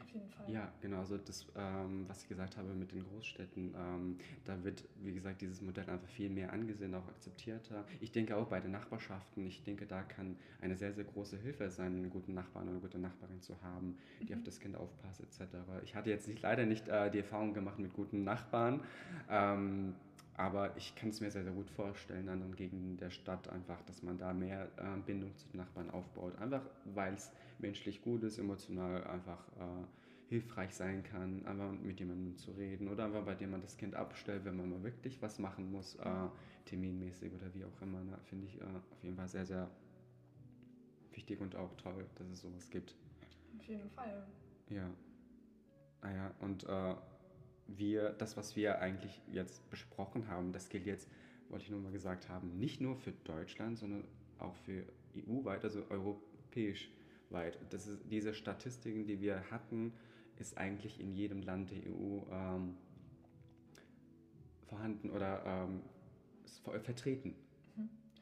Auf 0.01 0.13
jeden 0.13 0.29
Fall. 0.29 0.49
Ja, 0.51 0.71
genau. 0.81 0.99
Also 0.99 1.17
das, 1.17 1.45
ähm, 1.55 2.05
was 2.07 2.23
ich 2.23 2.29
gesagt 2.29 2.57
habe 2.57 2.73
mit 2.73 2.91
den 2.91 3.03
Großstädten, 3.03 3.73
ähm, 3.75 4.17
da 4.43 4.61
wird, 4.63 4.83
wie 5.01 5.13
gesagt, 5.13 5.41
dieses 5.41 5.61
Modell 5.61 5.89
einfach 5.89 6.09
viel 6.09 6.29
mehr 6.29 6.51
angesehen, 6.51 6.93
auch 6.93 7.07
akzeptierter. 7.07 7.85
Ich 8.01 8.11
denke 8.11 8.35
auch 8.35 8.47
bei 8.47 8.59
den 8.59 8.71
Nachbarschaften, 8.71 9.45
ich 9.47 9.63
denke, 9.63 9.85
da 9.85 10.03
kann 10.03 10.35
eine 10.61 10.75
sehr, 10.75 10.93
sehr 10.93 11.05
große 11.05 11.37
Hilfe 11.37 11.69
sein, 11.69 11.97
einen 11.97 12.09
guten 12.09 12.33
Nachbarn 12.33 12.65
oder 12.65 12.73
eine 12.73 12.81
gute 12.81 12.99
Nachbarin 12.99 13.41
zu 13.41 13.61
haben, 13.61 13.97
die 14.21 14.33
mhm. 14.33 14.39
auf 14.39 14.43
das 14.43 14.59
Kind 14.59 14.75
aufpasst 14.75 15.21
etc. 15.21 15.55
Ich 15.83 15.95
hatte 15.95 16.09
jetzt 16.09 16.27
nicht, 16.27 16.41
leider 16.41 16.65
nicht 16.65 16.89
äh, 16.89 17.09
die 17.09 17.19
Erfahrung 17.19 17.53
gemacht 17.53 17.79
mit 17.79 17.93
guten 17.93 18.23
Nachbarn. 18.25 18.81
Ähm, 19.29 19.95
aber 20.37 20.75
ich 20.75 20.95
kann 20.95 21.09
es 21.09 21.21
mir 21.21 21.31
sehr, 21.31 21.43
sehr 21.43 21.53
gut 21.53 21.69
vorstellen, 21.69 22.27
an 22.27 22.35
anderen 22.35 22.55
Gegenden 22.55 22.97
der 22.97 23.09
Stadt 23.09 23.47
einfach, 23.49 23.81
dass 23.83 24.03
man 24.03 24.17
da 24.17 24.33
mehr 24.33 24.69
äh, 24.77 24.99
Bindung 25.05 25.35
zu 25.37 25.47
den 25.49 25.61
Nachbarn 25.61 25.89
aufbaut. 25.89 26.37
Einfach 26.39 26.61
weil 26.93 27.13
es 27.13 27.31
menschlich 27.59 28.01
gut 28.01 28.23
ist, 28.23 28.37
emotional 28.37 29.05
einfach 29.05 29.47
äh, 29.57 29.85
hilfreich 30.27 30.73
sein 30.73 31.03
kann, 31.03 31.45
einfach 31.45 31.71
mit 31.71 31.99
jemandem 31.99 32.35
zu 32.35 32.51
reden 32.51 32.89
oder 32.89 33.05
einfach 33.05 33.23
bei 33.23 33.35
dem 33.35 33.51
man 33.51 33.61
das 33.61 33.77
Kind 33.77 33.95
abstellt, 33.95 34.43
wenn 34.43 34.57
man 34.57 34.69
mal 34.69 34.83
wirklich 34.83 35.21
was 35.21 35.39
machen 35.39 35.71
muss, 35.71 35.95
äh, 35.95 36.27
terminmäßig 36.65 37.33
oder 37.33 37.53
wie 37.53 37.63
auch 37.63 37.81
immer. 37.81 38.03
Ne, 38.03 38.17
Finde 38.25 38.47
ich 38.47 38.59
äh, 38.59 38.65
auf 38.65 39.03
jeden 39.03 39.15
Fall 39.15 39.29
sehr, 39.29 39.45
sehr 39.45 39.69
wichtig 41.13 41.39
und 41.39 41.55
auch 41.55 41.73
toll, 41.77 42.05
dass 42.15 42.27
es 42.27 42.41
sowas 42.41 42.69
gibt. 42.69 42.95
Auf 43.57 43.67
jeden 43.67 43.89
Fall. 43.91 44.27
Ja. 44.69 44.89
Ah 46.01 46.11
ja, 46.11 46.31
und 46.39 46.63
äh, 46.65 46.95
wir, 47.67 48.09
das, 48.11 48.37
was 48.37 48.55
wir 48.55 48.79
eigentlich 48.79 49.21
jetzt 49.31 49.67
besprochen 49.69 50.27
haben, 50.27 50.51
das 50.51 50.69
gilt 50.69 50.85
jetzt, 50.85 51.09
wollte 51.49 51.65
ich 51.65 51.71
nur 51.71 51.79
mal 51.79 51.91
gesagt 51.91 52.29
haben, 52.29 52.57
nicht 52.57 52.81
nur 52.81 52.95
für 52.95 53.11
Deutschland, 53.23 53.77
sondern 53.77 54.03
auch 54.39 54.55
für 54.55 54.83
EU-weit, 55.15 55.63
also 55.63 55.83
europäisch 55.89 56.89
weit. 57.29 57.57
Das 57.69 57.87
ist, 57.87 57.99
diese 58.09 58.33
Statistiken, 58.33 59.05
die 59.05 59.21
wir 59.21 59.49
hatten, 59.51 59.93
ist 60.37 60.57
eigentlich 60.57 60.99
in 60.99 61.13
jedem 61.13 61.41
Land 61.41 61.71
der 61.71 61.77
EU 61.91 62.21
ähm, 62.31 62.77
vorhanden 64.67 65.09
oder 65.09 65.43
ähm, 65.45 65.81
vertreten. 66.83 67.35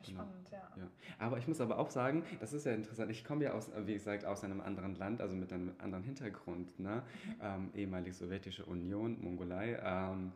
Genau. 0.06 0.22
Spannend, 0.22 0.50
ja. 0.52 0.62
ja. 0.78 0.88
Aber 1.20 1.38
ich 1.38 1.48
muss 1.48 1.62
aber 1.62 1.80
auch 1.80 1.90
sagen, 1.90 2.24
das 2.40 2.54
ist 2.54 2.66
ja 2.66 2.74
interessant. 2.74 3.12
Ich 3.12 3.24
komme 3.24 3.46
ja 3.46 3.54
aus, 3.54 3.70
wie 3.86 3.94
gesagt, 3.94 4.26
aus 4.26 4.44
einem 4.44 4.62
anderen 4.62 4.96
Land, 4.96 5.22
also 5.22 5.36
mit 5.36 5.52
einem 5.54 5.74
anderen 5.80 6.04
Hintergrund, 6.04 6.80
ne? 6.80 7.04
Mhm. 7.26 7.36
Ähm, 7.42 7.72
ehemalige 7.76 8.14
Sowjetische 8.14 8.66
Union, 8.66 9.22
Mongolei. 9.22 9.80
Ähm, 9.84 10.32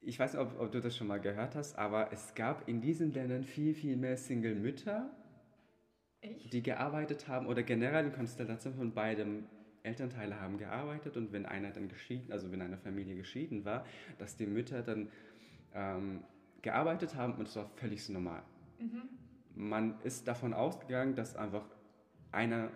ich 0.00 0.18
weiß 0.18 0.32
nicht, 0.32 0.42
ob, 0.42 0.58
ob, 0.60 0.72
du 0.72 0.80
das 0.80 0.96
schon 0.96 1.06
mal 1.06 1.20
gehört 1.20 1.54
hast, 1.54 1.78
aber 1.78 2.12
es 2.12 2.34
gab 2.34 2.68
in 2.68 2.80
diesen 2.80 3.12
Ländern 3.12 3.44
viel, 3.44 3.74
viel 3.74 3.96
mehr 3.96 4.16
Single-Mütter, 4.16 5.10
die 6.52 6.62
gearbeitet 6.62 7.28
haben 7.28 7.46
oder 7.46 7.62
generell 7.62 8.04
die 8.04 8.10
Konstellation 8.10 8.74
von 8.74 8.92
beidem 8.92 9.44
Elternteile 9.82 10.40
haben 10.40 10.58
gearbeitet 10.58 11.16
und 11.16 11.32
wenn 11.32 11.46
einer 11.46 11.70
dann 11.70 11.88
geschieden, 11.88 12.32
also 12.32 12.52
wenn 12.52 12.62
eine 12.62 12.78
Familie 12.78 13.16
geschieden 13.16 13.64
war, 13.64 13.84
dass 14.18 14.36
die 14.36 14.46
Mütter 14.46 14.82
dann 14.82 15.08
ähm, 15.74 16.24
gearbeitet 16.62 17.16
haben 17.16 17.34
und 17.34 17.48
es 17.48 17.56
war 17.56 17.68
völlig 17.76 18.08
normal. 18.08 18.42
Mhm. 18.78 19.02
Man 19.54 20.00
ist 20.02 20.26
davon 20.26 20.54
ausgegangen, 20.54 21.14
dass 21.14 21.36
einfach 21.36 21.64
eine 22.30 22.70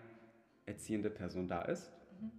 erziehende 0.67 1.09
Person 1.09 1.49
da 1.49 1.63
ist 1.63 1.91
mhm. 2.21 2.31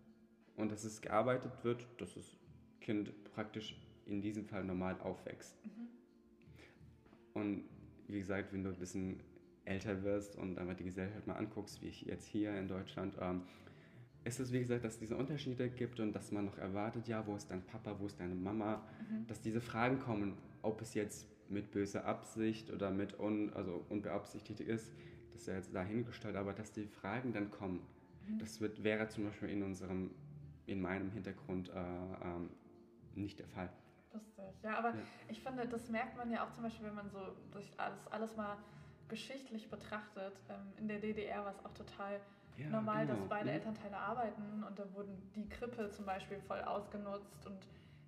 und 0.57 0.71
dass 0.71 0.83
es 0.83 1.01
gearbeitet 1.01 1.51
wird, 1.63 1.88
dass 1.97 2.13
das 2.13 2.38
Kind 2.81 3.12
praktisch 3.33 3.75
in 4.05 4.21
diesem 4.21 4.45
Fall 4.45 4.63
normal 4.63 4.99
aufwächst. 5.01 5.55
Mhm. 5.65 5.88
Und 7.33 7.63
wie 8.07 8.19
gesagt, 8.19 8.53
wenn 8.53 8.63
du 8.63 8.69
ein 8.69 8.79
bisschen 8.79 9.21
älter 9.65 10.03
wirst 10.03 10.36
und 10.38 10.57
einfach 10.57 10.76
die 10.76 10.86
Gesellschaft 10.86 11.28
mal 11.28 11.36
anguckst, 11.36 11.82
wie 11.82 11.88
ich 11.88 12.01
jetzt 12.03 12.26
hier 12.26 12.57
in 12.57 12.67
Deutschland, 12.67 13.17
ähm, 13.19 13.41
ist 14.24 14.39
es 14.39 14.51
wie 14.51 14.59
gesagt, 14.59 14.84
dass 14.84 14.93
es 14.93 14.99
diese 14.99 15.15
Unterschiede 15.15 15.69
gibt 15.69 15.99
und 15.99 16.13
dass 16.13 16.32
man 16.32 16.45
noch 16.45 16.57
erwartet, 16.57 17.07
ja, 17.07 17.26
wo 17.26 17.36
ist 17.36 17.49
dein 17.49 17.65
Papa, 17.65 17.95
wo 17.99 18.07
ist 18.07 18.19
deine 18.19 18.36
Mama, 18.36 18.84
mhm. 19.09 19.28
dass 19.28 19.41
diese 19.41 19.61
Fragen 19.61 19.99
kommen, 19.99 20.34
ob 20.61 20.82
es 20.82 20.93
jetzt 20.93 21.28
mit 21.50 21.72
böser 21.72 22.06
Absicht 22.06 22.72
oder 22.72 22.91
mit 22.91 23.20
un, 23.20 23.54
also 23.54 23.86
unbeabsichtigt 23.89 24.60
ist, 24.62 24.93
das 25.32 25.41
ist 25.41 25.48
ja 25.48 25.56
jetzt 25.56 25.74
dahingestellt, 25.74 26.36
aber 26.36 26.54
dass 26.54 26.72
die 26.72 26.88
Fragen 26.88 27.34
dann 27.34 27.52
kommen, 27.52 27.86
mhm. 28.28 28.39
das 28.39 28.60
wird, 28.62 28.84
wäre 28.84 29.08
zum 29.08 29.26
Beispiel 29.26 29.50
in 29.50 29.64
unserem, 29.64 30.12
in 30.66 30.82
meinem 30.82 31.12
Hintergrund 31.12 31.70
äh, 31.70 31.74
ähm, 31.74 32.50
nicht 33.16 33.39
der 33.39 33.48
Fall. 33.48 33.70
Lustig. 34.14 34.45
Ja, 34.64 34.78
aber 34.78 34.89
ja. 34.89 35.02
ich 35.30 35.41
finde, 35.41 35.68
das 35.68 35.89
merkt 35.89 36.18
man 36.18 36.32
ja 36.32 36.45
auch 36.45 36.52
zum 36.52 36.64
Beispiel, 36.64 36.88
wenn 36.88 36.95
man 36.95 37.10
so 37.10 37.20
durch 37.52 37.72
alles, 37.78 38.08
alles 38.08 38.36
mal 38.36 38.58
geschichtlich 39.08 39.70
betrachtet. 39.70 40.34
Ähm, 40.50 40.74
in 40.78 40.88
der 40.88 41.00
DDR 41.00 41.43
war 41.43 41.52
es 41.52 41.64
auch 41.66 41.74
total 41.74 42.20
ja, 42.58 42.70
normal, 42.70 43.06
genau. 43.06 43.20
dass 43.20 43.30
beide 43.30 43.50
mhm. 43.50 43.56
Elternteile 43.56 43.98
arbeiten 43.98 44.64
und 44.64 44.80
da 44.80 44.91
wurden 44.93 45.32
die 45.36 45.48
Krippe 45.48 45.89
zum 45.91 46.06
Beispiel 46.06 46.39
voll 46.41 46.62
ausgenutzt 46.62 47.45
und 47.45 47.68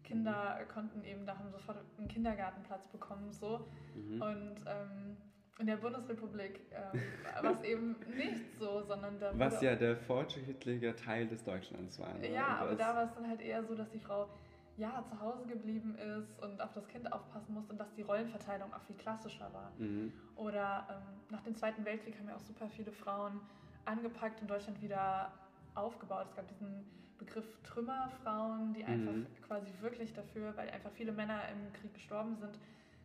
Kinder 0.09 0.59
konnten 0.73 1.03
eben, 1.03 1.25
da 1.25 1.37
haben 1.37 1.51
sofort 1.51 1.77
einen 1.97 2.07
Kindergartenplatz 2.07 2.87
bekommen 2.87 3.31
so. 3.31 3.67
Mhm. 3.95 4.21
Und 4.21 4.55
ähm, 4.65 5.17
in 5.59 5.67
der 5.67 5.77
Bundesrepublik 5.77 6.61
ähm, 6.71 7.01
war 7.43 7.51
es 7.51 7.63
eben 7.63 7.95
nicht 8.15 8.57
so, 8.57 8.81
sondern 8.83 9.19
da 9.19 9.31
Was 9.37 9.61
ja 9.61 9.75
der 9.75 9.97
fortschrittliche 9.97 10.95
Teil 10.95 11.27
des 11.27 11.43
Deutschlands 11.43 11.99
war. 11.99 12.13
Ne? 12.15 12.33
Ja, 12.33 12.57
aber 12.59 12.75
da 12.75 12.95
war 12.95 13.03
es 13.03 13.13
dann 13.13 13.27
halt 13.27 13.41
eher 13.41 13.63
so, 13.63 13.75
dass 13.75 13.89
die 13.89 13.99
Frau 13.99 14.29
ja 14.77 15.03
zu 15.03 15.19
Hause 15.19 15.45
geblieben 15.45 15.95
ist 15.95 16.41
und 16.41 16.61
auf 16.61 16.71
das 16.73 16.87
Kind 16.87 17.11
aufpassen 17.11 17.53
musste 17.53 17.73
und 17.73 17.79
dass 17.79 17.93
die 17.93 18.01
Rollenverteilung 18.01 18.73
auch 18.73 18.81
viel 18.83 18.95
klassischer 18.95 19.51
war. 19.53 19.73
Mhm. 19.77 20.13
Oder 20.37 20.87
ähm, 20.89 21.19
nach 21.29 21.41
dem 21.41 21.55
Zweiten 21.55 21.83
Weltkrieg 21.83 22.17
haben 22.17 22.29
ja 22.29 22.35
auch 22.35 22.41
super 22.41 22.69
viele 22.69 22.93
Frauen 22.93 23.41
angepackt 23.83 24.41
und 24.41 24.49
Deutschland 24.49 24.81
wieder 24.81 25.33
aufgebaut. 25.75 26.27
Es 26.29 26.35
gab 26.35 26.47
diesen 26.47 26.85
Begriff 27.19 27.45
Trümmerfrauen, 27.63 28.73
die 28.73 28.83
einfach 28.83 29.13
mhm. 29.13 29.27
quasi 29.45 29.67
wirklich 29.81 30.13
dafür, 30.13 30.55
weil 30.57 30.69
einfach 30.69 30.91
viele 30.91 31.11
Männer 31.11 31.41
im 31.51 31.71
Krieg 31.73 31.93
gestorben 31.93 32.35
sind, 32.37 32.57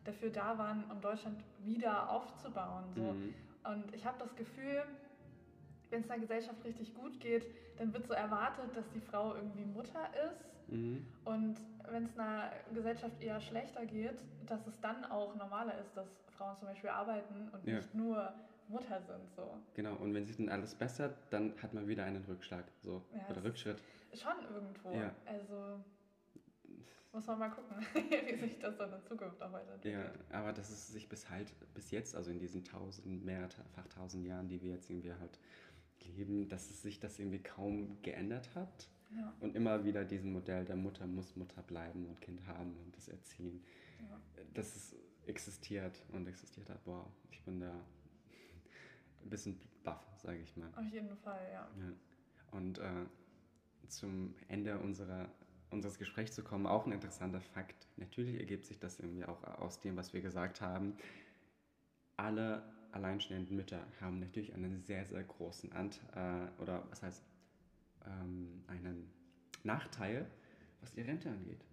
dafür 0.05 0.29
da 0.29 0.57
waren, 0.57 0.83
um 0.89 1.01
Deutschland 1.01 1.37
wieder 1.63 2.09
aufzubauen. 2.09 2.85
So. 2.95 3.13
Mhm. 3.13 3.33
Und 3.63 3.93
ich 3.93 4.05
habe 4.05 4.17
das 4.19 4.35
Gefühl, 4.35 4.83
wenn 5.89 6.01
es 6.01 6.09
einer 6.09 6.21
Gesellschaft 6.21 6.63
richtig 6.63 6.93
gut 6.93 7.19
geht, 7.19 7.45
dann 7.77 7.93
wird 7.93 8.07
so 8.07 8.13
erwartet, 8.13 8.75
dass 8.75 8.89
die 8.91 8.99
Frau 8.99 9.35
irgendwie 9.35 9.65
Mutter 9.65 10.09
ist. 10.29 10.71
Mhm. 10.71 11.05
Und 11.25 11.55
wenn 11.91 12.05
es 12.05 12.17
einer 12.17 12.51
Gesellschaft 12.73 13.21
eher 13.21 13.39
schlechter 13.39 13.85
geht, 13.85 14.23
dass 14.47 14.65
es 14.67 14.79
dann 14.81 15.05
auch 15.05 15.35
normaler 15.35 15.77
ist, 15.79 15.95
dass 15.95 16.07
Frauen 16.37 16.57
zum 16.57 16.67
Beispiel 16.67 16.89
arbeiten 16.89 17.49
und 17.51 17.65
ja. 17.65 17.75
nicht 17.75 17.93
nur 17.93 18.33
Mutter 18.67 19.01
sind. 19.01 19.29
So. 19.35 19.57
Genau, 19.73 19.95
und 19.95 20.13
wenn 20.13 20.25
sich 20.25 20.37
dann 20.37 20.49
alles 20.49 20.75
bessert, 20.75 21.17
dann 21.29 21.53
hat 21.61 21.73
man 21.73 21.87
wieder 21.87 22.03
einen 22.03 22.23
Rückschlag 22.25 22.65
so, 22.81 23.03
ja, 23.13 23.29
oder 23.29 23.43
Rückschritt. 23.43 23.81
Schon 24.13 24.33
irgendwo. 24.53 24.91
Ja. 24.91 25.13
Also 25.25 25.83
muss 27.15 27.27
man 27.27 27.39
mal 27.39 27.49
gucken, 27.49 27.77
wie 27.93 28.35
sich 28.35 28.59
das 28.59 28.77
dann 28.77 28.91
in 28.91 29.01
Zukunft 29.03 29.41
auch 29.41 29.51
weiterentwickelt. 29.51 30.05
Ja, 30.31 30.37
aber 30.37 30.51
dass 30.51 30.69
es 30.69 30.89
sich 30.89 31.07
bis 31.07 31.29
halt, 31.29 31.53
bis 31.73 31.91
jetzt, 31.91 32.13
also 32.13 32.29
in 32.29 32.39
diesen 32.39 32.63
tausend, 32.65 33.23
mehrfach 33.23 33.87
tausend 33.87 34.25
Jahren, 34.25 34.49
die 34.49 34.61
wir 34.61 34.71
jetzt 34.71 34.89
irgendwie 34.89 35.13
halt 35.13 35.39
leben, 36.03 36.49
dass 36.49 36.69
es 36.69 36.81
sich 36.81 36.99
das 36.99 37.17
irgendwie 37.17 37.41
kaum 37.41 38.01
geändert 38.01 38.53
hat. 38.53 38.89
Ja. 39.15 39.33
Und 39.39 39.55
immer 39.55 39.85
wieder 39.85 40.03
diesen 40.03 40.33
Modell 40.33 40.65
der 40.65 40.75
Mutter 40.75 41.07
muss 41.07 41.37
Mutter 41.37 41.61
bleiben 41.61 42.05
und 42.05 42.19
Kind 42.19 42.45
haben 42.47 42.75
und 42.83 42.95
das 42.97 43.07
erziehen. 43.07 43.63
Ja. 43.99 44.19
Dass 44.53 44.75
es 44.75 44.95
existiert 45.25 46.03
und 46.11 46.27
existiert 46.27 46.69
hat. 46.69 46.81
Wow, 46.85 47.07
ich 47.31 47.41
bin 47.43 47.61
da 47.61 47.73
ein 49.25 49.29
bisschen 49.29 49.59
baff, 49.83 50.05
sage 50.17 50.39
ich 50.39 50.55
mal. 50.55 50.69
Auf 50.75 50.91
jeden 50.91 51.15
Fall, 51.17 51.41
ja. 51.51 51.67
ja. 51.79 51.93
Und 52.51 52.77
äh, 52.79 53.05
zum 53.87 54.35
Ende 54.47 54.79
unserer 54.79 55.29
unseres 55.75 55.97
Gesprächs 55.97 56.33
zu 56.33 56.43
kommen, 56.43 56.65
auch 56.65 56.85
ein 56.85 56.91
interessanter 56.91 57.41
Fakt. 57.41 57.87
Natürlich 57.97 58.39
ergibt 58.39 58.65
sich 58.65 58.79
das 58.79 58.99
irgendwie 58.99 59.25
auch 59.25 59.43
aus 59.43 59.79
dem, 59.81 59.95
was 59.97 60.13
wir 60.13 60.21
gesagt 60.21 60.61
haben. 60.61 60.95
Alle 62.17 62.63
alleinstehenden 62.91 63.55
Mütter 63.55 63.85
haben 63.99 64.19
natürlich 64.19 64.53
einen 64.53 64.81
sehr, 64.81 65.05
sehr 65.05 65.23
großen 65.23 65.71
Anteil, 65.73 66.49
äh, 66.57 66.61
oder 66.61 66.83
was 66.89 67.03
heißt, 67.03 67.23
ähm, 68.05 68.63
einen 68.67 69.11
Nachteil, 69.63 70.29
was 70.79 70.93
die 70.93 71.01
Rente 71.01 71.29
angeht. 71.29 71.65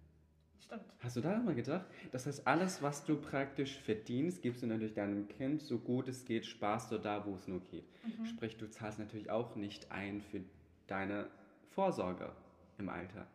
Stimmt. 0.63 0.83
Hast 0.99 1.15
du 1.17 1.21
da 1.21 1.37
mal 1.39 1.55
gedacht? 1.55 1.85
Das 2.11 2.25
heißt, 2.25 2.47
alles, 2.47 2.81
was 2.81 3.03
du 3.03 3.19
praktisch 3.19 3.77
verdienst, 3.79 4.41
gibst 4.41 4.63
du 4.63 4.67
natürlich 4.67 4.93
deinem 4.93 5.27
Kind, 5.27 5.61
so 5.61 5.77
gut 5.77 6.07
es 6.07 6.25
geht, 6.25 6.45
sparst 6.45 6.91
du 6.91 6.97
da, 6.97 7.25
wo 7.25 7.35
es 7.35 7.47
nur 7.47 7.59
geht. 7.59 7.85
Mhm. 8.03 8.25
Sprich, 8.25 8.57
du 8.57 8.69
zahlst 8.69 8.99
natürlich 8.99 9.29
auch 9.29 9.55
nicht 9.55 9.91
ein 9.91 10.21
für 10.21 10.41
deine 10.87 11.27
Vorsorge 11.71 12.31
im 12.77 12.89
Alter. 12.89 13.27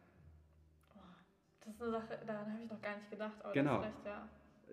Das 1.64 1.74
ist 1.74 1.83
eine 1.83 1.91
Sache, 1.91 2.18
daran 2.26 2.51
habe 2.51 2.62
ich 2.62 2.70
noch 2.70 2.81
gar 2.81 2.97
nicht 2.97 3.11
gedacht, 3.11 3.45
aber 3.45 3.53
genau. 3.53 3.83
das 3.83 3.95
ist 3.95 4.07
ja. 4.07 4.29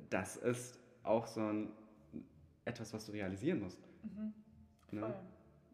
Das 0.10 0.38
ist 0.38 0.80
auch 1.03 1.28
so 1.28 1.41
ein, 1.41 1.72
etwas, 2.64 2.93
was 2.93 3.06
du 3.06 3.12
realisieren 3.12 3.60
musst. 3.60 3.82
Mhm. 4.03 4.34
Ne? 4.91 5.14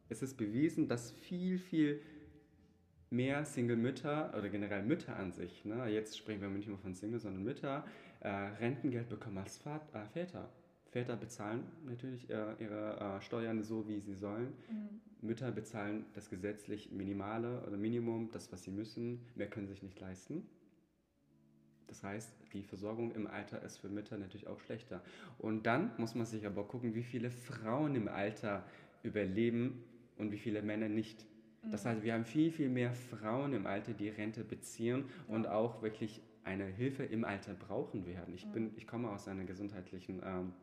Es 0.09 0.23
ist 0.23 0.35
bewiesen, 0.35 0.87
dass 0.87 1.11
viel, 1.11 1.59
viel 1.59 2.01
mehr 3.11 3.45
Single-Mütter 3.45 4.33
oder 4.37 4.49
generell 4.49 4.83
Mütter 4.83 5.15
an 5.15 5.31
sich, 5.31 5.65
ne? 5.65 5.87
jetzt 5.89 6.17
sprechen 6.17 6.41
wir 6.41 6.49
nicht 6.49 6.67
nur 6.67 6.77
von 6.77 6.95
Single, 6.95 7.19
sondern 7.19 7.43
Mütter, 7.43 7.85
äh, 8.21 8.29
Rentengeld 8.29 9.09
bekommen 9.09 9.37
als 9.37 9.57
Vater, 9.57 10.01
äh, 10.01 10.07
Väter. 10.07 10.49
Väter 10.91 11.15
bezahlen 11.15 11.63
natürlich 11.85 12.29
äh, 12.29 12.55
ihre 12.59 13.17
äh, 13.17 13.21
Steuern 13.21 13.63
so, 13.63 13.87
wie 13.87 13.99
sie 13.99 14.15
sollen. 14.15 14.53
Mhm. 14.69 15.01
Mütter 15.21 15.51
bezahlen 15.51 16.05
das 16.13 16.29
gesetzlich 16.29 16.91
Minimale 16.91 17.63
oder 17.67 17.77
Minimum, 17.77 18.29
das, 18.31 18.51
was 18.51 18.63
sie 18.63 18.71
müssen. 18.71 19.25
Mehr 19.35 19.47
können 19.47 19.67
sie 19.67 19.73
sich 19.73 19.83
nicht 19.83 19.99
leisten. 19.99 20.45
Das 21.87 22.03
heißt, 22.03 22.33
die 22.53 22.63
Versorgung 22.63 23.11
im 23.11 23.27
Alter 23.27 23.61
ist 23.61 23.77
für 23.77 23.89
Mütter 23.89 24.17
natürlich 24.17 24.47
auch 24.47 24.59
schlechter. 24.61 25.01
Und 25.37 25.65
dann 25.65 25.91
muss 25.97 26.15
man 26.15 26.25
sich 26.25 26.45
aber 26.45 26.65
gucken, 26.65 26.95
wie 26.95 27.03
viele 27.03 27.29
Frauen 27.29 27.95
im 27.95 28.07
Alter 28.07 28.65
überleben 29.03 29.83
und 30.17 30.31
wie 30.31 30.37
viele 30.37 30.61
Männer 30.61 30.89
nicht. 30.89 31.25
Das 31.69 31.83
mhm. 31.83 31.89
heißt, 31.89 32.03
wir 32.03 32.13
haben 32.13 32.25
viel, 32.25 32.51
viel 32.51 32.69
mehr 32.69 32.93
Frauen 32.93 33.53
im 33.53 33.67
Alter, 33.67 33.93
die 33.93 34.09
Rente 34.09 34.43
beziehen 34.43 35.05
und 35.27 35.47
auch 35.47 35.81
wirklich 35.81 36.21
eine 36.43 36.65
Hilfe 36.65 37.03
im 37.03 37.23
Alter 37.23 37.53
brauchen 37.53 38.05
werden. 38.05 38.33
Ich, 38.33 38.47
bin, 38.47 38.71
ich 38.75 38.87
komme 38.87 39.09
aus 39.09 39.27
einer 39.27 39.43
gesundheitlichen 39.43 40.21
ähm, 40.23 40.53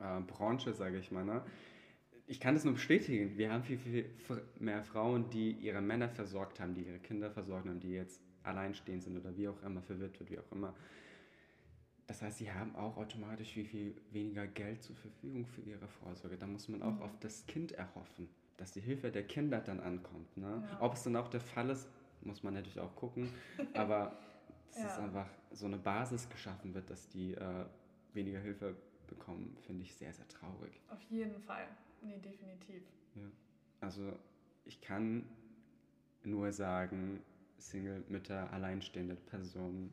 äh, 0.00 0.20
Branche, 0.20 0.72
sage 0.72 0.98
ich 0.98 1.12
mal. 1.12 1.24
Ne? 1.24 1.42
Ich 2.26 2.40
kann 2.40 2.54
das 2.54 2.64
nur 2.64 2.74
bestätigen. 2.74 3.38
Wir 3.38 3.52
haben 3.52 3.62
viel, 3.62 3.78
viel 3.78 4.10
mehr 4.58 4.82
Frauen, 4.82 5.30
die 5.30 5.52
ihre 5.52 5.80
Männer 5.80 6.08
versorgt 6.08 6.58
haben, 6.58 6.74
die 6.74 6.82
ihre 6.82 6.98
Kinder 6.98 7.30
versorgt 7.30 7.68
haben, 7.68 7.78
die 7.78 7.92
jetzt 7.92 8.20
alleinstehend 8.42 9.04
sind 9.04 9.16
oder 9.16 9.36
wie 9.36 9.48
auch 9.48 9.62
immer, 9.62 9.82
verwirrt 9.82 10.18
wie 10.28 10.38
auch 10.38 10.52
immer. 10.52 10.74
Das 12.06 12.22
heißt, 12.22 12.38
sie 12.38 12.52
haben 12.52 12.74
auch 12.76 12.96
automatisch 12.96 13.52
viel, 13.52 13.64
viel 13.64 13.94
weniger 14.12 14.46
Geld 14.46 14.82
zur 14.82 14.94
Verfügung 14.96 15.46
für 15.46 15.60
ihre 15.62 15.88
Vorsorge. 15.88 16.36
Da 16.36 16.46
muss 16.46 16.68
man 16.68 16.82
auch 16.82 16.96
mhm. 16.96 17.02
auf 17.02 17.18
das 17.18 17.46
Kind 17.46 17.72
erhoffen, 17.72 18.28
dass 18.56 18.72
die 18.72 18.80
Hilfe 18.80 19.10
der 19.10 19.26
Kinder 19.26 19.60
dann 19.60 19.80
ankommt. 19.80 20.36
Ne? 20.36 20.62
Ja. 20.70 20.80
Ob 20.80 20.94
es 20.94 21.02
dann 21.02 21.16
auch 21.16 21.28
der 21.28 21.40
Fall 21.40 21.70
ist, 21.70 21.88
muss 22.22 22.42
man 22.42 22.54
natürlich 22.54 22.80
auch 22.80 22.94
gucken. 22.96 23.28
Aber 23.74 24.16
dass 24.68 24.82
ja. 24.82 24.88
es 24.88 24.98
einfach 24.98 25.28
so 25.52 25.66
eine 25.66 25.78
Basis 25.78 26.28
geschaffen 26.28 26.74
wird, 26.74 26.90
dass 26.90 27.08
die 27.08 27.34
äh, 27.34 27.64
weniger 28.12 28.40
Hilfe 28.40 28.76
bekommen, 29.06 29.56
finde 29.62 29.82
ich 29.82 29.94
sehr, 29.94 30.12
sehr 30.12 30.26
traurig. 30.28 30.80
Auf 30.88 31.00
jeden 31.02 31.40
Fall. 31.40 31.66
Nee, 32.02 32.18
definitiv. 32.18 32.82
Ja. 33.14 33.22
Also 33.80 34.12
ich 34.64 34.80
kann 34.80 35.26
nur 36.24 36.52
sagen, 36.52 37.22
Single-Mütter, 37.58 38.52
alleinstehende 38.52 39.14
Personen 39.14 39.92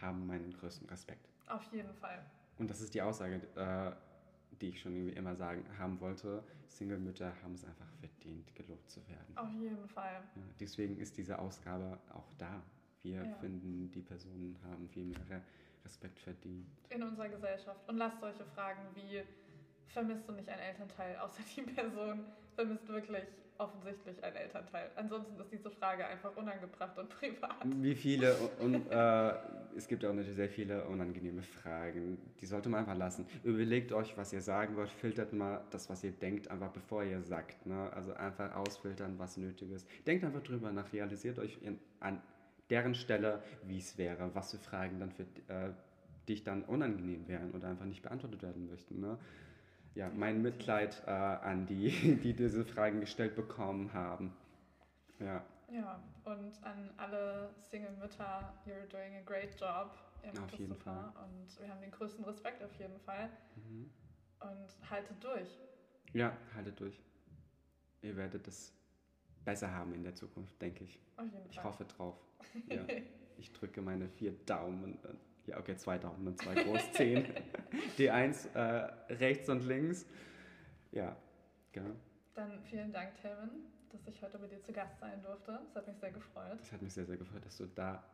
haben 0.00 0.26
meinen 0.26 0.52
größten 0.52 0.88
Respekt. 0.88 1.28
Auf 1.46 1.62
jeden 1.72 1.92
Fall. 1.94 2.24
Und 2.58 2.70
das 2.70 2.80
ist 2.80 2.94
die 2.94 3.02
Aussage, 3.02 3.40
äh, 3.56 3.92
die 4.60 4.68
ich 4.68 4.80
schon 4.80 4.94
irgendwie 4.94 5.14
immer 5.14 5.34
sagen 5.36 5.64
haben 5.78 6.00
wollte. 6.00 6.42
Single-Mütter 6.68 7.32
haben 7.42 7.54
es 7.54 7.64
einfach 7.64 7.88
verdient, 8.00 8.54
gelobt 8.54 8.90
zu 8.90 9.06
werden. 9.08 9.36
Auf 9.36 9.52
jeden 9.52 9.88
Fall. 9.88 10.22
Ja, 10.34 10.42
deswegen 10.60 10.98
ist 10.98 11.16
diese 11.16 11.38
Ausgabe 11.38 11.98
auch 12.12 12.32
da. 12.38 12.62
Wir 13.02 13.24
ja. 13.24 13.34
finden, 13.36 13.90
die 13.92 14.02
Personen 14.02 14.56
haben 14.64 14.88
viel 14.88 15.04
mehr 15.04 15.42
Respekt 15.84 16.18
verdient. 16.18 16.66
In 16.90 17.02
unserer 17.02 17.28
Gesellschaft. 17.28 17.88
Und 17.88 17.96
lasst 17.96 18.20
solche 18.20 18.44
Fragen 18.44 18.80
wie, 18.94 19.22
vermisst 19.86 20.28
du 20.28 20.32
nicht 20.32 20.48
einen 20.48 20.60
Elternteil, 20.60 21.16
außer 21.16 21.42
die 21.56 21.62
Person 21.62 22.24
vermisst 22.54 22.88
wirklich 22.88 23.24
offensichtlich 23.58 24.22
ein 24.22 24.34
Elternteil. 24.34 24.90
Ansonsten 24.96 25.38
ist 25.40 25.52
diese 25.52 25.70
Frage 25.70 26.06
einfach 26.06 26.36
unangebracht 26.36 26.96
und 26.98 27.08
privat. 27.08 27.56
Wie 27.64 27.94
viele, 27.94 28.34
und 28.60 28.90
äh, 28.90 29.32
es 29.76 29.88
gibt 29.88 30.04
auch 30.04 30.12
natürlich 30.12 30.36
sehr 30.36 30.48
viele 30.48 30.84
unangenehme 30.84 31.42
Fragen, 31.42 32.18
die 32.40 32.46
sollte 32.46 32.68
man 32.68 32.80
einfach 32.80 32.96
lassen. 32.96 33.26
Überlegt 33.42 33.92
euch, 33.92 34.16
was 34.16 34.32
ihr 34.32 34.40
sagen 34.40 34.76
wollt, 34.76 34.90
filtert 34.90 35.32
mal 35.32 35.64
das, 35.70 35.90
was 35.90 36.04
ihr 36.04 36.12
denkt, 36.12 36.50
einfach 36.50 36.70
bevor 36.70 37.02
ihr 37.02 37.20
sagt. 37.22 37.66
Ne? 37.66 37.92
Also 37.92 38.14
einfach 38.14 38.54
ausfiltern, 38.54 39.18
was 39.18 39.36
nötig 39.36 39.72
ist. 39.72 39.88
Denkt 40.06 40.24
einfach 40.24 40.42
drüber 40.42 40.72
nach, 40.72 40.92
realisiert 40.92 41.38
euch 41.38 41.58
in, 41.62 41.78
an 42.00 42.22
deren 42.70 42.94
Stelle, 42.94 43.42
wie 43.64 43.78
es 43.78 43.98
wäre, 43.98 44.30
was 44.34 44.52
für 44.52 44.58
Fragen 44.58 45.00
dann 45.00 45.10
für 45.10 45.22
äh, 45.48 45.70
dich 46.28 46.44
dann 46.44 46.62
unangenehm 46.64 47.26
wären 47.26 47.50
oder 47.52 47.68
einfach 47.68 47.86
nicht 47.86 48.02
beantwortet 48.02 48.42
werden 48.42 48.68
möchten. 48.68 49.00
Ne? 49.00 49.18
Ja, 49.98 50.08
mein 50.14 50.40
Mitleid 50.42 51.02
äh, 51.06 51.10
an 51.10 51.66
die, 51.66 51.90
die 52.22 52.32
diese 52.32 52.64
Fragen 52.64 53.00
gestellt 53.00 53.34
bekommen 53.34 53.92
haben. 53.92 54.32
Ja. 55.18 55.44
Ja, 55.70 56.00
und 56.24 56.52
an 56.64 56.90
alle 56.96 57.50
Single-Mütter, 57.60 58.54
you're 58.64 58.86
doing 58.88 59.16
a 59.16 59.22
great 59.26 59.60
job. 59.60 59.90
Ihr 60.22 60.30
auf 60.40 60.50
jeden 60.52 60.68
super. 60.68 61.12
Fall. 61.14 61.24
Und 61.24 61.60
wir 61.60 61.68
haben 61.68 61.80
den 61.80 61.90
größten 61.90 62.24
Respekt 62.24 62.62
auf 62.62 62.74
jeden 62.78 62.98
Fall. 63.00 63.28
Mhm. 63.56 63.90
Und 64.40 64.90
haltet 64.90 65.22
durch. 65.22 65.58
Ja, 66.12 66.32
haltet 66.54 66.78
durch. 66.78 66.98
Ihr 68.00 68.16
werdet 68.16 68.46
es 68.46 68.72
besser 69.44 69.70
haben 69.70 69.92
in 69.94 70.04
der 70.04 70.14
Zukunft, 70.14 70.62
denke 70.62 70.84
ich. 70.84 70.98
Auf 71.16 71.24
jeden 71.24 71.36
Fall. 71.38 71.50
Ich 71.50 71.64
hoffe 71.64 71.84
drauf. 71.84 72.14
Ja. 72.68 72.82
ich 73.36 73.52
drücke 73.52 73.82
meine 73.82 74.08
vier 74.08 74.32
Daumen 74.46 74.98
ja, 75.48 75.58
okay, 75.58 75.76
zwei 75.76 75.98
Daumen 75.98 76.26
und 76.26 76.38
zwei 76.38 76.54
Großzehen. 76.54 77.26
Die 77.98 78.10
eins 78.10 78.46
äh, 78.54 78.60
rechts 78.60 79.48
und 79.48 79.64
links. 79.66 80.06
Ja, 80.92 81.16
genau. 81.72 81.94
Dann 82.34 82.62
vielen 82.62 82.92
Dank, 82.92 83.14
Telvin, 83.20 83.50
dass 83.90 84.06
ich 84.06 84.22
heute 84.22 84.38
bei 84.38 84.46
dir 84.46 84.62
zu 84.62 84.72
Gast 84.72 84.98
sein 85.00 85.22
durfte. 85.22 85.58
Es 85.68 85.74
hat 85.74 85.86
mich 85.86 85.96
sehr 85.96 86.12
gefreut. 86.12 86.58
Es 86.60 86.72
hat 86.72 86.82
mich 86.82 86.92
sehr, 86.92 87.06
sehr 87.06 87.16
gefreut, 87.16 87.44
dass 87.44 87.56
du 87.56 87.66
da 87.66 88.04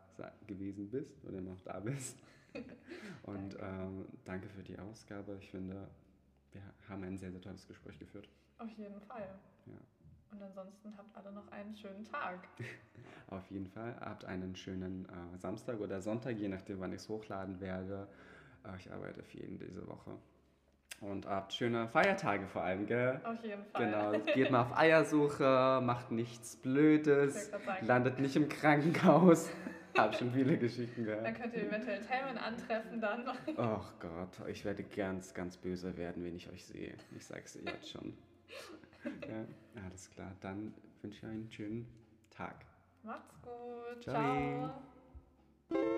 gewesen 0.46 0.90
bist 0.90 1.24
oder 1.24 1.40
noch 1.40 1.60
da 1.62 1.80
bist. 1.80 2.16
und 3.24 3.54
danke. 3.54 3.58
Ähm, 3.60 4.06
danke 4.24 4.48
für 4.48 4.62
die 4.62 4.78
Ausgabe. 4.78 5.36
Ich 5.40 5.50
finde, 5.50 5.88
wir 6.52 6.62
haben 6.88 7.02
ein 7.02 7.18
sehr, 7.18 7.32
sehr 7.32 7.40
tolles 7.40 7.66
Gespräch 7.66 7.98
geführt. 7.98 8.28
Auf 8.58 8.70
jeden 8.78 9.00
Fall. 9.00 9.28
Ja. 9.66 9.72
Und 10.30 10.42
ansonsten 10.42 10.92
habt 10.96 11.16
alle 11.16 11.32
noch 11.32 11.50
einen 11.52 11.74
schönen 11.76 12.04
Tag. 12.04 12.48
Auf 13.30 13.50
jeden 13.50 13.68
Fall. 13.68 13.94
Habt 14.00 14.24
einen 14.24 14.54
schönen 14.56 15.06
äh, 15.06 15.38
Samstag 15.38 15.80
oder 15.80 16.00
Sonntag, 16.00 16.36
je 16.36 16.48
nachdem, 16.48 16.80
wann 16.80 16.92
ich 16.92 17.00
es 17.00 17.08
hochladen 17.08 17.60
werde. 17.60 18.08
Äh, 18.64 18.76
ich 18.78 18.92
arbeite 18.92 19.22
für 19.22 19.38
jeden 19.38 19.58
diese 19.58 19.86
Woche. 19.86 20.18
Und 21.00 21.26
habt 21.26 21.52
schöne 21.52 21.88
Feiertage 21.88 22.46
vor 22.46 22.62
allem, 22.62 22.86
gell? 22.86 23.20
Auf 23.24 23.42
jeden 23.44 23.64
Fall. 23.66 23.84
Genau, 23.84 24.24
geht 24.34 24.50
mal 24.50 24.62
auf 24.62 24.76
Eiersuche, 24.76 25.80
macht 25.82 26.10
nichts 26.10 26.56
Blödes, 26.56 27.50
landet 27.82 28.20
nicht 28.20 28.36
im 28.36 28.48
Krankenhaus. 28.48 29.50
Hab 29.98 30.14
schon 30.14 30.32
viele 30.32 30.56
Geschichten 30.58 31.04
gehört. 31.04 31.24
Dann 31.24 31.34
könnt 31.34 31.54
ihr 31.54 31.68
eventuell 31.68 32.00
Tayman 32.00 32.36
antreffen 32.36 33.00
dann. 33.00 33.24
Ach 33.56 33.92
Gott, 34.00 34.48
ich 34.48 34.64
werde 34.64 34.82
ganz, 34.82 35.34
ganz 35.34 35.56
böse 35.56 35.96
werden, 35.96 36.24
wenn 36.24 36.34
ich 36.34 36.50
euch 36.50 36.64
sehe. 36.64 36.94
Ich 37.16 37.24
sag's 37.24 37.56
jetzt 37.64 37.90
schon. 37.90 38.16
Ja, 39.04 39.82
alles 39.84 40.10
klar. 40.10 40.32
Dann 40.40 40.72
wünsche 41.02 41.18
ich 41.18 41.24
euch 41.24 41.30
einen 41.30 41.52
schönen 41.52 41.86
Tag. 42.30 42.64
Macht's 43.02 43.34
gut. 43.42 44.02
Ciao. 44.02 44.70
Ciao. 45.68 45.94